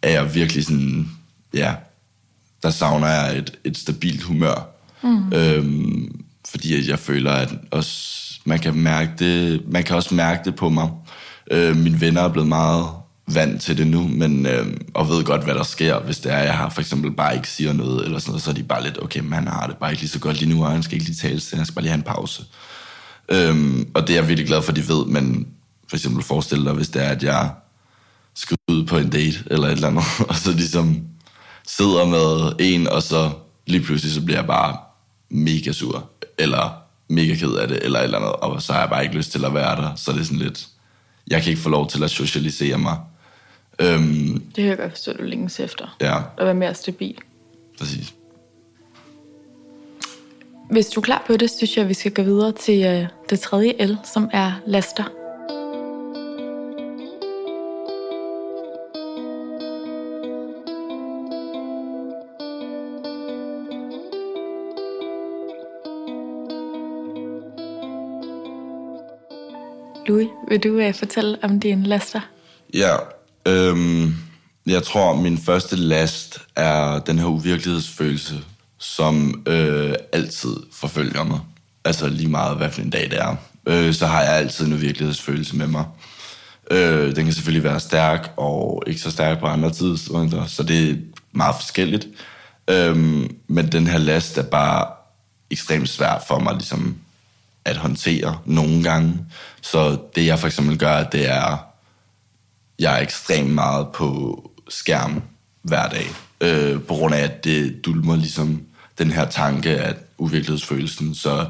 er 0.02 0.10
jeg 0.10 0.34
virkelig 0.34 0.64
sådan, 0.64 1.10
ja, 1.54 1.74
der 2.62 2.70
savner 2.70 3.08
jeg 3.08 3.38
et, 3.38 3.58
et 3.64 3.78
stabilt 3.78 4.22
humør. 4.22 4.74
Mm. 5.02 5.32
Øhm, 5.32 6.24
fordi 6.50 6.90
jeg 6.90 6.98
føler, 6.98 7.32
at 7.32 7.54
også, 7.70 8.18
man 8.44 8.58
kan 8.58 8.74
mærke 8.74 9.12
det, 9.18 9.62
man 9.68 9.84
kan 9.84 9.96
også 9.96 10.14
mærke 10.14 10.44
det 10.44 10.56
på 10.56 10.68
mig. 10.68 10.90
Øh, 11.50 11.76
mine 11.76 12.00
venner 12.00 12.22
er 12.22 12.28
blevet 12.28 12.48
meget 12.48 12.86
vant 13.34 13.62
til 13.62 13.78
det 13.78 13.86
nu, 13.86 14.08
men, 14.08 14.46
øh, 14.46 14.66
og 14.94 15.08
ved 15.08 15.24
godt, 15.24 15.44
hvad 15.44 15.54
der 15.54 15.62
sker, 15.62 16.00
hvis 16.00 16.18
det 16.18 16.32
er, 16.32 16.38
jeg 16.38 16.56
har 16.56 16.68
for 16.68 16.80
eksempel 16.80 17.10
bare 17.10 17.34
ikke 17.34 17.48
siger 17.48 17.72
noget, 17.72 18.04
eller 18.04 18.18
sådan 18.18 18.30
noget, 18.30 18.42
så 18.42 18.50
er 18.50 18.54
de 18.54 18.62
bare 18.62 18.82
lidt, 18.82 19.02
okay, 19.02 19.20
man 19.20 19.48
har 19.48 19.66
det 19.66 19.76
bare 19.76 19.90
ikke 19.90 20.02
lige 20.02 20.10
så 20.10 20.18
godt 20.18 20.40
lige 20.40 20.54
nu, 20.54 20.64
og 20.64 20.70
han 20.72 20.82
skal 20.82 20.94
ikke 20.94 21.06
lige 21.06 21.16
tale 21.16 21.40
til, 21.40 21.56
han 21.56 21.66
skal 21.66 21.74
bare 21.74 21.82
lige 21.82 21.90
have 21.90 21.98
en 21.98 22.02
pause. 22.02 22.44
Øhm, 23.28 23.90
og 23.94 24.06
det 24.06 24.10
er 24.10 24.20
jeg 24.20 24.28
virkelig 24.28 24.48
glad 24.48 24.62
for, 24.62 24.72
at 24.72 24.76
de 24.76 24.88
ved, 24.88 25.06
men 25.06 25.48
for 25.88 25.96
eksempel 25.96 26.24
forestil 26.24 26.64
dig, 26.64 26.72
hvis 26.72 26.88
det 26.88 27.04
er, 27.04 27.08
at 27.08 27.22
jeg 27.22 27.50
skal 28.34 28.56
ud 28.68 28.86
på 28.86 28.98
en 28.98 29.10
date, 29.10 29.44
eller 29.46 29.66
et 29.66 29.72
eller 29.72 29.88
andet, 29.88 30.04
og 30.28 30.36
så 30.36 30.52
ligesom 30.52 31.00
sidder 31.66 32.04
med 32.06 32.52
en, 32.60 32.88
og 32.88 33.02
så 33.02 33.30
lige 33.66 33.84
pludselig, 33.84 34.14
så 34.14 34.20
bliver 34.20 34.38
jeg 34.38 34.46
bare 34.46 34.76
mega 35.30 35.72
sur, 35.72 36.10
eller 36.38 36.82
mega 37.08 37.34
ked 37.34 37.52
af 37.52 37.68
det, 37.68 37.78
eller 37.82 37.98
et 37.98 38.04
eller 38.04 38.18
andet, 38.18 38.32
og 38.32 38.62
så 38.62 38.72
har 38.72 38.80
jeg 38.80 38.88
bare 38.88 39.02
ikke 39.02 39.16
lyst 39.16 39.32
til 39.32 39.44
at 39.44 39.54
være 39.54 39.76
der, 39.76 39.94
så 39.96 40.12
det 40.12 40.20
er 40.20 40.24
sådan 40.24 40.38
lidt, 40.38 40.68
jeg 41.30 41.42
kan 41.42 41.50
ikke 41.50 41.62
få 41.62 41.68
lov 41.68 41.88
til 41.88 42.04
at 42.04 42.10
socialisere 42.10 42.78
mig. 42.78 42.96
Øhm, 43.80 44.40
det 44.40 44.54
kan 44.54 44.64
jeg 44.64 44.76
godt 44.76 44.90
forstå, 44.90 45.10
at 45.10 45.18
du 45.18 45.22
længes 45.22 45.60
efter. 45.60 45.96
Ja. 46.00 46.16
At 46.38 46.46
være 46.46 46.54
mere 46.54 46.74
stabil. 46.74 47.18
Præcis. 47.78 48.14
Hvis 50.70 50.86
du 50.86 51.00
er 51.00 51.04
klar 51.04 51.24
på 51.26 51.36
det, 51.36 51.50
synes 51.50 51.76
jeg, 51.76 51.82
at 51.82 51.88
vi 51.88 51.94
skal 51.94 52.12
gå 52.12 52.22
videre 52.22 52.52
til 52.52 53.02
uh, 53.02 53.06
det 53.30 53.40
tredje 53.40 53.86
L, 53.86 53.96
som 54.04 54.30
er 54.32 54.52
laster. 54.66 55.04
Louis, 70.06 70.28
vil 70.48 70.64
du 70.64 70.88
uh, 70.88 70.94
fortælle 70.94 71.38
om 71.42 71.60
dine 71.60 71.86
laster? 71.86 72.20
Ja, 72.74 72.96
øhm, 73.48 74.14
jeg 74.66 74.82
tror, 74.82 75.14
min 75.14 75.38
første 75.38 75.76
last 75.76 76.40
er 76.56 76.98
den 76.98 77.18
her 77.18 77.26
uvirkelighedsfølelse, 77.26 78.34
som 78.78 79.42
øh, 79.46 79.94
altid 80.12 80.56
forfølger 80.72 81.24
mig. 81.24 81.40
Altså 81.84 82.08
lige 82.08 82.28
meget, 82.28 82.56
hvad 82.56 82.70
for 82.70 82.80
en 82.80 82.90
dag 82.90 83.10
det 83.10 83.18
er. 83.18 83.36
Øh, 83.66 83.94
så 83.94 84.06
har 84.06 84.22
jeg 84.22 84.32
altid 84.32 84.66
en 84.66 84.72
uvirkelighedsfølelse 84.72 85.56
med 85.56 85.66
mig. 85.66 85.84
Øh, 86.70 87.16
den 87.16 87.24
kan 87.24 87.34
selvfølgelig 87.34 87.64
være 87.64 87.80
stærk 87.80 88.32
og 88.36 88.82
ikke 88.86 89.00
så 89.00 89.10
stærk 89.10 89.40
på 89.40 89.46
andre 89.46 89.70
tidspunkter, 89.70 90.46
så 90.46 90.62
det 90.62 90.90
er 90.90 90.94
meget 91.32 91.54
forskelligt. 91.60 92.08
Øh, 92.70 92.96
men 93.48 93.72
den 93.72 93.86
her 93.86 93.98
last 93.98 94.38
er 94.38 94.42
bare 94.42 94.86
ekstremt 95.50 95.88
svær 95.88 96.24
for 96.28 96.38
mig 96.38 96.54
ligesom 96.54 96.96
at 97.64 97.76
håndtere 97.76 98.38
nogle 98.44 98.82
gange. 98.82 99.14
Så 99.60 99.98
det 100.14 100.26
jeg 100.26 100.38
for 100.38 100.46
eksempel 100.46 100.78
gør, 100.78 101.02
det 101.02 101.30
er, 101.30 101.67
jeg 102.78 102.98
er 102.98 103.02
ekstremt 103.02 103.50
meget 103.50 103.88
på 103.94 104.42
skærm 104.68 105.22
hver 105.62 105.88
dag. 105.88 106.06
Øh, 106.40 106.82
på 106.82 106.94
grund 106.94 107.14
af, 107.14 107.20
at 107.20 107.44
det 107.44 107.84
dulmer 107.84 108.16
ligesom 108.16 108.62
den 108.98 109.10
her 109.10 109.24
tanke 109.30 109.70
af 109.70 109.94
uvirkelighedsfølelsen. 110.18 111.14
Så 111.14 111.46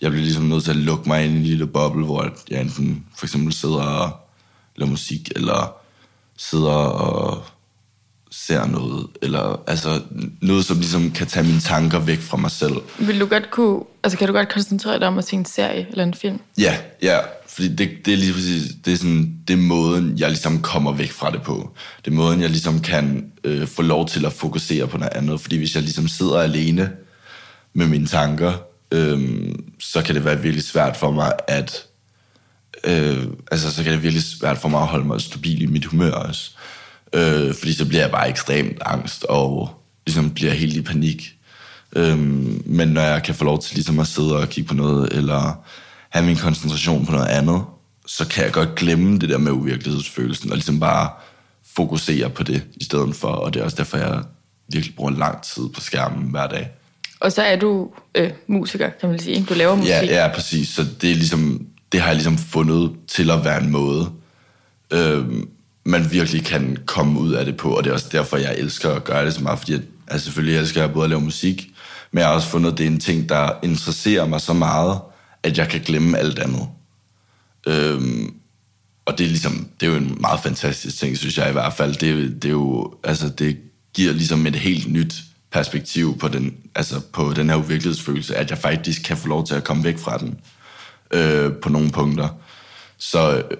jeg 0.00 0.10
bliver 0.10 0.24
ligesom 0.24 0.44
nødt 0.44 0.64
til 0.64 0.70
at 0.70 0.76
lukke 0.76 1.08
mig 1.08 1.24
ind 1.24 1.34
i 1.34 1.36
en 1.36 1.42
lille 1.42 1.66
boble, 1.66 2.04
hvor 2.04 2.30
jeg 2.50 2.60
enten 2.60 3.06
for 3.16 3.26
eksempel 3.26 3.52
sidder 3.52 3.82
og 3.82 4.10
laver 4.76 4.90
musik, 4.90 5.28
eller 5.36 5.76
sidder 6.36 6.72
og 6.72 7.44
ser 8.32 8.66
noget, 8.66 9.06
eller 9.22 9.62
altså 9.66 10.00
noget, 10.40 10.64
som 10.64 10.76
ligesom 10.76 11.10
kan 11.10 11.26
tage 11.26 11.46
mine 11.46 11.60
tanker 11.60 11.98
væk 11.98 12.20
fra 12.20 12.36
mig 12.36 12.50
selv. 12.50 12.74
Vil 12.98 13.20
du 13.20 13.26
godt 13.26 13.50
kunne, 13.50 13.80
altså 14.04 14.18
kan 14.18 14.28
du 14.28 14.34
godt 14.34 14.52
koncentrere 14.52 14.98
dig 14.98 15.08
om 15.08 15.18
at 15.18 15.24
se 15.24 15.36
en 15.36 15.44
serie 15.44 15.86
eller 15.90 16.04
en 16.04 16.14
film? 16.14 16.40
Ja, 16.58 16.76
ja, 17.02 17.18
fordi 17.48 17.68
det, 17.68 17.90
det 18.04 18.12
er 18.12 18.16
lige 18.16 18.32
præcis, 18.32 18.72
det 18.84 18.92
er 18.92 18.96
sådan, 18.96 19.34
det 19.48 19.54
er 19.54 19.58
måden, 19.58 20.18
jeg 20.18 20.28
ligesom 20.28 20.62
kommer 20.62 20.92
væk 20.92 21.10
fra 21.10 21.30
det 21.30 21.42
på. 21.42 21.70
Det 22.04 22.10
er 22.10 22.14
måden, 22.14 22.40
jeg 22.40 22.50
ligesom 22.50 22.80
kan 22.80 23.32
øh, 23.44 23.66
få 23.66 23.82
lov 23.82 24.08
til 24.08 24.26
at 24.26 24.32
fokusere 24.32 24.88
på 24.88 24.98
noget 24.98 25.12
andet, 25.12 25.40
fordi 25.40 25.56
hvis 25.56 25.74
jeg 25.74 25.82
ligesom 25.82 26.08
sidder 26.08 26.40
alene 26.40 26.92
med 27.74 27.86
mine 27.86 28.06
tanker, 28.06 28.52
øh, 28.92 29.20
så 29.80 30.02
kan 30.02 30.14
det 30.14 30.24
være 30.24 30.40
virkelig 30.40 30.64
svært 30.64 30.96
for 30.96 31.10
mig 31.10 31.32
at, 31.48 31.84
øh, 32.84 33.24
altså 33.50 33.72
så 33.72 33.82
kan 33.82 33.92
det 33.92 34.02
virkelig 34.02 34.24
svært 34.24 34.58
for 34.58 34.68
mig 34.68 34.80
at 34.80 34.86
holde 34.86 35.06
mig 35.06 35.20
stabil 35.20 35.62
i 35.62 35.66
mit 35.66 35.84
humør 35.84 36.12
også. 36.12 36.50
Øh, 36.56 36.81
fordi 37.54 37.72
så 37.72 37.86
bliver 37.88 38.02
jeg 38.02 38.10
bare 38.10 38.28
ekstremt 38.28 38.78
angst 38.80 39.24
og 39.24 39.70
ligesom 40.06 40.30
bliver 40.30 40.52
helt 40.52 40.76
i 40.76 40.82
panik. 40.82 41.36
Øh, 41.96 42.18
men 42.66 42.88
når 42.88 43.02
jeg 43.02 43.22
kan 43.22 43.34
få 43.34 43.44
lov 43.44 43.62
til 43.62 43.74
ligesom 43.74 43.98
at 43.98 44.06
sidde 44.06 44.36
og 44.36 44.48
kigge 44.48 44.68
på 44.68 44.74
noget, 44.74 45.12
eller 45.12 45.64
have 46.10 46.24
min 46.24 46.36
koncentration 46.36 47.06
på 47.06 47.12
noget 47.12 47.26
andet, 47.26 47.62
så 48.06 48.28
kan 48.28 48.44
jeg 48.44 48.52
godt 48.52 48.74
glemme 48.74 49.18
det 49.18 49.28
der 49.28 49.38
med 49.38 49.52
uvirkelighedsfølelsen, 49.52 50.50
og 50.50 50.56
ligesom 50.56 50.80
bare 50.80 51.10
fokusere 51.76 52.30
på 52.30 52.42
det 52.42 52.62
i 52.74 52.84
stedet 52.84 53.16
for, 53.16 53.28
og 53.28 53.54
det 53.54 53.60
er 53.60 53.64
også 53.64 53.76
derfor, 53.76 53.96
jeg 53.96 54.22
virkelig 54.72 54.96
bruger 54.96 55.10
lang 55.10 55.42
tid 55.42 55.62
på 55.74 55.80
skærmen 55.80 56.30
hver 56.30 56.46
dag. 56.46 56.70
Og 57.20 57.32
så 57.32 57.42
er 57.42 57.56
du 57.56 57.90
øh, 58.14 58.30
musiker, 58.46 58.90
kan 59.00 59.08
man 59.08 59.18
sige. 59.18 59.46
Du 59.48 59.54
laver 59.54 59.74
musik. 59.74 59.90
Ja, 59.90 60.04
ja, 60.04 60.28
præcis. 60.34 60.68
Så 60.68 60.86
det, 61.00 61.10
er 61.10 61.14
ligesom, 61.14 61.66
det 61.92 62.00
har 62.00 62.06
jeg 62.06 62.16
ligesom 62.16 62.38
fundet 62.38 62.92
til 63.08 63.30
at 63.30 63.44
være 63.44 63.62
en 63.62 63.70
måde, 63.70 64.10
øh, 64.90 65.24
man 65.84 66.10
virkelig 66.10 66.44
kan 66.44 66.78
komme 66.86 67.20
ud 67.20 67.32
af 67.32 67.44
det 67.44 67.56
på, 67.56 67.76
og 67.76 67.84
det 67.84 67.90
er 67.90 67.94
også 67.94 68.08
derfor, 68.12 68.36
jeg 68.36 68.54
elsker 68.58 68.90
at 68.90 69.04
gøre 69.04 69.24
det 69.24 69.34
så 69.34 69.42
meget, 69.42 69.58
fordi 69.58 69.72
jeg, 69.72 69.80
altså 70.08 70.24
selvfølgelig 70.24 70.58
elsker 70.58 70.80
jeg 70.80 70.92
både 70.92 71.04
at 71.04 71.10
lave 71.10 71.20
musik, 71.20 71.68
men 72.12 72.18
jeg 72.18 72.26
har 72.26 72.34
også 72.34 72.48
fundet, 72.48 72.72
at 72.72 72.78
det 72.78 72.86
er 72.86 72.90
en 72.90 73.00
ting, 73.00 73.28
der 73.28 73.50
interesserer 73.62 74.26
mig 74.26 74.40
så 74.40 74.52
meget, 74.52 75.00
at 75.42 75.58
jeg 75.58 75.68
kan 75.68 75.80
glemme 75.80 76.18
alt 76.18 76.38
andet. 76.38 76.68
Øhm, 77.66 78.34
og 79.04 79.18
det 79.18 79.24
er 79.24 79.28
ligesom, 79.28 79.68
det 79.80 79.86
er 79.86 79.90
jo 79.90 79.96
en 79.96 80.16
meget 80.20 80.40
fantastisk 80.40 80.98
ting, 80.98 81.18
synes 81.18 81.38
jeg 81.38 81.48
i 81.48 81.52
hvert 81.52 81.72
fald. 81.72 81.94
Det, 81.94 82.42
det 82.42 82.48
er 82.48 82.52
jo, 82.52 82.94
altså 83.04 83.28
det 83.28 83.58
giver 83.94 84.12
ligesom 84.12 84.46
et 84.46 84.56
helt 84.56 84.92
nyt 84.92 85.14
perspektiv 85.52 86.18
på 86.18 86.28
den, 86.28 86.54
altså 86.74 87.00
på 87.12 87.32
den 87.32 87.50
her 87.50 87.56
uvirkelighedsfølelse, 87.56 88.36
at 88.36 88.50
jeg 88.50 88.58
faktisk 88.58 89.02
kan 89.02 89.16
få 89.16 89.28
lov 89.28 89.46
til 89.46 89.54
at 89.54 89.64
komme 89.64 89.84
væk 89.84 89.98
fra 89.98 90.18
den 90.18 90.38
øh, 91.10 91.52
på 91.52 91.68
nogle 91.68 91.90
punkter. 91.90 92.28
Så 92.98 93.36
øh, 93.36 93.56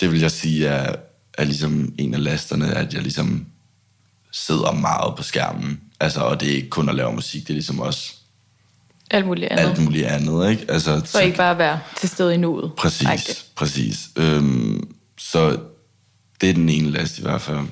det 0.00 0.12
vil 0.12 0.20
jeg 0.20 0.30
sige 0.30 0.66
er, 0.66 0.96
er 1.38 1.44
ligesom 1.44 1.94
en 1.98 2.14
af 2.14 2.24
lasterne, 2.24 2.74
at 2.74 2.94
jeg 2.94 3.02
ligesom 3.02 3.46
sidder 4.32 4.72
meget 4.72 5.16
på 5.16 5.22
skærmen. 5.22 5.80
Altså, 6.00 6.20
og 6.20 6.40
det 6.40 6.50
er 6.50 6.54
ikke 6.54 6.70
kun 6.70 6.88
at 6.88 6.94
lave 6.94 7.12
musik, 7.12 7.42
det 7.42 7.50
er 7.50 7.54
ligesom 7.54 7.80
også 7.80 8.12
alt 9.10 9.26
muligt 9.26 9.52
andet. 9.52 9.64
Alt 9.64 9.84
muligt 9.84 10.06
andet, 10.06 10.50
ikke? 10.50 10.64
Altså, 10.68 11.02
så, 11.04 11.12
så 11.12 11.20
ikke 11.20 11.36
bare 11.36 11.58
være 11.58 11.80
til 11.96 12.08
stede 12.08 12.34
i 12.34 12.36
nuet. 12.36 12.72
Præcis, 12.78 13.06
Ejke. 13.06 13.36
præcis. 13.56 14.08
Øhm, 14.16 14.94
så 15.18 15.58
det 16.40 16.50
er 16.50 16.54
den 16.54 16.68
ene 16.68 16.90
last 16.90 17.18
i 17.18 17.22
hvert 17.22 17.40
fald. 17.40 17.66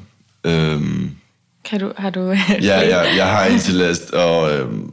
Øhm, 0.44 1.16
kan 1.64 1.80
du, 1.80 1.92
har 1.96 2.10
du... 2.10 2.30
ja, 2.48 2.78
jeg, 2.78 3.12
jeg 3.16 3.30
har 3.30 3.44
en 3.44 3.58
til 3.58 3.74
last, 3.74 4.10
og 4.10 4.52
øhm, 4.52 4.92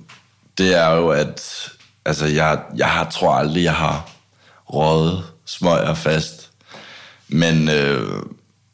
det 0.57 0.76
er 0.76 0.89
jo, 0.89 1.09
at 1.09 1.70
altså, 2.05 2.26
jeg, 2.26 2.59
jeg 2.78 2.89
har, 2.89 3.09
tror 3.09 3.34
aldrig, 3.34 3.63
jeg 3.63 3.76
har 3.76 4.09
røget 4.65 5.24
smøger 5.47 5.93
fast. 5.93 6.49
Men 7.28 7.70
øh, 7.70 8.24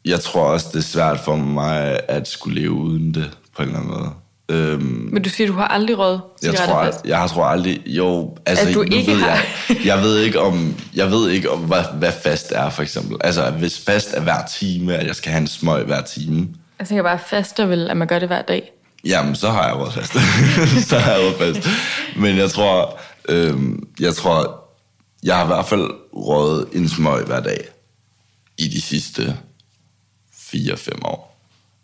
jeg 0.06 0.20
tror 0.20 0.42
også, 0.44 0.68
det 0.72 0.78
er 0.78 0.82
svært 0.82 1.20
for 1.20 1.36
mig 1.36 2.00
at 2.08 2.28
skulle 2.28 2.62
leve 2.62 2.72
uden 2.72 3.14
det 3.14 3.32
på 3.56 3.62
en 3.64 3.68
eller 3.68 3.80
anden 3.80 3.94
måde. 3.98 4.10
Øhm, 4.50 5.10
Men 5.12 5.24
du 5.24 5.30
siger, 5.30 5.48
du 5.48 5.54
har 5.54 5.68
aldrig 5.68 5.98
røget 5.98 6.22
jeg 6.44 6.56
tror, 6.56 6.84
fast? 6.84 7.06
jeg, 7.06 7.20
jeg 7.22 7.30
tror 7.30 7.44
aldrig, 7.46 7.82
jo, 7.86 8.38
altså, 8.46 8.68
At 8.68 8.74
du 8.74 8.82
ikke 8.82 9.12
ved 9.12 9.20
har. 9.20 9.28
jeg, 9.30 9.78
jeg 9.86 10.02
ved 10.02 10.20
ikke 10.20 10.40
om, 10.40 10.76
jeg 10.96 11.12
ved 11.12 11.30
ikke 11.30 11.52
om, 11.52 11.60
hvad, 11.60 11.84
hvad 11.94 12.12
fast 12.24 12.52
er, 12.56 12.70
for 12.70 12.84
eksempel. 12.84 13.18
Altså, 13.24 13.50
hvis 13.52 13.80
fast 13.80 14.14
er 14.14 14.22
hver 14.22 14.46
time, 14.60 14.96
at 14.96 15.08
jeg 15.08 15.16
skal 15.16 15.32
have 15.32 15.42
en 15.42 15.48
smøg 15.48 15.86
hver 15.86 16.02
time, 16.02 16.48
Jeg 16.80 16.88
tænker 16.88 17.04
bare, 17.04 17.20
faster 17.28 17.66
vel, 17.66 17.90
at 17.90 17.98
man 17.98 18.08
gør 18.08 18.20
det 18.20 18.28
hver 18.28 18.42
dag. 18.42 18.72
Jamen, 19.06 19.36
så 19.36 19.50
har 19.50 19.68
jeg 19.68 19.78
været 19.78 19.94
fast. 19.94 20.14
så 20.90 20.98
har 21.00 21.12
jeg 21.12 21.22
været 21.22 21.56
fast. 21.56 21.70
Men 22.16 22.38
jeg 22.38 22.50
tror, 22.50 23.00
øhm, 23.30 23.88
jeg 24.00 24.16
tror, 24.16 24.64
jeg 25.24 25.36
har 25.36 25.44
i 25.44 25.48
hvert 25.48 25.66
fald 25.66 25.90
røget 26.14 26.68
en 26.74 26.90
smøg 26.90 27.26
hver 27.26 27.40
dag 27.40 27.66
i 28.58 28.68
de 28.68 28.82
sidste 28.82 29.38
4-5 30.56 31.06
år. 31.06 31.40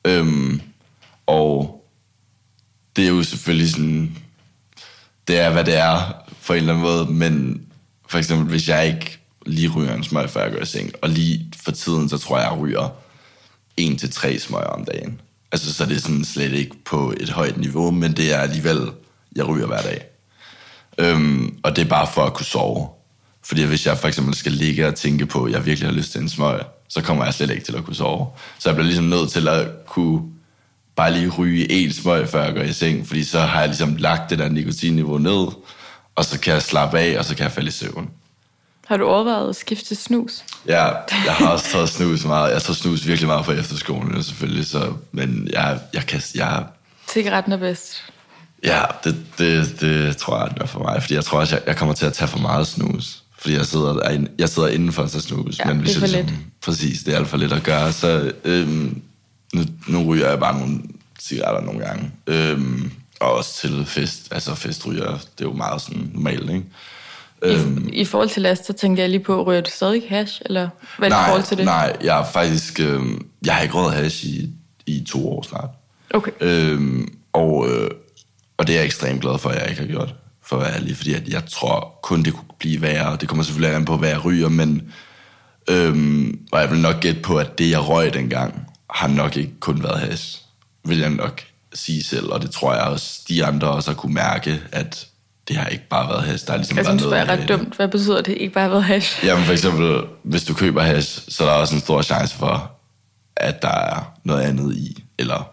Øhm, 0.06 0.62
og 1.28 1.86
det 2.96 3.04
er 3.04 3.10
jo 3.10 3.24
selvfølgelig 3.24 3.72
sådan, 3.72 4.18
det 5.28 5.40
er, 5.40 5.50
hvad 5.50 5.66
det 5.66 5.78
er 5.78 6.26
på 6.48 6.54
en 6.54 6.60
eller 6.60 6.74
anden 6.74 6.86
måde, 6.86 7.06
men 7.06 7.62
for 8.08 8.18
eksempel, 8.18 8.48
hvis 8.48 8.70
jeg 8.70 8.88
ikke 8.88 9.20
lige 9.46 9.70
ryger 9.70 9.94
en 9.94 10.04
smøg, 10.04 10.30
før 10.30 10.44
jeg 10.44 10.52
går 10.52 10.60
i 10.60 10.66
seng, 10.66 10.92
og 11.02 11.10
lige 11.10 11.52
for 11.64 11.72
tiden, 11.72 12.10
så 12.10 12.18
tror 12.18 12.40
jeg, 12.40 12.52
jeg 12.52 12.60
ryger 12.60 12.90
en 13.78 13.98
til 13.98 14.12
tre 14.12 14.40
smøger 14.40 14.66
om 14.66 14.86
dagen. 14.86 15.22
Altså, 15.52 15.74
så 15.74 15.86
det 15.86 15.96
er 15.96 16.02
sådan 16.02 16.26
slet 16.26 16.54
ikke 16.54 16.76
på 16.86 17.14
et 17.20 17.30
højt 17.30 17.58
niveau, 17.58 17.92
men 17.92 18.14
det 18.14 18.34
er 18.34 18.38
alligevel, 18.38 18.92
jeg 19.36 19.48
ryger 19.48 19.68
hver 19.68 19.82
dag. 19.82 20.06
Øhm, 20.98 21.60
og 21.64 21.76
det 21.76 21.86
er 21.86 21.90
bare 21.90 22.08
for 22.14 22.24
at 22.24 22.34
kunne 22.34 22.46
sove. 22.46 22.88
Fordi 23.44 23.64
hvis 23.64 23.86
jeg 23.86 23.98
for 23.98 24.08
eksempel 24.08 24.36
skal 24.36 24.52
ligge 24.52 24.88
og 24.88 24.96
tænke 24.96 25.26
på, 25.26 25.44
at 25.44 25.52
jeg 25.52 25.66
virkelig 25.66 25.90
har 25.90 25.96
lyst 25.96 26.12
til 26.12 26.22
en 26.22 26.30
smøg, 26.30 26.60
så 26.90 27.02
kommer 27.02 27.26
jeg 27.26 27.34
slet 27.34 27.50
ikke 27.50 27.64
til 27.64 27.76
at 27.76 27.84
kunne 27.86 27.96
sove. 27.96 28.28
Så 28.60 28.70
jeg 28.70 28.76
bliver 28.76 28.86
ligesom 28.86 29.06
nødt 29.06 29.32
til 29.32 29.48
at 29.48 29.68
kunne 29.88 30.22
bare 30.96 31.14
lige 31.14 31.30
ryge 31.30 31.72
en 31.72 31.94
smøg, 31.94 32.28
før 32.30 32.44
jeg 32.44 32.54
går 32.54 32.62
i 32.62 32.74
seng, 32.74 33.08
fordi 33.08 33.24
så 33.24 33.40
har 33.40 33.60
jeg 33.60 33.68
ligesom 33.70 33.96
lagt 33.96 34.30
det 34.30 34.40
der 34.40 34.50
nikotinniveau 34.50 35.18
ned, 35.18 35.48
og 36.16 36.26
så 36.26 36.40
kan 36.40 36.54
jeg 36.54 36.62
slappe 36.62 37.00
af, 37.00 37.20
og 37.20 37.26
så 37.26 37.36
kan 37.36 37.44
jeg 37.44 37.52
falde 37.52 37.68
i 37.68 37.72
søvn. 37.72 38.10
Har 38.88 38.98
du 38.98 39.06
overvejet 39.08 39.50
at 39.50 39.56
skifte 39.56 39.96
snus? 39.96 40.44
Ja, 40.68 40.86
jeg 41.26 41.34
har 41.34 41.48
også 41.48 41.66
taget 41.72 41.90
snus 41.90 42.26
meget. 42.26 42.54
Jeg 42.54 42.62
tager 42.62 42.76
snus 42.76 43.08
virkelig 43.08 43.28
meget 43.28 43.46
på 43.46 43.52
efterskolen, 43.52 44.24
selvfølgelig. 44.24 44.66
Så, 44.68 44.94
men 45.12 45.50
jeg, 45.54 45.80
jeg 45.94 46.06
kan... 46.06 46.22
Jeg, 46.36 46.64
Cigaretten 47.10 47.54
er 47.54 47.58
bedst. 47.58 48.04
ja, 48.64 48.82
det, 49.04 49.26
det, 49.38 49.82
det 49.82 50.18
tror 50.18 50.38
jeg, 50.40 50.52
er 50.62 50.66
for 50.66 50.80
mig. 50.80 51.02
Fordi 51.02 51.14
jeg 51.16 51.26
tror 51.26 51.40
også, 51.40 51.56
jeg, 51.56 51.64
jeg 51.68 51.78
kommer 51.78 51.96
til 51.96 52.06
at 52.06 52.14
tage 52.14 52.28
for 52.28 52.40
meget 52.40 52.68
snus. 52.68 53.24
Fordi 53.42 53.56
jeg 53.56 53.66
sidder, 53.66 53.94
derinde- 53.94 54.32
jeg 54.40 54.50
sidder 54.50 54.68
indenfor 54.70 55.06
tager 55.08 55.22
snus. 55.22 55.60
Ja, 55.60 55.66
men 55.66 55.76
det 55.76 55.84
hvis 55.84 55.96
er 55.98 56.00
jeg 56.02 56.10
for 56.10 56.18
ligesom, 56.18 56.38
Præcis, 56.62 57.04
det 57.04 57.14
er 57.14 57.18
alt 57.18 57.28
for 57.28 57.38
lidt 57.38 57.54
at 57.54 57.64
gøre. 57.64 57.92
Så 57.94 58.32
øhm, 58.46 59.02
nu, 59.54 59.62
nu 59.88 60.04
ryger 60.12 60.30
jeg 60.30 60.40
bare 60.40 60.60
nogle 60.60 60.80
cigaretter 61.22 61.62
nogle 61.62 61.86
gange. 61.86 62.12
Øhm, 62.28 62.92
og 63.20 63.34
også 63.34 63.62
til 63.62 63.86
fest. 63.86 64.28
Altså 64.32 64.56
festryger, 64.56 65.12
det 65.12 65.46
er 65.46 65.50
jo 65.50 65.54
meget 65.54 65.82
sådan 65.82 66.12
normalt, 66.14 66.50
ikke? 66.50 66.64
Øhm. 67.42 67.88
I, 67.94 68.02
I 68.02 68.06
forhold 68.06 68.30
til 68.30 68.42
last, 68.42 68.66
så 68.66 68.74
tænker 68.74 69.04
jeg 69.04 69.10
lige 69.10 69.24
på, 69.24 69.44
ryger 69.44 69.62
du 69.62 69.70
stadig 69.70 70.04
hash? 70.10 70.42
Eller 70.46 70.70
hvad 70.98 71.12
er 71.12 71.16
det 71.16 71.24
i 71.24 71.28
forhold 71.28 71.44
til 71.44 71.58
det? 71.58 71.66
Nej, 71.66 71.98
jeg 72.04 72.20
er 72.20 72.26
faktisk... 72.26 72.80
Øh, 72.80 73.02
jeg 73.46 73.56
har 73.56 73.62
ikke 73.62 73.74
røget 73.74 73.94
hash 73.94 74.26
i, 74.26 74.50
i 74.86 75.06
to 75.10 75.30
år 75.32 75.44
snart. 75.44 75.70
Okay. 76.14 76.32
Øhm, 76.42 77.14
og, 77.34 77.68
øh, 77.70 77.90
og 78.58 78.68
det 78.68 78.74
er 78.74 78.80
jeg 78.80 78.86
ekstremt 78.86 79.22
glad 79.22 79.40
for, 79.40 79.50
at 79.50 79.62
jeg 79.62 79.70
ikke 79.70 79.82
har 79.82 79.88
gjort, 79.88 80.16
for 80.50 80.56
at 80.56 80.62
være 80.62 80.76
ærlig. 80.76 80.98
Fordi 80.98 81.14
at 81.14 81.28
jeg 81.28 81.46
tror 81.46 82.00
kun, 82.04 82.24
det 82.24 82.34
kunne 82.34 82.46
blive 82.60 82.82
værre. 82.82 83.18
Det 83.22 83.30
kommer 83.30 83.44
selvfølgelig 83.44 83.76
an 83.76 83.86
på, 83.86 83.98
hvad 83.98 84.10
jeg 84.10 84.26
ryger, 84.26 84.50
men... 84.50 84.92
Øhm, 85.70 86.40
og 86.52 86.60
jeg 86.62 86.72
vil 86.72 86.80
nok 86.80 87.00
gætte 87.00 87.22
på, 87.22 87.38
at 87.38 87.58
det, 87.58 87.70
jeg 87.70 87.88
røg 87.88 88.14
dengang, 88.14 88.68
har 88.90 89.08
nok 89.08 89.38
ikke 89.38 89.60
kun 89.60 89.84
været 89.84 90.00
hash. 90.00 90.38
Vil 90.86 90.98
jeg 91.00 91.10
nok 91.10 91.42
sige 91.74 92.04
selv, 92.04 92.32
og 92.32 92.42
det 92.42 92.52
tror 92.52 92.74
jeg 92.74 92.84
også, 92.84 93.22
de 93.30 93.46
andre 93.46 93.68
også 93.68 93.92
har 93.92 93.96
kunne 93.96 94.14
mærke, 94.14 94.62
at 94.72 95.08
det 95.48 95.56
har 95.58 95.66
ikke 95.68 95.88
bare 95.90 96.10
været 96.10 96.24
hash. 96.24 96.46
Der 96.46 96.52
har 96.52 96.58
ligesom 96.58 96.78
Altså, 96.78 96.92
været 96.92 97.02
nu 97.02 97.08
spørger 97.08 97.18
jeg 97.18 97.26
mere 97.28 97.42
ret 97.42 97.50
det. 97.50 97.60
dumt. 97.60 97.76
Hvad 97.76 97.88
betyder 97.88 98.22
det 98.22 98.38
ikke 98.38 98.54
bare 98.54 98.64
har 98.64 98.70
været 98.70 98.84
hash? 98.84 99.26
Jamen 99.26 99.46
for 99.46 99.52
eksempel, 99.54 100.02
hvis 100.24 100.44
du 100.44 100.54
køber 100.54 100.82
hash, 100.84 101.22
så 101.28 101.44
er 101.44 101.48
der 101.50 101.56
også 101.56 101.76
en 101.76 101.82
stor 101.82 102.02
chance 102.02 102.36
for, 102.36 102.72
at 103.36 103.62
der 103.62 103.76
er 103.76 104.14
noget 104.24 104.42
andet 104.42 104.76
i. 104.76 105.04
Eller 105.20 105.50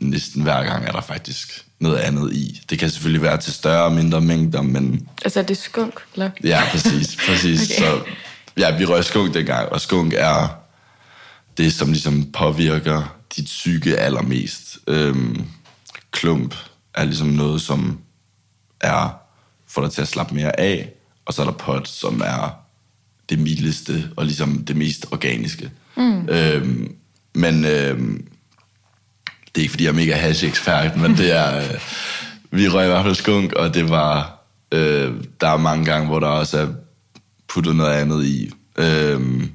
næsten 0.00 0.42
hver 0.42 0.64
gang 0.64 0.86
er 0.86 0.92
der 0.92 1.00
faktisk 1.00 1.65
noget 1.80 1.96
andet 1.96 2.32
i. 2.32 2.62
Det 2.70 2.78
kan 2.78 2.90
selvfølgelig 2.90 3.22
være 3.22 3.36
til 3.36 3.52
større 3.52 3.84
og 3.84 3.92
mindre 3.92 4.20
mængder, 4.20 4.62
men 4.62 5.08
Altså, 5.24 5.40
er 5.40 5.44
det 5.44 5.56
skunk? 5.56 5.94
Eller? 6.14 6.30
ja, 6.44 6.62
præcis. 6.70 7.16
præcis. 7.28 7.70
Okay. 7.70 7.78
Så 7.78 8.00
ja, 8.56 8.76
vi 8.76 8.84
røg 8.84 9.04
skunk 9.04 9.34
dengang, 9.34 9.68
og 9.68 9.80
skunk 9.80 10.14
er 10.16 10.58
det, 11.58 11.72
som 11.72 11.88
ligesom 11.88 12.24
påvirker 12.32 13.16
dit 13.36 13.44
psyke 13.44 13.96
allermest. 13.96 14.78
Øhm, 14.86 15.44
klump 16.10 16.54
er 16.94 17.04
ligesom 17.04 17.28
noget, 17.28 17.60
som 17.60 17.98
er 18.80 19.18
får 19.68 19.82
dig 19.82 19.92
til 19.92 20.02
at 20.02 20.08
slappe 20.08 20.34
mere 20.34 20.60
af, 20.60 20.92
og 21.24 21.34
så 21.34 21.42
er 21.42 21.46
der 21.46 21.52
pot, 21.52 21.88
som 21.88 22.22
er 22.24 22.66
det 23.28 23.38
mildeste 23.38 24.10
og 24.16 24.24
ligesom 24.24 24.64
det 24.64 24.76
mest 24.76 25.06
organiske. 25.10 25.70
Mm. 25.96 26.28
Øhm, 26.28 26.94
men 27.34 27.64
øhm, 27.64 28.28
det 29.56 29.60
er 29.60 29.64
ikke 29.64 29.70
fordi, 29.70 29.84
jeg 29.84 29.90
er 29.90 29.94
mega 29.94 30.14
hash-ekspert, 30.14 30.96
men 30.96 31.16
det 31.16 31.32
er... 31.36 31.56
Øh, 31.56 31.80
vi 32.50 32.68
røg 32.68 32.84
i 32.84 32.88
hvert 32.88 33.02
fald 33.04 33.14
skunk, 33.14 33.52
og 33.52 33.74
det 33.74 33.90
var... 33.90 34.32
Øh, 34.72 35.14
der 35.40 35.48
er 35.48 35.56
mange 35.56 35.84
gange, 35.84 36.06
hvor 36.06 36.20
der 36.20 36.26
også 36.26 36.58
er 36.58 36.66
puttet 37.48 37.76
noget 37.76 37.92
andet 37.92 38.24
i. 38.24 38.50
Øhm, 38.78 39.50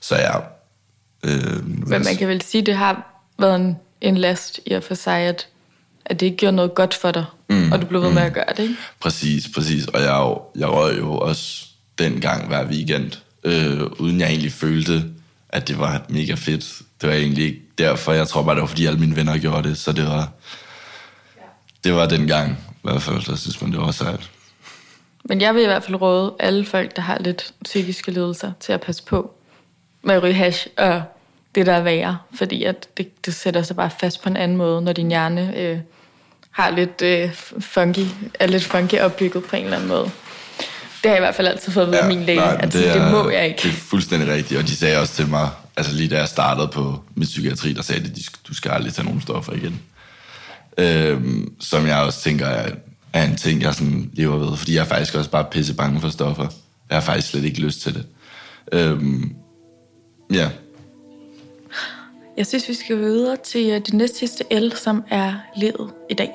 så 0.00 0.16
ja. 0.16 0.36
Øh, 1.24 1.68
Men 1.68 1.88
man 2.04 2.16
kan 2.18 2.28
vel 2.28 2.42
sige, 2.42 2.62
det 2.62 2.76
har 2.76 3.22
været 3.38 3.56
en, 3.56 3.76
en 4.00 4.16
last 4.16 4.60
i 4.66 4.72
at 4.72 4.84
for 4.84 4.94
sig, 4.94 5.18
at, 5.18 5.46
at 6.06 6.20
det 6.20 6.26
ikke 6.26 6.36
gjorde 6.38 6.56
noget 6.56 6.74
godt 6.74 6.94
for 6.94 7.10
dig, 7.10 7.24
mm. 7.50 7.72
og 7.72 7.82
du 7.82 7.86
blev 7.86 8.02
ved 8.02 8.12
med 8.12 8.22
at 8.22 8.32
gøre 8.32 8.44
det, 8.56 8.62
ikke? 8.62 8.74
Præcis, 9.00 9.48
præcis. 9.54 9.86
Og 9.86 10.00
jeg, 10.00 10.14
jo- 10.18 10.42
jeg 10.56 10.68
røg 10.68 10.98
jo 10.98 11.18
også 11.18 11.64
dengang 11.98 12.48
hver 12.48 12.64
weekend, 12.66 13.12
øh, 13.44 13.80
uden 13.98 14.20
jeg 14.20 14.28
egentlig 14.28 14.52
følte, 14.52 15.04
at 15.54 15.68
det 15.68 15.78
var 15.78 16.02
mega 16.08 16.34
fedt. 16.34 16.82
Det 17.00 17.08
var 17.08 17.14
egentlig 17.14 17.44
ikke 17.44 17.62
derfor. 17.78 18.12
Jeg 18.12 18.28
tror 18.28 18.42
bare, 18.42 18.54
det 18.54 18.60
var 18.60 18.66
fordi 18.66 18.86
alle 18.86 18.98
mine 18.98 19.16
venner 19.16 19.38
gjorde 19.38 19.68
det, 19.68 19.78
så 19.78 19.92
det 19.92 20.06
var, 20.06 20.28
det 21.84 21.94
var 21.94 22.06
dengang, 22.06 22.50
i 22.50 22.78
hvert 22.82 23.02
fald, 23.02 23.26
der 23.26 23.36
synes 23.36 23.62
man, 23.62 23.72
det 23.72 23.80
var 23.80 23.90
sejt. 23.90 24.30
Men 25.24 25.40
jeg 25.40 25.54
vil 25.54 25.62
i 25.62 25.66
hvert 25.66 25.82
fald 25.82 26.00
råde 26.00 26.34
alle 26.38 26.64
folk, 26.66 26.96
der 26.96 27.02
har 27.02 27.18
lidt 27.18 27.54
psykiske 27.64 28.10
lidelser, 28.10 28.52
til 28.60 28.72
at 28.72 28.80
passe 28.80 29.02
på 29.02 29.34
med 30.02 30.14
at 30.14 30.22
ryge 30.22 30.34
hash 30.34 30.66
og 30.76 31.02
det, 31.54 31.66
der 31.66 31.72
er 31.72 31.82
værre. 31.82 32.18
Fordi 32.34 32.64
at 32.64 32.88
det, 32.96 33.26
det 33.26 33.34
sætter 33.34 33.62
sig 33.62 33.76
bare 33.76 33.90
fast 34.00 34.22
på 34.22 34.28
en 34.28 34.36
anden 34.36 34.56
måde, 34.56 34.82
når 34.82 34.92
din 34.92 35.08
hjerne 35.08 35.58
øh, 35.58 35.78
har 36.50 36.70
lidt 36.70 37.02
øh, 37.02 37.34
funky, 37.60 38.06
er 38.40 38.46
lidt 38.46 38.64
funky 38.64 39.00
opbygget 39.00 39.44
på 39.44 39.56
en 39.56 39.64
eller 39.64 39.76
anden 39.76 39.88
måde. 39.88 40.10
Det 41.04 41.10
har 41.10 41.16
jeg 41.16 41.22
i 41.22 41.26
hvert 41.26 41.34
fald 41.34 41.48
altid 41.48 41.72
fået 41.72 41.86
vide 41.86 41.98
af 42.00 42.08
min 42.08 42.22
læge, 42.24 42.38
nej, 42.38 42.56
at 42.60 42.72
det, 42.72 42.94
det 42.94 43.10
må 43.12 43.30
jeg 43.30 43.46
ikke. 43.48 43.60
Det 43.62 43.68
er 43.68 43.72
fuldstændig 43.72 44.28
rigtigt, 44.28 44.60
og 44.60 44.66
de 44.66 44.76
sagde 44.76 44.98
også 44.98 45.14
til 45.14 45.28
mig, 45.28 45.48
altså 45.76 45.94
lige 45.94 46.08
da 46.08 46.18
jeg 46.18 46.28
startede 46.28 46.68
på 46.68 47.00
mit 47.14 47.28
psykiatri, 47.28 47.72
der 47.72 47.82
sagde 47.82 48.00
de, 48.04 48.08
"De 48.08 48.20
sk- 48.20 48.40
du 48.48 48.54
skal 48.54 48.70
aldrig 48.70 48.94
tage 48.94 49.04
nogen 49.06 49.20
stoffer 49.20 49.52
igen. 49.52 49.80
Øhm, 50.78 51.52
som 51.60 51.86
jeg 51.86 51.98
også 51.98 52.20
tænker 52.20 52.46
er, 52.46 52.70
er 53.12 53.24
en 53.24 53.36
ting, 53.36 53.62
jeg 53.62 53.74
sådan 53.74 54.10
lever 54.12 54.36
ved, 54.38 54.56
fordi 54.56 54.74
jeg 54.74 54.80
er 54.80 54.84
faktisk 54.84 55.14
også 55.14 55.30
bare 55.30 55.44
pisse 55.50 55.74
bange 55.74 56.00
for 56.00 56.08
stoffer. 56.08 56.46
Jeg 56.90 56.96
har 56.96 57.00
faktisk 57.02 57.28
slet 57.28 57.44
ikke 57.44 57.60
lyst 57.60 57.80
til 57.80 57.94
det. 57.94 58.06
Øhm, 58.72 59.32
ja, 60.32 60.48
Jeg 62.36 62.46
synes, 62.46 62.68
vi 62.68 62.74
skal 62.74 62.98
videre 62.98 63.36
til 63.44 63.66
øh, 63.70 63.80
det 63.86 63.94
næste 63.94 64.18
sidste 64.18 64.44
L, 64.60 64.72
som 64.76 65.04
er 65.10 65.32
livet 65.56 65.90
i 66.10 66.14
dag. 66.14 66.28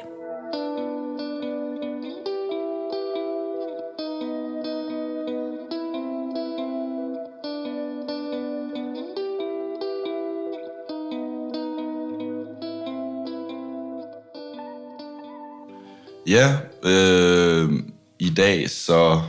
Ja, 16.30 16.58
øh, 16.84 17.72
i 18.20 18.30
dag 18.30 18.70
så 18.70 19.22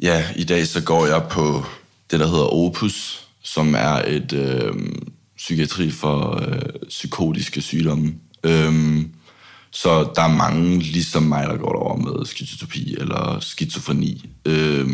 ja, 0.00 0.24
i 0.36 0.44
dag 0.44 0.66
så 0.66 0.82
går 0.82 1.06
jeg 1.06 1.26
på 1.30 1.64
det 2.10 2.20
der 2.20 2.26
hedder 2.26 2.54
Opus, 2.54 3.26
som 3.42 3.74
er 3.74 4.02
et 4.06 4.32
øh, 4.32 4.74
psykiatri 5.36 5.90
for 5.90 6.42
øh, 6.42 6.88
psykotiske 6.88 7.60
sygdomme. 7.60 8.14
Øh, 8.44 9.02
så 9.70 10.10
der 10.16 10.22
er 10.22 10.36
mange 10.36 10.78
ligesom 10.78 11.22
mig, 11.22 11.46
der 11.48 11.56
går 11.56 11.72
over 11.72 11.96
med 11.96 12.26
skizofreni 12.26 12.96
eller 12.98 13.40
skizofreni 13.40 14.30
øh, 14.44 14.88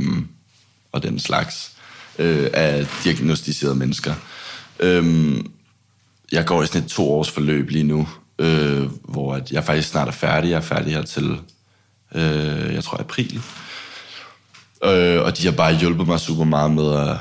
og 0.93 1.03
den 1.03 1.19
slags 1.19 1.73
øh, 2.19 2.51
af 2.53 2.87
diagnostiserede 3.05 3.77
mennesker. 3.77 4.15
Øh, 4.81 5.35
jeg 6.33 6.47
går 6.47 6.63
i 6.63 6.67
sådan 6.67 6.83
et 6.83 6.89
to 6.89 7.13
års 7.13 7.31
forløb 7.31 7.71
lige 7.71 7.85
nu, 7.85 8.09
øh, 8.39 8.91
hvor 9.05 9.35
at 9.35 9.53
jeg 9.53 9.65
faktisk 9.65 9.89
snart 9.89 10.09
er 10.09 10.13
færdig. 10.13 10.51
Jeg 10.51 10.57
er 10.57 10.61
færdig 10.61 10.93
her 10.93 11.03
til, 11.03 11.39
øh, 12.15 12.75
jeg 12.75 12.85
tror, 12.85 13.01
april. 13.01 13.43
Øh, 14.85 15.23
og 15.23 15.39
de 15.39 15.45
har 15.45 15.53
bare 15.53 15.77
hjulpet 15.77 16.07
mig 16.07 16.21
super 16.21 16.45
meget 16.45 16.71
med 16.71 16.95
at 16.95 17.17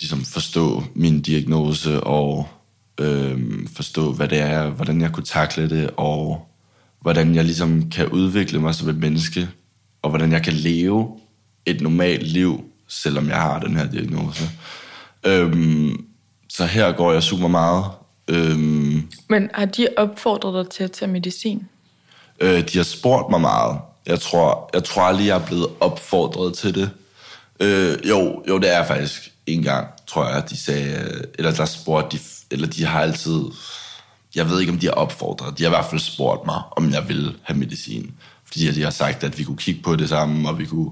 ligesom, 0.00 0.24
forstå 0.24 0.84
min 0.94 1.20
diagnose 1.20 2.00
og 2.00 2.48
øh, 3.00 3.38
forstå, 3.76 4.12
hvad 4.12 4.28
det 4.28 4.38
er, 4.38 4.70
hvordan 4.70 5.00
jeg 5.00 5.12
kunne 5.12 5.24
takle 5.24 5.70
det, 5.70 5.90
og 5.96 6.48
hvordan 7.00 7.34
jeg 7.34 7.44
ligesom 7.44 7.90
kan 7.90 8.08
udvikle 8.08 8.60
mig 8.60 8.74
som 8.74 8.88
et 8.88 8.96
menneske, 8.96 9.48
og 10.02 10.10
hvordan 10.10 10.32
jeg 10.32 10.42
kan 10.42 10.52
leve 10.52 11.18
et 11.66 11.80
normalt 11.80 12.26
liv, 12.26 12.64
selvom 12.88 13.28
jeg 13.28 13.36
har 13.36 13.58
den 13.58 13.76
her 13.76 13.90
diagnose. 13.90 14.50
Øhm, 15.26 16.04
så 16.48 16.66
her 16.66 16.92
går 16.92 17.12
jeg 17.12 17.22
super 17.22 17.48
meget. 17.48 17.84
Øhm, 18.36 19.08
Men 19.28 19.50
har 19.54 19.64
de 19.64 19.88
opfordret 19.96 20.64
dig 20.66 20.72
til 20.72 20.84
at 20.84 20.92
tage 20.92 21.10
medicin? 21.12 21.62
øh, 22.40 22.68
de 22.68 22.76
har 22.78 22.84
spurgt 22.84 23.30
mig 23.30 23.40
meget. 23.40 23.78
Jeg 24.06 24.20
tror, 24.20 24.70
jeg 24.74 24.84
tror 24.84 25.02
aldrig, 25.02 25.26
jeg 25.26 25.36
er 25.36 25.46
blevet 25.46 25.66
opfordret 25.80 26.54
til 26.54 26.74
det. 26.74 26.90
Øh, 27.60 28.08
jo, 28.08 28.42
jo, 28.48 28.58
det 28.58 28.74
er 28.76 28.86
faktisk 28.86 29.32
en 29.46 29.62
gang, 29.62 29.86
tror 30.06 30.28
jeg, 30.28 30.50
de 30.50 30.56
sagde, 30.56 31.24
eller 31.38 31.52
der 31.52 31.64
spurgte 31.64 32.16
de, 32.16 32.22
eller 32.50 32.66
de 32.66 32.84
har 32.84 33.00
altid, 33.00 33.40
jeg 34.34 34.50
ved 34.50 34.60
ikke, 34.60 34.72
om 34.72 34.78
de 34.78 34.86
har 34.86 34.92
opfordret, 34.94 35.58
de 35.58 35.62
har 35.62 35.70
i 35.70 35.74
hvert 35.74 35.84
fald 35.90 36.00
spurgt 36.00 36.46
mig, 36.46 36.62
om 36.76 36.90
jeg 36.92 37.08
vil 37.08 37.36
have 37.42 37.58
medicin. 37.58 38.12
Fordi 38.44 38.70
de 38.72 38.82
har 38.82 38.90
sagt, 38.90 39.24
at 39.24 39.38
vi 39.38 39.44
kunne 39.44 39.56
kigge 39.56 39.82
på 39.82 39.96
det 39.96 40.08
sammen, 40.08 40.46
og 40.46 40.58
vi 40.58 40.66
kunne 40.66 40.90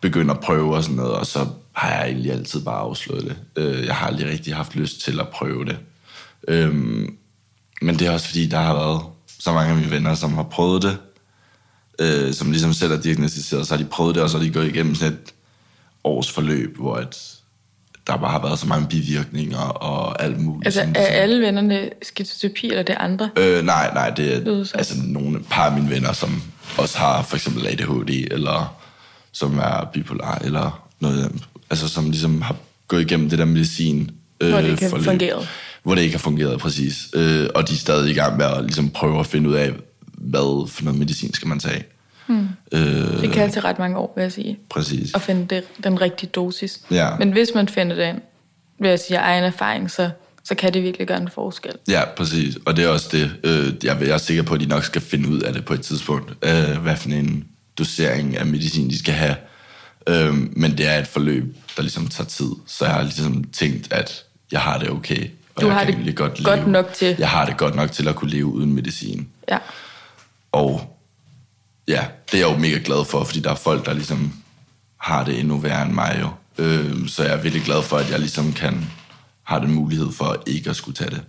begynde 0.00 0.30
at 0.34 0.40
prøve 0.40 0.76
og 0.76 0.82
sådan 0.82 0.96
noget, 0.96 1.12
og 1.12 1.26
så 1.26 1.46
har 1.72 1.90
jeg 1.94 2.04
egentlig 2.06 2.32
altid 2.32 2.60
bare 2.64 2.80
afslået 2.80 3.24
det. 3.24 3.36
Øh, 3.62 3.86
Jeg 3.86 3.94
har 3.96 4.06
aldrig 4.06 4.28
rigtig 4.28 4.54
haft 4.54 4.76
lyst 4.76 5.00
til 5.00 5.20
at 5.20 5.28
prøve 5.28 5.64
det. 5.64 5.78
Øhm, 6.48 7.14
men 7.82 7.98
det 7.98 8.06
er 8.06 8.10
også 8.10 8.26
fordi, 8.26 8.46
der 8.46 8.58
har 8.58 8.74
været 8.74 9.00
så 9.38 9.52
mange 9.52 9.70
af 9.70 9.76
mine 9.76 9.90
venner, 9.90 10.14
som 10.14 10.32
har 10.34 10.42
prøvet 10.42 10.82
det, 10.82 10.98
øh, 12.00 12.34
som 12.34 12.50
ligesom 12.50 12.72
selv 12.72 12.92
er 12.92 13.00
diagnostiseret, 13.00 13.66
så 13.66 13.74
har 13.76 13.82
de 13.82 13.88
prøvet 13.88 14.14
det, 14.14 14.22
og 14.22 14.30
så 14.30 14.38
har 14.38 14.44
de 14.44 14.52
gået 14.52 14.66
igennem 14.68 14.94
sådan 14.94 15.12
et 15.12 15.34
års 16.04 16.30
forløb, 16.32 16.76
hvor 16.78 16.94
at 16.94 17.36
der 18.06 18.16
bare 18.16 18.30
har 18.30 18.42
været 18.42 18.58
så 18.58 18.66
mange 18.66 18.88
bivirkninger 18.88 19.58
og 19.58 20.22
alt 20.22 20.40
muligt. 20.40 20.66
Altså, 20.66 20.80
som- 20.80 20.90
er 20.96 21.04
som- 21.06 21.14
alle 21.14 21.40
vennerne 21.46 21.90
skizoterapi, 22.02 22.66
eller 22.68 22.82
det 22.82 22.92
er 22.94 22.98
andre? 22.98 23.30
Øh, 23.36 23.64
nej, 23.64 23.90
nej, 23.94 24.10
det 24.10 24.36
er 24.48 24.66
altså 24.74 24.94
nogle 25.04 25.40
par 25.50 25.62
af 25.70 25.72
mine 25.72 25.90
venner, 25.90 26.12
som 26.12 26.42
også 26.78 26.98
har 26.98 27.22
for 27.22 27.36
eksempel 27.36 27.66
ADHD, 27.66 28.26
eller 28.30 28.76
som 29.32 29.58
er 29.58 29.88
bipolar, 29.92 30.38
eller 30.44 30.88
noget, 31.00 31.32
altså 31.70 31.88
som 31.88 32.10
ligesom 32.10 32.42
har 32.42 32.56
gået 32.88 33.00
igennem 33.02 33.30
det 33.30 33.38
der 33.38 33.44
medicin. 33.44 34.10
Øh, 34.40 34.50
Hvor 34.50 34.60
det 34.60 34.80
har 34.80 34.88
forløb, 34.88 35.04
fungeret. 35.04 35.48
Hvor 35.82 35.94
det 35.94 36.02
ikke 36.02 36.14
har 36.14 36.18
fungeret, 36.18 36.60
præcis. 36.60 37.08
Øh, 37.14 37.48
og 37.54 37.68
de 37.68 37.72
er 37.72 37.76
stadig 37.76 38.10
i 38.10 38.14
gang 38.14 38.36
med 38.36 38.46
at 38.46 38.64
ligesom 38.64 38.90
prøve 38.90 39.20
at 39.20 39.26
finde 39.26 39.48
ud 39.48 39.54
af, 39.54 39.72
hvad 40.02 40.68
for 40.70 40.84
noget 40.84 40.98
medicin 40.98 41.34
skal 41.34 41.48
man 41.48 41.58
tage. 41.58 41.84
Hmm. 42.26 42.48
Øh, 42.72 42.80
Det 43.20 43.32
kan 43.32 43.50
tage 43.52 43.64
ret 43.64 43.78
mange 43.78 43.98
år, 43.98 44.12
vil 44.16 44.22
jeg 44.22 44.32
sige. 44.32 44.58
præcis. 44.70 45.14
At 45.14 45.22
finde 45.22 45.46
det, 45.54 45.64
den 45.84 46.00
rigtige 46.00 46.30
dosis. 46.30 46.80
Ja. 46.90 47.08
Men 47.18 47.32
hvis 47.32 47.48
man 47.54 47.68
finder 47.68 47.96
den, 47.96 48.16
vil 48.80 48.88
jeg 48.88 49.00
sige 49.00 49.18
af 49.18 49.22
egen 49.32 49.44
erfaring, 49.44 49.90
så, 49.90 50.10
så 50.44 50.54
kan 50.54 50.74
det 50.74 50.82
virkelig 50.82 51.06
gøre 51.06 51.20
en 51.20 51.30
forskel. 51.34 51.72
Ja, 51.88 52.02
præcis. 52.16 52.56
Og 52.66 52.76
det 52.76 52.84
er 52.84 52.88
også 52.88 53.08
det, 53.12 53.30
øh, 53.44 53.84
jeg, 53.84 53.96
jeg 54.00 54.08
er 54.10 54.18
sikker 54.18 54.42
på, 54.42 54.54
at 54.54 54.60
de 54.60 54.66
nok 54.66 54.84
skal 54.84 55.02
finde 55.02 55.28
ud 55.28 55.40
af 55.40 55.52
det 55.52 55.64
på 55.64 55.74
et 55.74 55.80
tidspunkt, 55.80 56.32
øh, 56.42 56.76
hvad 56.82 56.96
for 56.96 57.08
en 57.08 57.44
dosering 57.78 58.36
af 58.36 58.46
medicin 58.46 58.90
de 58.90 58.98
skal 58.98 59.14
have. 59.14 59.36
Øh, 60.08 60.34
men 60.56 60.78
det 60.78 60.86
er 60.88 60.98
et 60.98 61.06
forløb, 61.06 61.56
der 61.76 61.82
ligesom 61.82 62.08
tager 62.08 62.28
tid. 62.28 62.50
Så 62.66 62.84
jeg 62.84 62.94
har 62.94 63.02
ligesom 63.02 63.44
tænkt, 63.44 63.92
at 63.92 64.24
jeg 64.52 64.60
har 64.60 64.78
det 64.78 64.90
okay. 64.90 65.30
Og 65.54 65.62
Du 65.62 65.66
jeg 65.66 65.76
har 65.76 65.84
kan 65.84 66.04
det 66.04 66.16
godt, 66.16 66.44
godt 66.44 66.66
nok 66.66 66.92
til. 66.92 67.16
Jeg 67.18 67.28
har 67.28 67.46
det 67.46 67.56
godt 67.56 67.74
nok 67.74 67.92
til 67.92 68.08
at 68.08 68.16
kunne 68.16 68.30
leve 68.30 68.46
uden 68.46 68.72
medicin. 68.72 69.28
Ja. 69.48 69.58
Og 70.52 70.96
ja, 71.88 72.04
det 72.32 72.40
er 72.42 72.46
jeg 72.48 72.54
jo 72.54 72.60
mega 72.60 72.78
glad 72.84 73.04
for, 73.04 73.24
fordi 73.24 73.40
der 73.40 73.50
er 73.50 73.54
folk, 73.54 73.86
der 73.86 73.92
ligesom 73.92 74.32
har 74.96 75.24
det 75.24 75.40
endnu 75.40 75.56
værre 75.56 75.86
end 75.86 75.92
mig 75.92 76.18
jo. 76.20 76.28
Øh, 76.64 77.08
så 77.08 77.22
jeg 77.22 77.32
er 77.32 77.42
virkelig 77.42 77.64
glad 77.64 77.82
for, 77.82 77.96
at 77.96 78.10
jeg 78.10 78.18
ligesom 78.18 78.52
kan 78.52 78.90
har 79.42 79.58
den 79.58 79.72
mulighed 79.72 80.12
for 80.12 80.42
ikke 80.46 80.70
at 80.70 80.76
skulle 80.76 80.94
tage 80.94 81.10
det. 81.10 81.22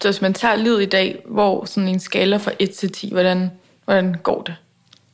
Så 0.00 0.08
hvis 0.08 0.20
man 0.20 0.34
tager 0.34 0.56
livet 0.56 0.82
i 0.82 0.86
dag, 0.86 1.22
hvor 1.28 1.64
sådan 1.64 1.88
en 1.88 2.00
skala 2.00 2.36
fra 2.36 2.50
1 2.58 2.70
til 2.70 2.92
10, 2.92 3.12
hvordan, 3.12 3.50
hvordan 3.84 4.14
går 4.22 4.42
det? 4.42 4.54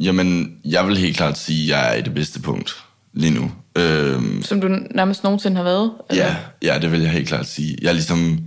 Jamen, 0.00 0.58
jeg 0.64 0.86
vil 0.86 0.96
helt 0.96 1.16
klart 1.16 1.38
sige, 1.38 1.62
at 1.74 1.80
jeg 1.80 1.92
er 1.92 1.98
i 1.98 2.02
det 2.02 2.14
bedste 2.14 2.40
punkt 2.40 2.84
lige 3.12 3.34
nu. 3.34 3.52
Øhm, 3.76 4.42
Som 4.42 4.61
du 4.61 4.68
nærmest 4.90 5.24
nogensinde 5.24 5.56
har 5.56 5.64
været? 5.64 5.92
eller? 6.11 6.24
ja, 6.24 6.36
ja, 6.62 6.78
det 6.78 6.92
vil 6.92 7.00
jeg 7.00 7.11
helt 7.11 7.28
klart 7.28 7.46
sige. 7.46 7.76
Jeg 7.82 7.88
er 7.88 7.92
ligesom, 7.92 8.38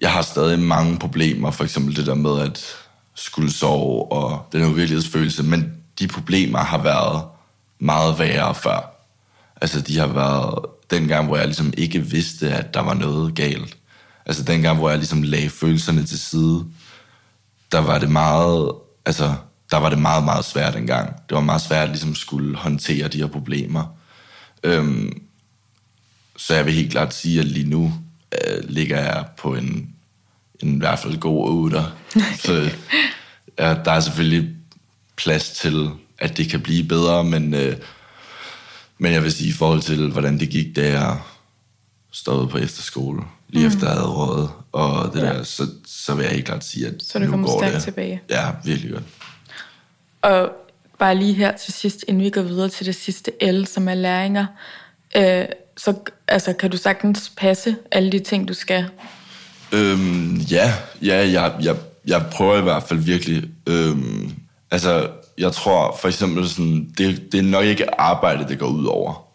jeg 0.00 0.12
har 0.12 0.22
stadig 0.22 0.58
mange 0.58 0.98
problemer, 0.98 1.50
for 1.50 1.64
eksempel 1.64 1.96
det 1.96 2.06
der 2.06 2.14
med 2.14 2.40
at 2.40 2.64
skulle 3.14 3.52
sove 3.52 4.12
og 4.12 4.46
den 4.52 4.60
her 4.60 4.68
uvirkelighedsfølelse, 4.68 5.42
men 5.42 5.72
de 5.98 6.08
problemer 6.08 6.58
har 6.58 6.82
været 6.82 7.22
meget 7.78 8.18
værre 8.18 8.54
før. 8.54 8.92
Altså, 9.60 9.80
de 9.80 9.98
har 9.98 10.06
været 10.06 10.58
dengang, 10.90 11.26
hvor 11.26 11.36
jeg 11.36 11.46
ligesom 11.46 11.72
ikke 11.76 12.00
vidste, 12.00 12.50
at 12.50 12.74
der 12.74 12.80
var 12.80 12.94
noget 12.94 13.34
galt. 13.34 13.76
Altså, 14.26 14.42
dengang, 14.42 14.78
hvor 14.78 14.88
jeg 14.88 14.98
ligesom 14.98 15.22
lagde 15.22 15.48
følelserne 15.50 16.04
til 16.04 16.18
side, 16.20 16.64
der 17.72 17.78
var 17.78 17.98
det 17.98 18.10
meget, 18.10 18.72
altså, 19.06 19.34
der 19.70 19.76
var 19.76 19.88
det 19.88 19.98
meget, 19.98 20.24
meget 20.24 20.44
svært 20.44 20.74
dengang. 20.74 21.12
Det 21.28 21.34
var 21.34 21.40
meget 21.40 21.60
svært 21.62 21.82
at 21.82 21.88
ligesom 21.88 22.14
skulle 22.14 22.56
håndtere 22.56 23.08
de 23.08 23.18
her 23.18 23.26
problemer. 23.26 23.96
Øhm, 24.62 25.22
så 26.36 26.54
jeg 26.54 26.66
vil 26.66 26.74
helt 26.74 26.90
klart 26.90 27.14
sige, 27.14 27.40
at 27.40 27.46
lige 27.46 27.68
nu 27.70 27.92
øh, 28.32 28.64
ligger 28.68 29.00
jeg 29.00 29.24
på 29.38 29.54
en, 29.54 29.90
en 30.62 30.74
i 30.74 30.78
hvert 30.78 30.98
fald 30.98 31.16
god 31.18 31.48
8. 31.50 31.84
så 32.44 32.70
ja, 33.58 33.74
der 33.84 33.92
er 33.92 34.00
selvfølgelig 34.00 34.48
plads 35.16 35.50
til, 35.50 35.90
at 36.18 36.36
det 36.36 36.50
kan 36.50 36.60
blive 36.60 36.84
bedre, 36.84 37.24
men, 37.24 37.54
øh, 37.54 37.76
men 38.98 39.12
jeg 39.12 39.22
vil 39.22 39.32
sige, 39.32 39.48
i 39.48 39.52
forhold 39.52 39.80
til, 39.80 40.10
hvordan 40.10 40.40
det 40.40 40.48
gik, 40.50 40.76
da 40.76 41.00
jeg 41.00 41.18
stod 42.12 42.48
på 42.48 42.58
efterskole, 42.58 43.22
lige 43.48 43.66
mm. 43.68 43.72
efter 43.74 43.86
jeg 43.86 43.94
havde 43.96 44.08
rådet, 44.08 44.50
og 44.72 45.12
det 45.14 45.20
Ja. 45.22 45.26
der, 45.26 45.42
så, 45.42 45.66
så 45.86 46.14
vil 46.14 46.22
jeg 46.22 46.32
helt 46.32 46.46
klart 46.46 46.64
sige, 46.64 46.86
at 46.86 46.94
Så 47.02 47.18
det 47.18 47.26
nu 47.26 47.30
kommer 47.30 47.58
stærkt 47.58 47.74
det. 47.74 47.82
tilbage. 47.82 48.20
Ja, 48.30 48.50
virkelig 48.64 48.92
godt. 48.92 49.04
Og 50.26 50.50
bare 50.98 51.14
lige 51.14 51.32
her 51.32 51.52
til 51.52 51.72
sidst, 51.72 52.04
inden 52.08 52.22
vi 52.22 52.30
går 52.30 52.42
videre 52.42 52.68
til 52.68 52.86
det 52.86 52.94
sidste 52.94 53.32
L, 53.52 53.66
som 53.66 53.88
er 53.88 53.94
læringer, 53.94 54.46
øh, 55.16 55.44
så 55.76 55.94
altså, 56.28 56.52
kan 56.52 56.70
du 56.70 56.76
sagtens 56.76 57.32
passe 57.36 57.76
alle 57.92 58.12
de 58.12 58.18
ting, 58.18 58.48
du 58.48 58.54
skal. 58.54 58.86
Øhm, 59.72 60.36
ja, 60.36 60.72
ja 61.02 61.16
jeg, 61.16 61.54
jeg, 61.62 61.76
jeg 62.06 62.26
prøver 62.32 62.58
i 62.58 62.62
hvert 62.62 62.82
fald 62.82 62.98
virkelig. 63.00 63.44
Øhm, 63.66 64.32
altså, 64.70 65.08
jeg 65.38 65.52
tror 65.52 65.96
for 66.00 66.08
eksempel, 66.08 66.48
sådan, 66.48 66.94
det, 66.98 67.32
det 67.32 67.38
er 67.38 67.42
nok 67.42 67.64
ikke 67.64 68.00
arbejde, 68.00 68.48
det 68.48 68.58
går 68.58 68.68
ud 68.68 68.86
over. 68.86 69.28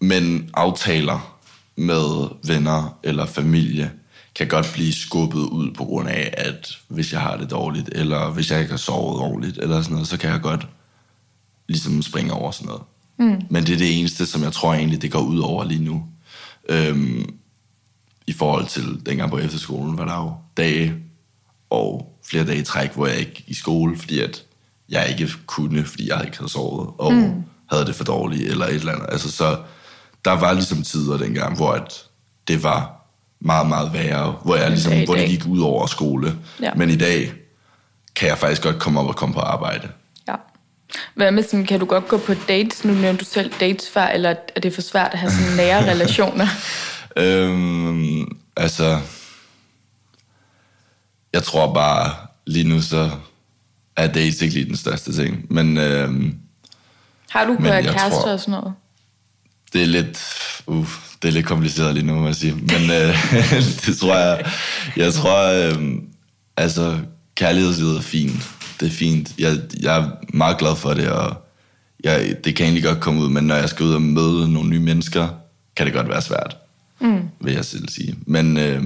Men 0.00 0.50
aftaler 0.54 1.38
med 1.76 2.28
venner 2.46 2.98
eller 3.02 3.26
familie 3.26 3.92
kan 4.36 4.48
godt 4.48 4.70
blive 4.72 4.92
skubbet 4.92 5.40
ud 5.40 5.70
på 5.70 5.84
grund 5.84 6.08
af, 6.08 6.34
at 6.36 6.78
hvis 6.88 7.12
jeg 7.12 7.20
har 7.20 7.36
det 7.36 7.50
dårligt, 7.50 7.88
eller 7.92 8.30
hvis 8.30 8.50
jeg 8.50 8.60
ikke 8.60 8.70
har 8.70 8.78
sovet 8.78 9.20
ordentligt, 9.20 9.58
eller 9.58 9.82
sådan 9.82 9.92
noget, 9.92 10.08
så 10.08 10.16
kan 10.16 10.30
jeg 10.30 10.40
godt 10.40 10.66
ligesom 11.68 12.02
springe 12.02 12.32
over 12.32 12.50
sådan 12.50 12.66
noget. 12.66 12.82
Mm. 13.18 13.46
Men 13.50 13.66
det 13.66 13.74
er 13.74 13.78
det 13.78 13.98
eneste, 13.98 14.26
som 14.26 14.42
jeg 14.42 14.52
tror 14.52 14.74
egentlig, 14.74 15.02
det 15.02 15.12
går 15.12 15.20
ud 15.20 15.38
over 15.38 15.64
lige 15.64 15.84
nu. 15.84 16.04
Øhm, 16.68 17.34
i 18.26 18.32
forhold 18.32 18.66
til 18.66 19.06
dengang 19.06 19.30
på 19.30 19.38
efterskolen, 19.38 19.98
var 19.98 20.04
der 20.04 20.16
jo 20.16 20.34
dage 20.56 20.94
og 21.70 22.18
flere 22.24 22.44
dage 22.44 22.58
i 22.58 22.62
træk, 22.62 22.94
hvor 22.94 23.06
jeg 23.06 23.18
ikke 23.18 23.44
i 23.46 23.54
skole, 23.54 23.98
fordi 23.98 24.20
at 24.20 24.44
jeg 24.88 25.08
ikke 25.08 25.32
kunne, 25.46 25.84
fordi 25.84 26.08
jeg 26.08 26.22
ikke 26.24 26.38
havde 26.38 26.50
sovet, 26.50 26.90
og 26.98 27.12
mm. 27.12 27.42
havde 27.70 27.86
det 27.86 27.94
for 27.94 28.04
dårligt, 28.04 28.50
eller 28.50 28.66
et 28.66 28.74
eller 28.74 28.92
andet. 28.92 29.06
Altså, 29.12 29.30
så 29.30 29.58
der 30.24 30.32
var 30.32 30.52
ligesom 30.52 30.82
tider 30.82 31.16
dengang, 31.16 31.56
hvor 31.56 31.72
at 31.72 32.04
det 32.48 32.62
var 32.62 32.95
meget, 33.40 33.68
meget 33.68 33.92
værre, 33.92 34.36
hvor, 34.44 34.56
jeg 34.56 34.70
ligesom, 34.70 35.04
hvor 35.04 35.14
det 35.14 35.28
gik 35.28 35.46
ud 35.46 35.60
over 35.60 35.86
skole. 35.86 36.36
Ja. 36.62 36.74
Men 36.74 36.90
i 36.90 36.96
dag 36.96 37.32
kan 38.14 38.28
jeg 38.28 38.38
faktisk 38.38 38.62
godt 38.62 38.78
komme 38.78 39.00
op 39.00 39.06
og 39.06 39.16
komme 39.16 39.34
på 39.34 39.40
arbejde. 39.40 39.88
Ja. 40.28 40.34
Hvad 41.14 41.30
med 41.30 41.42
sådan, 41.42 41.66
kan 41.66 41.80
du 41.80 41.86
godt 41.86 42.08
gå 42.08 42.18
på 42.18 42.34
dates? 42.48 42.84
Nu 42.84 42.92
nævnte 42.94 43.24
du 43.24 43.30
selv 43.30 43.52
dates 43.60 43.90
før, 43.90 44.06
eller 44.06 44.34
er 44.56 44.60
det 44.60 44.74
for 44.74 44.80
svært 44.82 45.12
at 45.12 45.18
have 45.18 45.32
sådan 45.32 45.56
nære 45.66 45.90
relationer? 45.90 46.46
Øhm, 47.16 48.38
altså, 48.56 49.00
jeg 51.32 51.42
tror 51.42 51.74
bare, 51.74 52.14
lige 52.46 52.68
nu 52.68 52.82
så 52.82 53.10
er 53.96 54.06
dates 54.06 54.42
ikke 54.42 54.54
lige 54.54 54.66
den 54.66 54.76
største 54.76 55.12
ting. 55.12 55.46
Men 55.52 55.76
øhm, 55.78 56.38
Har 57.30 57.44
du 57.44 57.56
jeg 57.64 57.84
kærester 57.84 58.10
tror- 58.10 58.32
og 58.32 58.40
sådan 58.40 58.52
noget? 58.52 58.74
det 59.72 59.82
er 59.82 59.86
lidt, 59.86 60.24
uh, 60.66 60.88
det 61.22 61.28
er 61.28 61.32
lidt 61.32 61.46
kompliceret 61.46 61.94
lige 61.94 62.06
nu, 62.06 62.14
må 62.14 62.26
jeg 62.26 62.34
sige. 62.34 62.54
Men 62.54 62.90
øh, 62.90 63.34
det 63.86 63.98
tror 63.98 64.16
jeg, 64.16 64.50
jeg 64.96 65.12
tror, 65.12 65.52
øh, 65.52 65.92
altså, 66.56 66.98
kærlighedslivet 67.34 67.96
er 67.96 68.02
fint. 68.02 68.50
Det 68.80 68.86
er 68.86 68.92
fint. 68.92 69.32
Jeg, 69.38 69.56
jeg 69.80 69.98
er 69.98 70.10
meget 70.28 70.58
glad 70.58 70.76
for 70.76 70.94
det, 70.94 71.08
og 71.08 71.36
jeg, 72.04 72.36
det 72.44 72.56
kan 72.56 72.64
egentlig 72.64 72.84
godt 72.84 73.00
komme 73.00 73.20
ud, 73.20 73.28
men 73.28 73.44
når 73.44 73.54
jeg 73.54 73.68
skal 73.68 73.86
ud 73.86 73.94
og 73.94 74.02
møde 74.02 74.52
nogle 74.52 74.70
nye 74.70 74.80
mennesker, 74.80 75.28
kan 75.76 75.86
det 75.86 75.94
godt 75.94 76.08
være 76.08 76.22
svært, 76.22 76.56
mm. 77.00 77.28
vil 77.40 77.54
jeg 77.54 77.64
selv 77.64 77.88
sige. 77.88 78.16
Men, 78.26 78.56
øh, 78.56 78.82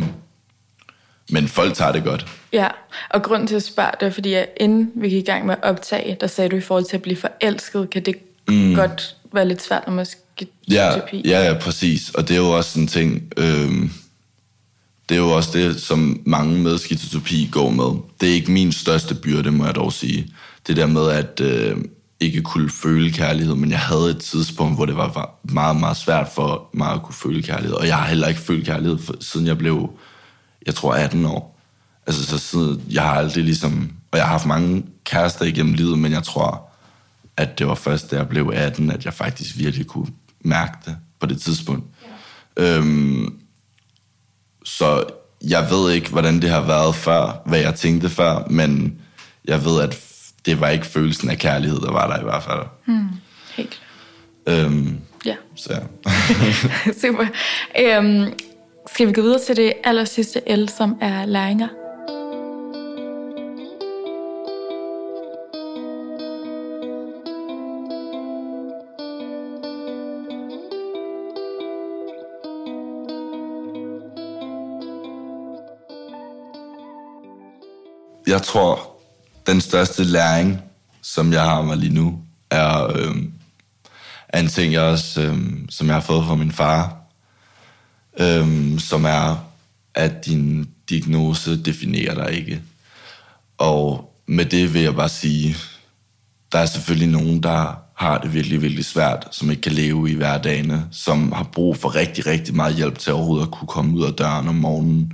men 1.30 1.48
folk 1.48 1.74
tager 1.74 1.92
det 1.92 2.04
godt. 2.04 2.26
Ja, 2.52 2.68
og 3.10 3.22
grunden 3.22 3.48
til 3.48 3.54
at 3.54 3.62
spørge, 3.62 3.90
det 4.00 4.06
er 4.06 4.10
fordi, 4.10 4.34
at 4.34 4.48
inden 4.56 4.92
vi 4.94 5.08
gik 5.08 5.22
i 5.22 5.30
gang 5.30 5.46
med 5.46 5.54
at 5.54 5.70
optage, 5.70 6.16
der 6.20 6.26
sagde 6.26 6.50
du 6.50 6.56
i 6.56 6.60
forhold 6.60 6.84
til 6.84 6.96
at 6.96 7.02
blive 7.02 7.16
forelsket, 7.16 7.90
kan 7.90 8.04
det 8.04 8.16
mm. 8.48 8.74
godt 8.74 9.16
være 9.32 9.48
lidt 9.48 9.62
svært, 9.62 9.86
når 9.86 9.94
man 9.94 10.06
Ja, 10.70 10.92
ja, 11.24 11.44
ja, 11.44 11.58
præcis. 11.58 12.10
Og 12.10 12.28
det 12.28 12.34
er 12.34 12.40
jo 12.40 12.50
også 12.50 12.80
en 12.80 12.86
ting, 12.86 13.32
øhm, 13.36 13.90
det 15.08 15.14
er 15.14 15.20
jo 15.20 15.30
også 15.30 15.58
det, 15.58 15.80
som 15.80 16.20
mange 16.26 16.58
med 16.58 16.78
skizofreni 16.78 17.48
går 17.52 17.70
med. 17.70 18.00
Det 18.20 18.28
er 18.28 18.34
ikke 18.34 18.52
min 18.52 18.72
største 18.72 19.14
byrde, 19.14 19.50
må 19.50 19.64
jeg 19.64 19.74
dog 19.74 19.92
sige. 19.92 20.34
Det 20.66 20.76
der 20.76 20.86
med 20.86 21.08
at 21.10 21.40
øh, 21.40 21.76
ikke 22.20 22.42
kunne 22.42 22.70
føle 22.70 23.12
kærlighed, 23.12 23.54
men 23.54 23.70
jeg 23.70 23.80
havde 23.80 24.10
et 24.10 24.18
tidspunkt, 24.18 24.76
hvor 24.76 24.86
det 24.86 24.96
var 24.96 25.38
meget, 25.42 25.76
meget 25.76 25.96
svært 25.96 26.28
for 26.34 26.68
mig 26.74 26.92
at 26.92 27.02
kunne 27.02 27.14
føle 27.14 27.42
kærlighed. 27.42 27.74
Og 27.74 27.86
jeg 27.86 27.96
har 27.96 28.06
heller 28.06 28.28
ikke 28.28 28.40
følt 28.40 28.66
kærlighed, 28.66 28.98
for, 28.98 29.14
siden 29.20 29.46
jeg 29.46 29.58
blev, 29.58 29.90
jeg 30.66 30.74
tror, 30.74 30.94
18 30.94 31.24
år. 31.24 31.60
Altså, 32.06 32.26
så 32.26 32.38
siden, 32.38 32.82
jeg 32.90 33.02
har 33.02 33.14
aldrig 33.14 33.44
ligesom... 33.44 33.92
Og 34.12 34.18
jeg 34.18 34.26
har 34.26 34.32
haft 34.32 34.46
mange 34.46 34.84
kærester 35.04 35.44
igennem 35.44 35.74
livet, 35.74 35.98
men 35.98 36.12
jeg 36.12 36.22
tror, 36.22 36.70
at 37.36 37.58
det 37.58 37.66
var 37.66 37.74
først, 37.74 38.10
da 38.10 38.16
jeg 38.16 38.28
blev 38.28 38.52
18, 38.54 38.90
at 38.90 39.04
jeg 39.04 39.14
faktisk 39.14 39.58
virkelig 39.58 39.86
kunne 39.86 40.06
mærke 40.44 40.72
det 40.84 40.96
på 41.20 41.26
det 41.26 41.40
tidspunkt. 41.40 41.84
Ja. 42.58 42.76
Øhm, 42.76 43.40
så 44.64 45.04
jeg 45.48 45.66
ved 45.70 45.92
ikke, 45.92 46.10
hvordan 46.10 46.42
det 46.42 46.50
har 46.50 46.60
været 46.60 46.94
før, 46.94 47.42
hvad 47.46 47.60
jeg 47.60 47.74
tænkte 47.74 48.08
før, 48.08 48.46
men 48.50 49.00
jeg 49.44 49.64
ved, 49.64 49.80
at 49.82 49.98
det 50.46 50.60
var 50.60 50.68
ikke 50.68 50.86
følelsen 50.86 51.30
af 51.30 51.38
kærlighed, 51.38 51.80
der 51.80 51.92
var 51.92 52.06
der 52.06 52.20
i 52.20 52.24
hvert 52.24 52.42
fald. 52.42 52.60
Hmm, 52.86 53.08
helt 53.56 53.80
øhm, 54.46 55.00
Ja. 55.24 55.34
Så. 55.56 55.80
Super. 57.02 57.26
Øhm, 57.80 58.32
skal 58.92 59.06
vi 59.06 59.12
gå 59.12 59.22
videre 59.22 59.40
til 59.46 59.56
det 59.56 59.72
aller 59.84 60.04
sidste 60.04 60.56
L, 60.56 60.68
som 60.68 60.98
er 61.00 61.26
læringer? 61.26 61.68
Jeg 78.30 78.42
tror, 78.42 78.96
den 79.46 79.60
største 79.60 80.04
læring, 80.04 80.62
som 81.02 81.32
jeg 81.32 81.42
har 81.42 81.62
mig 81.62 81.76
lige 81.76 81.94
nu, 81.94 82.18
er, 82.50 82.86
øh, 82.86 83.16
er 84.28 84.40
en 84.40 84.48
ting, 84.48 84.72
jeg 84.72 84.82
også, 84.82 85.20
øh, 85.20 85.38
som 85.68 85.86
jeg 85.86 85.96
har 85.96 86.00
fået 86.00 86.26
fra 86.26 86.34
min 86.34 86.52
far, 86.52 86.96
øh, 88.20 88.78
som 88.78 89.04
er, 89.04 89.44
at 89.94 90.26
din 90.26 90.68
diagnose 90.88 91.62
definerer 91.62 92.14
dig 92.14 92.38
ikke. 92.38 92.62
Og 93.58 94.14
med 94.26 94.44
det 94.44 94.74
vil 94.74 94.82
jeg 94.82 94.94
bare 94.94 95.08
sige, 95.08 95.56
der 96.52 96.58
er 96.58 96.66
selvfølgelig 96.66 97.08
nogen, 97.08 97.42
der 97.42 97.74
har 97.94 98.18
det 98.18 98.34
virkelig, 98.34 98.62
virkelig 98.62 98.84
svært, 98.84 99.28
som 99.30 99.50
ikke 99.50 99.62
kan 99.62 99.72
leve 99.72 100.10
i 100.10 100.14
hverdagene, 100.14 100.86
som 100.90 101.32
har 101.32 101.44
brug 101.52 101.76
for 101.76 101.94
rigtig, 101.94 102.26
rigtig 102.26 102.56
meget 102.56 102.74
hjælp 102.74 102.98
til 102.98 103.12
overhovedet 103.12 103.46
at 103.46 103.52
kunne 103.52 103.68
komme 103.68 103.96
ud 103.96 104.04
af 104.04 104.12
døren 104.12 104.48
om 104.48 104.54
morgenen, 104.54 105.12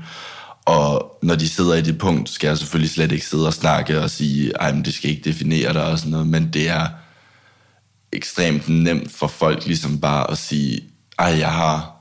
og 0.67 1.19
når 1.23 1.35
de 1.35 1.49
sidder 1.49 1.75
i 1.75 1.83
det 1.83 1.99
punkt, 1.99 2.31
skal 2.31 2.49
jeg 2.49 2.59
selvfølgelig 2.59 2.91
slet 2.91 3.13
ikke 3.13 3.27
sidde 3.27 3.47
og 3.47 3.55
snakke 3.55 4.01
og 4.01 4.11
sige, 4.11 4.53
ej, 4.61 4.73
men 4.73 4.85
det 4.85 4.95
skal 4.95 5.11
ikke 5.11 5.31
definere 5.31 5.73
dig 5.73 5.85
og 5.85 5.99
sådan 5.99 6.11
noget, 6.11 6.27
men 6.27 6.53
det 6.53 6.69
er 6.69 6.87
ekstremt 8.13 8.69
nemt 8.69 9.13
for 9.13 9.27
folk 9.27 9.67
ligesom 9.67 10.01
bare 10.01 10.31
at 10.31 10.39
sige, 10.39 10.81
ej, 11.19 11.39
jeg 11.39 11.53
har 11.53 11.97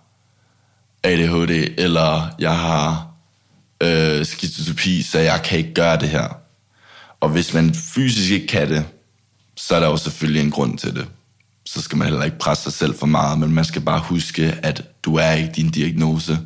ADHD, 1.03 1.73
eller 1.77 2.35
jeg 2.39 2.57
har 2.57 3.07
øh, 3.83 4.25
skizotopi, 4.25 5.01
så 5.01 5.19
jeg 5.19 5.41
kan 5.43 5.57
ikke 5.57 5.73
gøre 5.73 5.99
det 5.99 6.09
her. 6.09 6.37
Og 7.19 7.29
hvis 7.29 7.53
man 7.53 7.73
fysisk 7.73 8.31
ikke 8.31 8.47
kan 8.47 8.69
det, 8.69 8.85
så 9.55 9.75
er 9.75 9.79
der 9.79 9.87
jo 9.87 9.97
selvfølgelig 9.97 10.41
en 10.41 10.51
grund 10.51 10.77
til 10.77 10.95
det. 10.95 11.07
Så 11.65 11.81
skal 11.81 11.97
man 11.97 12.07
heller 12.07 12.23
ikke 12.23 12.39
presse 12.39 12.63
sig 12.63 12.73
selv 12.73 12.97
for 12.97 13.05
meget, 13.05 13.39
men 13.39 13.53
man 13.53 13.65
skal 13.65 13.81
bare 13.81 13.99
huske, 13.99 14.59
at 14.63 14.83
du 15.03 15.15
er 15.15 15.31
ikke 15.31 15.51
din 15.55 15.69
diagnose. 15.69 16.39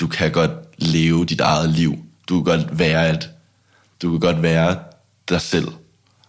Du 0.00 0.06
kan 0.06 0.32
godt 0.32 0.67
leve 0.78 1.24
dit 1.24 1.40
eget 1.40 1.70
liv. 1.70 1.98
Du 2.28 2.42
kan 2.42 2.58
godt 2.58 2.78
være 2.78 3.10
et, 3.10 3.30
du 4.02 4.10
kan 4.10 4.20
godt 4.20 4.42
være 4.42 4.78
dig 5.28 5.40
selv, 5.40 5.68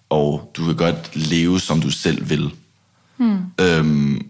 og 0.09 0.51
du 0.57 0.65
kan 0.65 0.75
godt 0.75 1.15
leve, 1.15 1.59
som 1.59 1.81
du 1.81 1.89
selv 1.89 2.29
vil. 2.29 2.51
Hmm. 3.17 3.37
Øhm, 3.61 4.25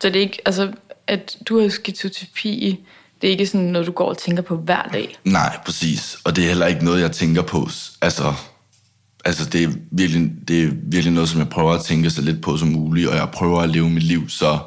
Så 0.00 0.08
det 0.08 0.16
er 0.16 0.20
ikke, 0.20 0.38
altså, 0.46 0.72
at 1.06 1.36
du 1.48 1.60
har 1.60 1.68
skizotypi, 1.68 2.78
det 3.20 3.26
er 3.26 3.30
ikke 3.30 3.46
sådan 3.46 3.66
noget, 3.66 3.86
du 3.86 3.92
går 3.92 4.08
og 4.08 4.18
tænker 4.18 4.42
på 4.42 4.56
hver 4.56 4.82
dag. 4.92 5.16
nej, 5.24 5.58
præcis. 5.64 6.18
Og 6.24 6.36
det 6.36 6.44
er 6.44 6.48
heller 6.48 6.66
ikke 6.66 6.84
noget, 6.84 7.00
jeg 7.00 7.12
tænker 7.12 7.42
på. 7.42 7.68
Altså, 8.02 8.34
altså 9.24 9.44
det, 9.50 9.64
er 9.64 9.68
virkelig, 9.90 10.30
det 10.48 10.64
er 10.64 10.70
virkelig 10.82 11.12
noget, 11.12 11.28
som 11.28 11.38
jeg 11.40 11.48
prøver 11.48 11.72
at 11.72 11.84
tænke 11.84 12.10
så 12.10 12.22
lidt 12.22 12.42
på 12.42 12.56
som 12.56 12.68
muligt, 12.68 13.08
og 13.08 13.16
jeg 13.16 13.28
prøver 13.30 13.60
at 13.60 13.70
leve 13.70 13.90
mit 13.90 14.02
liv 14.02 14.28
så, 14.28 14.58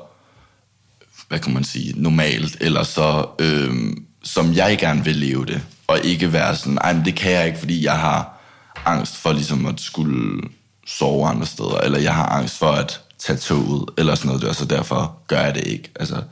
hvad 1.27 1.39
kan 1.39 1.53
man 1.53 1.63
sige, 1.63 1.93
normalt, 2.01 2.57
eller 2.61 2.83
så, 2.83 3.25
øhm, 3.39 4.05
som 4.27 4.53
jeg 4.53 4.77
gerne 4.79 5.03
vil 5.03 5.15
leve 5.15 5.45
det, 5.45 5.61
og 5.87 5.99
ikke 6.03 6.33
være 6.33 6.55
sådan, 6.55 6.77
ej, 6.77 6.93
men 6.93 7.05
det 7.05 7.15
kan 7.15 7.31
jeg 7.31 7.47
ikke, 7.47 7.59
fordi 7.59 7.85
jeg 7.85 7.99
har 7.99 8.37
angst 8.85 9.17
for 9.17 9.31
ligesom 9.31 9.65
at 9.65 9.79
skulle 9.79 10.41
sove 10.87 11.27
andre 11.27 11.45
steder, 11.45 11.77
eller 11.77 11.99
jeg 11.99 12.15
har 12.15 12.25
angst 12.25 12.57
for 12.57 12.71
at 12.71 13.01
tage 13.19 13.37
toget, 13.37 13.89
eller 13.97 14.15
sådan 14.15 14.27
noget 14.27 14.41
der, 14.41 14.53
så 14.53 14.65
derfor 14.65 15.23
gør 15.27 15.41
jeg 15.41 15.55
det 15.55 15.67
ikke. 15.67 15.91
Altså, 15.95 16.23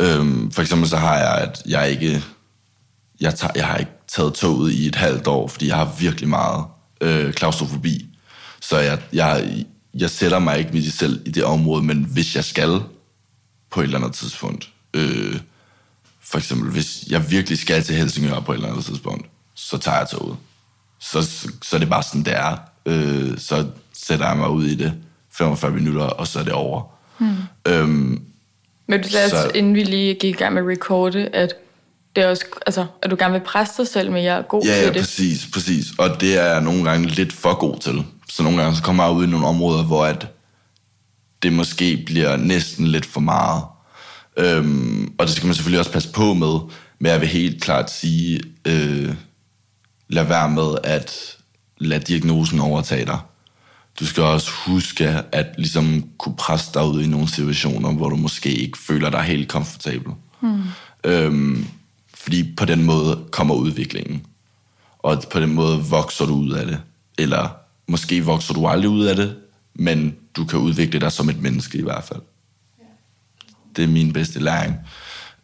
øhm, 0.00 0.50
for 0.50 0.62
eksempel 0.62 0.88
så 0.88 0.96
har 0.96 1.18
jeg, 1.18 1.38
at 1.38 1.62
jeg 1.66 1.90
ikke, 1.90 2.22
jeg, 3.20 3.34
tager, 3.34 3.52
jeg 3.56 3.66
har 3.66 3.76
ikke 3.76 3.92
taget 4.08 4.34
toget 4.34 4.72
i 4.72 4.86
et 4.86 4.94
halvt 4.94 5.26
år, 5.26 5.48
fordi 5.48 5.68
jeg 5.68 5.76
har 5.76 5.94
virkelig 5.98 6.28
meget 6.28 6.64
øh, 7.00 7.32
klaustrofobi. 7.32 8.06
Så 8.60 8.78
jeg, 8.78 8.98
jeg, 9.12 9.64
jeg 9.94 10.10
sætter 10.10 10.38
mig 10.38 10.58
ikke 10.58 10.72
med 10.72 10.90
selv 10.90 11.22
i 11.26 11.30
det 11.30 11.44
område, 11.44 11.82
men 11.82 12.04
hvis 12.04 12.36
jeg 12.36 12.44
skal 12.44 12.80
på 13.70 13.80
et 13.80 13.84
eller 13.84 13.98
andet 13.98 14.12
tidspunkt, 14.12 14.68
øh, 14.94 15.40
for 16.24 16.38
eksempel, 16.38 16.70
hvis 16.70 17.04
jeg 17.10 17.30
virkelig 17.30 17.58
skal 17.58 17.82
til 17.82 17.94
Helsingør 17.94 18.40
på 18.40 18.52
et 18.52 18.56
eller 18.56 18.68
andet 18.68 18.84
tidspunkt, 18.84 19.26
så 19.54 19.78
tager 19.78 19.98
jeg 19.98 20.08
toget. 20.08 20.36
Så, 21.00 21.22
så, 21.22 21.48
så 21.62 21.76
er 21.76 21.80
det 21.80 21.88
bare 21.88 22.02
sådan, 22.02 22.22
det 22.22 22.32
er. 22.36 22.56
Øh, 22.86 23.38
så 23.38 23.66
sætter 23.92 24.28
jeg 24.28 24.36
mig 24.36 24.48
ud 24.50 24.64
i 24.64 24.74
det 24.74 24.92
45 25.32 25.70
minutter, 25.72 26.02
og 26.02 26.26
så 26.26 26.38
er 26.38 26.44
det 26.44 26.52
over. 26.52 26.82
Hmm. 27.18 27.36
Øhm, 27.68 28.22
Men 28.86 29.02
du 29.02 29.08
sagde, 29.08 29.30
Så- 29.30 29.36
så... 29.42 29.50
inden 29.54 29.74
vi 29.74 29.82
lige 29.84 30.14
gik 30.14 30.34
i 30.34 30.38
gang 30.38 30.54
med 30.54 30.62
at 30.62 30.68
recorde, 30.68 31.26
at 31.28 31.54
det 32.16 32.24
er 32.24 32.28
også, 32.28 32.44
altså, 32.66 32.86
at 33.02 33.10
du 33.10 33.16
gerne 33.18 33.32
vil 33.32 33.40
presse 33.46 33.74
dig 33.82 33.88
selv, 33.88 34.10
men 34.10 34.24
jeg 34.24 34.38
er 34.38 34.42
god 34.42 34.62
Ja, 34.64 34.74
til 34.74 34.80
ja, 34.82 34.86
det. 34.86 34.96
præcis, 34.96 35.48
præcis. 35.52 35.86
Og 35.98 36.20
det 36.20 36.38
er 36.38 36.44
jeg 36.52 36.60
nogle 36.60 36.84
gange 36.90 37.06
lidt 37.08 37.32
for 37.32 37.54
god 37.58 37.78
til. 37.78 38.04
Så 38.28 38.42
nogle 38.42 38.62
gange 38.62 38.76
så 38.76 38.82
kommer 38.82 39.04
jeg 39.04 39.12
ud 39.12 39.24
i 39.26 39.30
nogle 39.30 39.46
områder, 39.46 39.82
hvor 39.84 40.04
at 40.06 40.26
det 41.42 41.52
måske 41.52 42.02
bliver 42.06 42.36
næsten 42.36 42.86
lidt 42.86 43.06
for 43.06 43.20
meget. 43.20 43.62
Øhm, 44.36 45.14
og 45.18 45.26
det 45.26 45.34
skal 45.34 45.46
man 45.46 45.54
selvfølgelig 45.54 45.78
også 45.78 45.92
passe 45.92 46.12
på 46.12 46.34
med, 46.34 46.58
men 46.98 47.12
jeg 47.12 47.20
vil 47.20 47.28
helt 47.28 47.62
klart 47.62 47.90
sige, 47.90 48.40
øh, 48.64 49.14
lad 50.08 50.24
være 50.24 50.50
med 50.50 50.74
at 50.84 51.36
lade 51.78 52.00
diagnosen 52.00 52.60
overtage 52.60 53.06
dig. 53.06 53.18
Du 54.00 54.06
skal 54.06 54.22
også 54.22 54.50
huske 54.66 55.08
at 55.32 55.46
ligesom 55.58 56.04
kunne 56.18 56.36
presse 56.36 56.70
dig 56.74 56.84
ud 56.84 57.02
i 57.02 57.06
nogle 57.06 57.28
situationer, 57.28 57.92
hvor 57.92 58.08
du 58.08 58.16
måske 58.16 58.54
ikke 58.54 58.78
føler 58.78 59.10
dig 59.10 59.22
helt 59.22 59.48
komfortabel. 59.48 60.12
Hmm. 60.40 60.62
Øhm, 61.04 61.66
fordi 62.14 62.54
på 62.56 62.64
den 62.64 62.84
måde 62.84 63.24
kommer 63.30 63.54
udviklingen. 63.54 64.26
Og 64.98 65.22
på 65.30 65.40
den 65.40 65.54
måde 65.54 65.78
vokser 65.78 66.26
du 66.26 66.34
ud 66.34 66.50
af 66.50 66.66
det. 66.66 66.80
Eller 67.18 67.56
måske 67.88 68.24
vokser 68.24 68.54
du 68.54 68.66
aldrig 68.66 68.90
ud 68.90 69.04
af 69.04 69.16
det, 69.16 69.36
men 69.74 70.16
du 70.36 70.44
kan 70.44 70.58
udvikle 70.58 71.00
dig 71.00 71.12
som 71.12 71.28
et 71.28 71.42
menneske 71.42 71.78
i 71.78 71.82
hvert 71.82 72.04
fald. 72.04 72.20
Det 73.76 73.84
er 73.84 73.88
min 73.88 74.12
bedste 74.12 74.40
læring. 74.40 74.76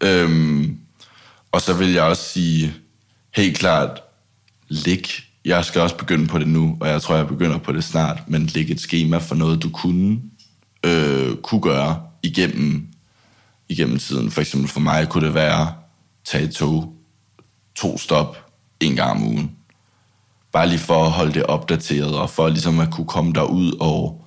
Øhm, 0.00 0.78
og 1.52 1.60
så 1.60 1.74
vil 1.74 1.92
jeg 1.92 2.02
også 2.02 2.22
sige, 2.22 2.74
helt 3.36 3.58
klart, 3.58 4.00
lig. 4.68 5.02
Jeg 5.44 5.64
skal 5.64 5.80
også 5.80 5.96
begynde 5.96 6.26
på 6.26 6.38
det 6.38 6.48
nu, 6.48 6.76
og 6.80 6.88
jeg 6.88 7.02
tror, 7.02 7.16
jeg 7.16 7.28
begynder 7.28 7.58
på 7.58 7.72
det 7.72 7.84
snart, 7.84 8.28
men 8.28 8.46
læg 8.46 8.70
et 8.70 8.80
schema 8.80 9.16
for 9.18 9.34
noget, 9.34 9.62
du 9.62 9.70
kunne, 9.70 10.20
øh, 10.84 11.36
kunne 11.36 11.60
gøre 11.60 12.02
igennem, 12.22 12.88
igennem 13.68 13.98
tiden. 13.98 14.30
For 14.30 14.40
eksempel 14.40 14.70
for 14.70 14.80
mig 14.80 15.08
kunne 15.08 15.26
det 15.26 15.34
være, 15.34 15.72
tage 16.24 16.44
et 16.44 16.50
tog, 16.50 16.94
to 17.74 17.98
stop, 17.98 18.48
en 18.80 18.96
gang 18.96 19.10
om 19.10 19.26
ugen. 19.26 19.52
Bare 20.52 20.68
lige 20.68 20.78
for 20.78 21.04
at 21.04 21.10
holde 21.10 21.34
det 21.34 21.42
opdateret, 21.42 22.18
og 22.18 22.30
for 22.30 22.48
ligesom 22.48 22.80
at 22.80 22.90
kunne 22.90 23.06
komme 23.06 23.32
derud 23.32 23.72
og 23.80 24.24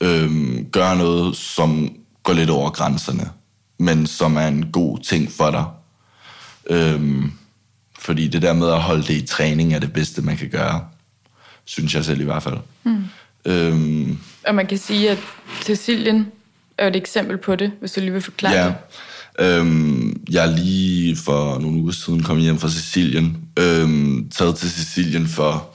øhm, 0.00 0.70
gøre 0.72 0.96
noget, 0.96 1.36
som 1.36 1.99
går 2.22 2.32
lidt 2.32 2.50
over 2.50 2.70
grænserne, 2.70 3.30
men 3.78 4.06
som 4.06 4.36
er 4.36 4.46
en 4.48 4.70
god 4.72 4.98
ting 4.98 5.32
for 5.32 5.50
dig. 5.50 5.64
Øhm, 6.70 7.32
fordi 7.98 8.28
det 8.28 8.42
der 8.42 8.52
med 8.52 8.68
at 8.68 8.82
holde 8.82 9.02
det 9.02 9.14
i 9.14 9.26
træning 9.26 9.74
er 9.74 9.78
det 9.78 9.92
bedste, 9.92 10.22
man 10.22 10.36
kan 10.36 10.48
gøre. 10.48 10.84
Synes 11.64 11.94
jeg 11.94 12.04
selv 12.04 12.20
i 12.20 12.24
hvert 12.24 12.42
fald. 12.42 12.56
Mm. 12.84 13.04
Øhm, 13.44 14.18
Og 14.46 14.54
man 14.54 14.66
kan 14.66 14.78
sige, 14.78 15.10
at 15.10 15.18
Cecilien 15.62 16.26
er 16.78 16.88
et 16.88 16.96
eksempel 16.96 17.38
på 17.38 17.56
det, 17.56 17.72
hvis 17.80 17.92
du 17.92 18.00
lige 18.00 18.12
vil 18.12 18.22
forklare 18.22 18.54
ja. 18.54 18.64
det. 18.66 18.74
Øhm, 19.38 20.22
jeg 20.30 20.44
er 20.44 20.56
lige 20.56 21.16
for 21.16 21.58
nogle 21.58 21.78
uger 21.78 21.92
siden 21.92 22.22
kommet 22.22 22.44
hjem 22.44 22.58
fra 22.58 22.68
Sicilien. 22.68 23.36
Øhm, 23.58 24.30
taget 24.30 24.56
til 24.56 24.70
Sicilien 24.70 25.28
for, 25.28 25.70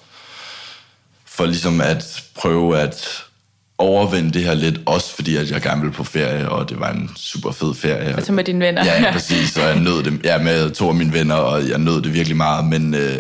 for 1.26 1.46
ligesom 1.46 1.82
at 1.82 2.24
prøve 2.36 2.80
at 2.80 3.24
overvinde 3.78 4.32
det 4.32 4.44
her 4.44 4.54
lidt, 4.54 4.80
også 4.86 5.16
fordi 5.16 5.36
at 5.36 5.52
jeg 5.52 5.62
gerne 5.62 5.82
ville 5.82 5.94
på 5.94 6.04
ferie, 6.04 6.50
og 6.50 6.70
det 6.70 6.80
var 6.80 6.92
en 6.92 7.12
super 7.16 7.52
fed 7.52 7.74
ferie. 7.74 8.16
Altså 8.16 8.32
med 8.32 8.44
dine 8.44 8.66
venner. 8.66 8.86
Ja, 8.86 9.02
ja 9.02 9.12
præcis, 9.18 9.58
og 9.58 9.64
jeg 9.64 9.80
nød 9.80 10.04
det 10.04 10.22
ja, 10.24 10.38
med 10.38 10.72
to 10.72 10.90
af 10.90 10.96
mine 10.96 11.14
venner, 11.14 11.36
og 11.36 11.70
jeg 11.70 11.78
nød 11.78 12.02
det 12.02 12.14
virkelig 12.14 12.38
meget, 12.38 12.66
men 12.66 12.94
øh, 12.94 13.18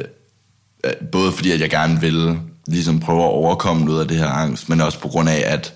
øh, 0.83 0.91
både 1.11 1.31
fordi 1.31 1.51
at 1.51 1.61
jeg 1.61 1.69
gerne 1.69 2.01
ville 2.01 2.39
ligesom 2.67 2.99
prøve 2.99 3.23
at 3.23 3.29
overkomme 3.29 3.85
noget 3.85 4.01
af 4.01 4.07
det 4.07 4.17
her 4.17 4.27
angst, 4.27 4.69
men 4.69 4.81
også 4.81 4.99
på 4.99 5.07
grund 5.07 5.29
af, 5.29 5.43
at 5.45 5.73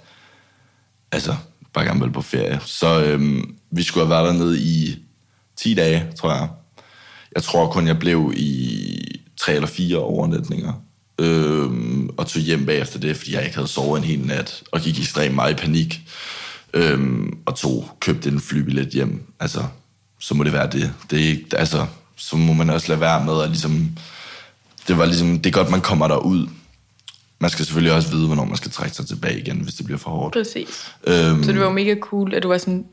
altså, 1.12 1.36
bare 1.74 1.86
gerne 1.86 2.00
ville 2.00 2.14
på 2.14 2.22
ferie. 2.22 2.60
Så 2.66 3.04
øhm, 3.04 3.56
vi 3.72 3.84
skulle 3.84 4.06
have 4.06 4.16
været 4.16 4.34
dernede 4.34 4.62
i 4.62 4.96
10 5.58 5.74
dage, 5.74 6.06
tror 6.18 6.32
jeg. 6.32 6.48
Jeg 7.36 7.44
tror 7.44 7.72
kun, 7.72 7.88
jeg 7.88 8.00
blev 8.00 8.34
i 8.36 9.22
tre 9.40 9.54
eller 9.54 9.68
fire 9.68 9.98
overnatninger. 9.98 10.74
Øhm, 11.20 12.10
og 12.18 12.28
tog 12.28 12.42
hjem 12.42 12.66
bagefter 12.66 13.00
det, 13.00 13.18
fordi 13.18 13.36
jeg 13.36 13.44
ikke 13.44 13.56
havde 13.56 13.68
sovet 13.68 13.98
en 13.98 14.04
hel 14.04 14.20
nat, 14.20 14.64
og 14.72 14.82
gik 14.82 15.00
ekstremt 15.00 15.36
meget 15.36 15.52
i 15.52 15.56
panik. 15.56 16.02
Øhm, 16.74 17.38
og 17.46 17.56
tog, 17.56 17.90
købte 18.00 18.30
en 18.30 18.40
flybillet 18.40 18.88
hjem. 18.88 19.24
Altså, 19.40 19.64
så 20.20 20.34
må 20.34 20.44
det 20.44 20.54
være 20.54 20.70
det. 20.72 20.94
det 21.12 21.20
er 21.20 21.28
ikke, 21.28 21.46
altså, 21.58 21.86
så 22.16 22.38
må 22.38 22.54
man 22.54 22.70
også 22.70 22.88
lade 22.88 23.00
være 23.00 23.26
med 23.26 23.42
at 23.44 23.50
ligesom... 23.50 23.90
Det 24.88 24.98
var 24.98 25.06
ligesom, 25.06 25.40
det 25.40 25.46
er 25.46 25.54
godt, 25.54 25.70
man 25.70 25.82
kommer 25.82 26.08
derud. 26.08 26.48
Man 27.40 27.50
skal 27.50 27.66
selvfølgelig 27.66 27.94
også 27.94 28.12
vide, 28.12 28.26
hvornår 28.26 28.46
man 28.46 28.58
skal 28.58 28.72
trække 28.72 28.96
sig 28.96 29.08
tilbage 29.08 29.40
igen, 29.40 29.58
hvis 29.58 29.74
det 29.74 29.86
bliver 29.86 30.00
for 30.00 30.10
hårdt. 30.12 30.34
Præcis. 30.34 30.92
Øhm, 31.08 31.44
så 31.44 31.52
det 31.52 31.60
var 31.60 31.66
jo 31.66 31.72
mega 31.72 31.96
cool, 32.02 32.34
at 32.34 32.44
du 32.44 32.48
var 32.48 32.58
sådan, 32.58 32.86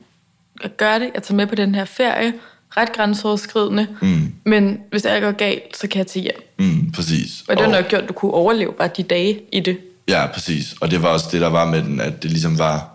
at 0.61 0.77
gøre 0.77 0.99
det, 0.99 1.11
jeg 1.15 1.23
tager 1.23 1.37
med 1.37 1.47
på 1.47 1.55
den 1.55 1.75
her 1.75 1.85
ferie, 1.85 2.33
ret 2.77 2.93
grænseoverskridende, 2.93 3.87
mm. 4.03 4.33
men 4.45 4.79
hvis 4.91 5.03
det 5.03 5.23
går 5.23 5.33
galt, 5.33 5.77
så 5.77 5.89
kan 5.89 5.99
jeg 5.99 6.07
tage 6.07 6.23
hjem. 6.23 6.53
Mm, 6.59 6.93
præcis. 6.93 7.45
Og 7.49 7.57
det 7.57 7.65
har 7.65 7.73
nok 7.73 7.89
gjort, 7.89 8.03
at 8.03 8.09
du 8.09 8.13
kunne 8.13 8.35
overleve 8.35 8.73
bare 8.73 8.91
de 8.97 9.03
dage 9.03 9.41
i 9.53 9.61
det. 9.61 9.79
Ja, 10.09 10.27
præcis. 10.27 10.75
Og 10.81 10.91
det 10.91 11.03
var 11.03 11.09
også 11.09 11.27
det, 11.33 11.41
der 11.41 11.47
var 11.47 11.71
med 11.71 11.83
den, 11.83 12.01
at 12.01 12.23
det 12.23 12.31
ligesom 12.31 12.59
var... 12.59 12.89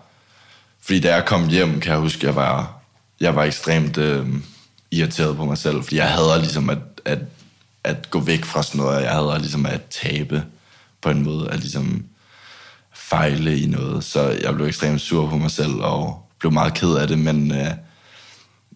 Fordi 0.81 0.99
da 0.99 1.15
jeg 1.15 1.25
kom 1.25 1.49
hjem, 1.49 1.79
kan 1.79 1.91
jeg 1.91 1.99
huske, 1.99 2.27
jeg 2.27 2.35
var, 2.35 2.81
jeg 3.19 3.35
var 3.35 3.43
ekstremt 3.43 3.97
øh, 3.97 4.27
irriteret 4.91 5.37
på 5.37 5.45
mig 5.45 5.57
selv, 5.57 5.83
fordi 5.83 5.95
jeg 5.95 6.09
havde 6.09 6.39
ligesom 6.39 6.69
at, 6.69 6.77
at, 7.05 7.19
at 7.83 8.09
gå 8.09 8.19
væk 8.19 8.45
fra 8.45 8.63
sådan 8.63 8.81
noget, 8.81 9.01
jeg 9.01 9.11
havde 9.11 9.39
ligesom 9.39 9.65
at 9.65 9.81
tabe 9.89 10.43
på 11.01 11.09
en 11.09 11.23
måde, 11.23 11.49
at 11.49 11.59
ligesom 11.59 12.05
fejle 12.93 13.59
i 13.59 13.65
noget. 13.65 14.03
Så 14.03 14.37
jeg 14.43 14.55
blev 14.55 14.67
ekstremt 14.67 15.01
sur 15.01 15.29
på 15.29 15.37
mig 15.37 15.51
selv, 15.51 15.73
og 15.73 16.25
blev 16.39 16.51
meget 16.51 16.73
ked 16.73 16.95
af 16.95 17.07
det, 17.07 17.19
men... 17.19 17.51
Øh, 17.51 17.71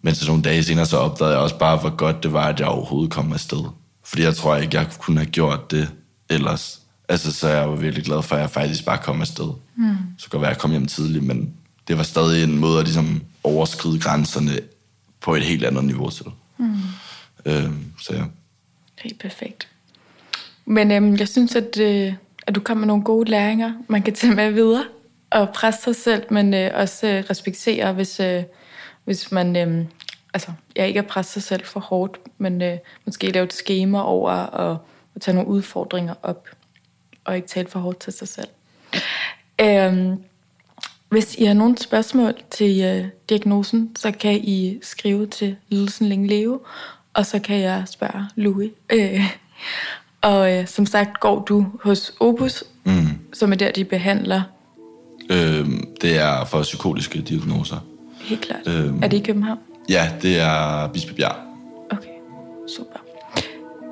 men 0.06 0.14
så 0.14 0.26
nogle 0.26 0.42
dage 0.42 0.64
senere, 0.64 0.86
så 0.86 0.96
opdagede 0.96 1.34
jeg 1.34 1.42
også 1.42 1.58
bare, 1.58 1.76
hvor 1.76 1.96
godt 1.96 2.22
det 2.22 2.32
var, 2.32 2.48
at 2.48 2.60
jeg 2.60 2.68
overhovedet 2.68 3.12
kom 3.12 3.32
afsted. 3.32 3.64
Fordi 4.04 4.22
jeg 4.22 4.36
tror 4.36 4.56
ikke, 4.56 4.76
jeg 4.76 4.86
kunne 4.98 5.18
have 5.18 5.30
gjort 5.30 5.70
det 5.70 5.92
ellers. 6.30 6.80
Altså, 7.08 7.32
så 7.32 7.48
jeg 7.48 7.70
var 7.70 7.76
virkelig 7.76 8.04
glad 8.04 8.22
for, 8.22 8.36
at 8.36 8.42
jeg 8.42 8.50
faktisk 8.50 8.84
bare 8.84 8.98
kom 8.98 9.20
afsted. 9.20 9.50
Mm. 9.76 9.96
Så 10.18 10.30
kan 10.30 10.40
være, 10.40 10.50
at 10.50 10.54
jeg 10.54 10.60
kom 10.60 10.70
hjem 10.70 10.86
tidligt, 10.86 11.24
men 11.24 11.54
det 11.88 11.96
var 11.96 12.02
stadig 12.02 12.44
en 12.44 12.58
måde 12.58 12.78
at 12.78 12.84
ligesom 12.84 13.22
overskride 13.44 14.00
grænserne 14.00 14.60
på 15.20 15.34
et 15.34 15.42
helt 15.42 15.64
andet 15.64 15.84
niveau 15.84 16.10
til. 16.10 16.26
Mm. 16.58 16.76
Øhm, 17.46 17.84
så 18.00 18.14
ja. 18.14 18.22
Helt 19.02 19.20
perfekt. 19.20 19.68
Men 20.64 20.90
øhm, 20.90 21.16
jeg 21.16 21.28
synes, 21.28 21.54
at, 21.54 21.78
øh, 21.80 22.12
at 22.46 22.54
du 22.54 22.60
kommer 22.60 22.80
med 22.80 22.86
nogle 22.86 23.04
gode 23.04 23.30
læringer, 23.30 23.72
man 23.88 24.02
kan 24.02 24.14
tage 24.14 24.34
med 24.34 24.50
videre 24.50 24.84
og 25.30 25.48
presse 25.54 25.82
sig 25.82 25.96
selv, 25.96 26.22
men 26.30 26.54
øh, 26.54 26.70
også 26.74 27.06
øh, 27.06 27.24
respektere, 27.30 27.92
hvis, 27.92 28.20
øh, 28.20 28.42
hvis 29.06 29.32
man 29.32 29.56
øh, 29.56 29.84
altså, 30.34 30.52
ja, 30.76 30.84
ikke 30.84 31.00
at 31.00 31.06
presse 31.06 31.32
sig 31.32 31.42
selv 31.42 31.64
for 31.64 31.80
hårdt, 31.80 32.18
men 32.38 32.62
øh, 32.62 32.78
måske 33.04 33.30
lave 33.30 33.44
et 33.44 33.52
schema 33.52 34.02
over 34.02 34.32
og, 34.32 34.78
og 35.14 35.20
tage 35.20 35.34
nogle 35.34 35.50
udfordringer 35.50 36.14
op, 36.22 36.48
og 37.24 37.36
ikke 37.36 37.48
tale 37.48 37.68
for 37.68 37.80
hårdt 37.80 37.98
til 37.98 38.12
sig 38.12 38.28
selv. 38.28 38.48
Øh, 39.60 40.12
hvis 41.08 41.34
I 41.34 41.44
har 41.44 41.54
nogle 41.54 41.78
spørgsmål 41.78 42.34
til 42.50 42.82
øh, 42.84 43.04
diagnosen, 43.28 43.96
så 43.96 44.10
kan 44.10 44.34
I 44.34 44.78
skrive 44.82 45.26
til 45.26 45.56
Lidelsen 45.68 46.08
Længe 46.08 46.28
Leve, 46.28 46.60
og 47.14 47.26
så 47.26 47.38
kan 47.38 47.60
jeg 47.60 47.84
spørge 47.86 48.24
Louis. 48.36 48.70
Øh, 48.92 49.34
og 50.20 50.52
øh, 50.52 50.66
som 50.66 50.86
sagt 50.86 51.20
går 51.20 51.44
du 51.44 51.66
hos 51.82 52.12
Opus, 52.20 52.64
mm. 52.84 53.08
som 53.32 53.52
er 53.52 53.56
der, 53.56 53.70
de 53.70 53.84
behandler. 53.84 54.42
Øh, 55.30 55.66
det 56.00 56.18
er 56.18 56.44
for 56.44 56.62
psykotiske 56.62 57.22
diagnoser. 57.22 57.78
Helt 58.26 58.40
klart. 58.40 58.60
Øhm, 58.66 59.02
er 59.02 59.08
det 59.08 59.16
i 59.16 59.20
København? 59.22 59.58
Ja, 59.88 60.10
det 60.22 60.40
er 60.40 60.88
Bispebjerg. 60.92 61.36
Okay, 61.90 62.08
super. 62.76 62.98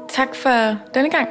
Tak 0.08 0.34
for 0.34 0.76
denne 0.94 1.10
gang. 1.10 1.28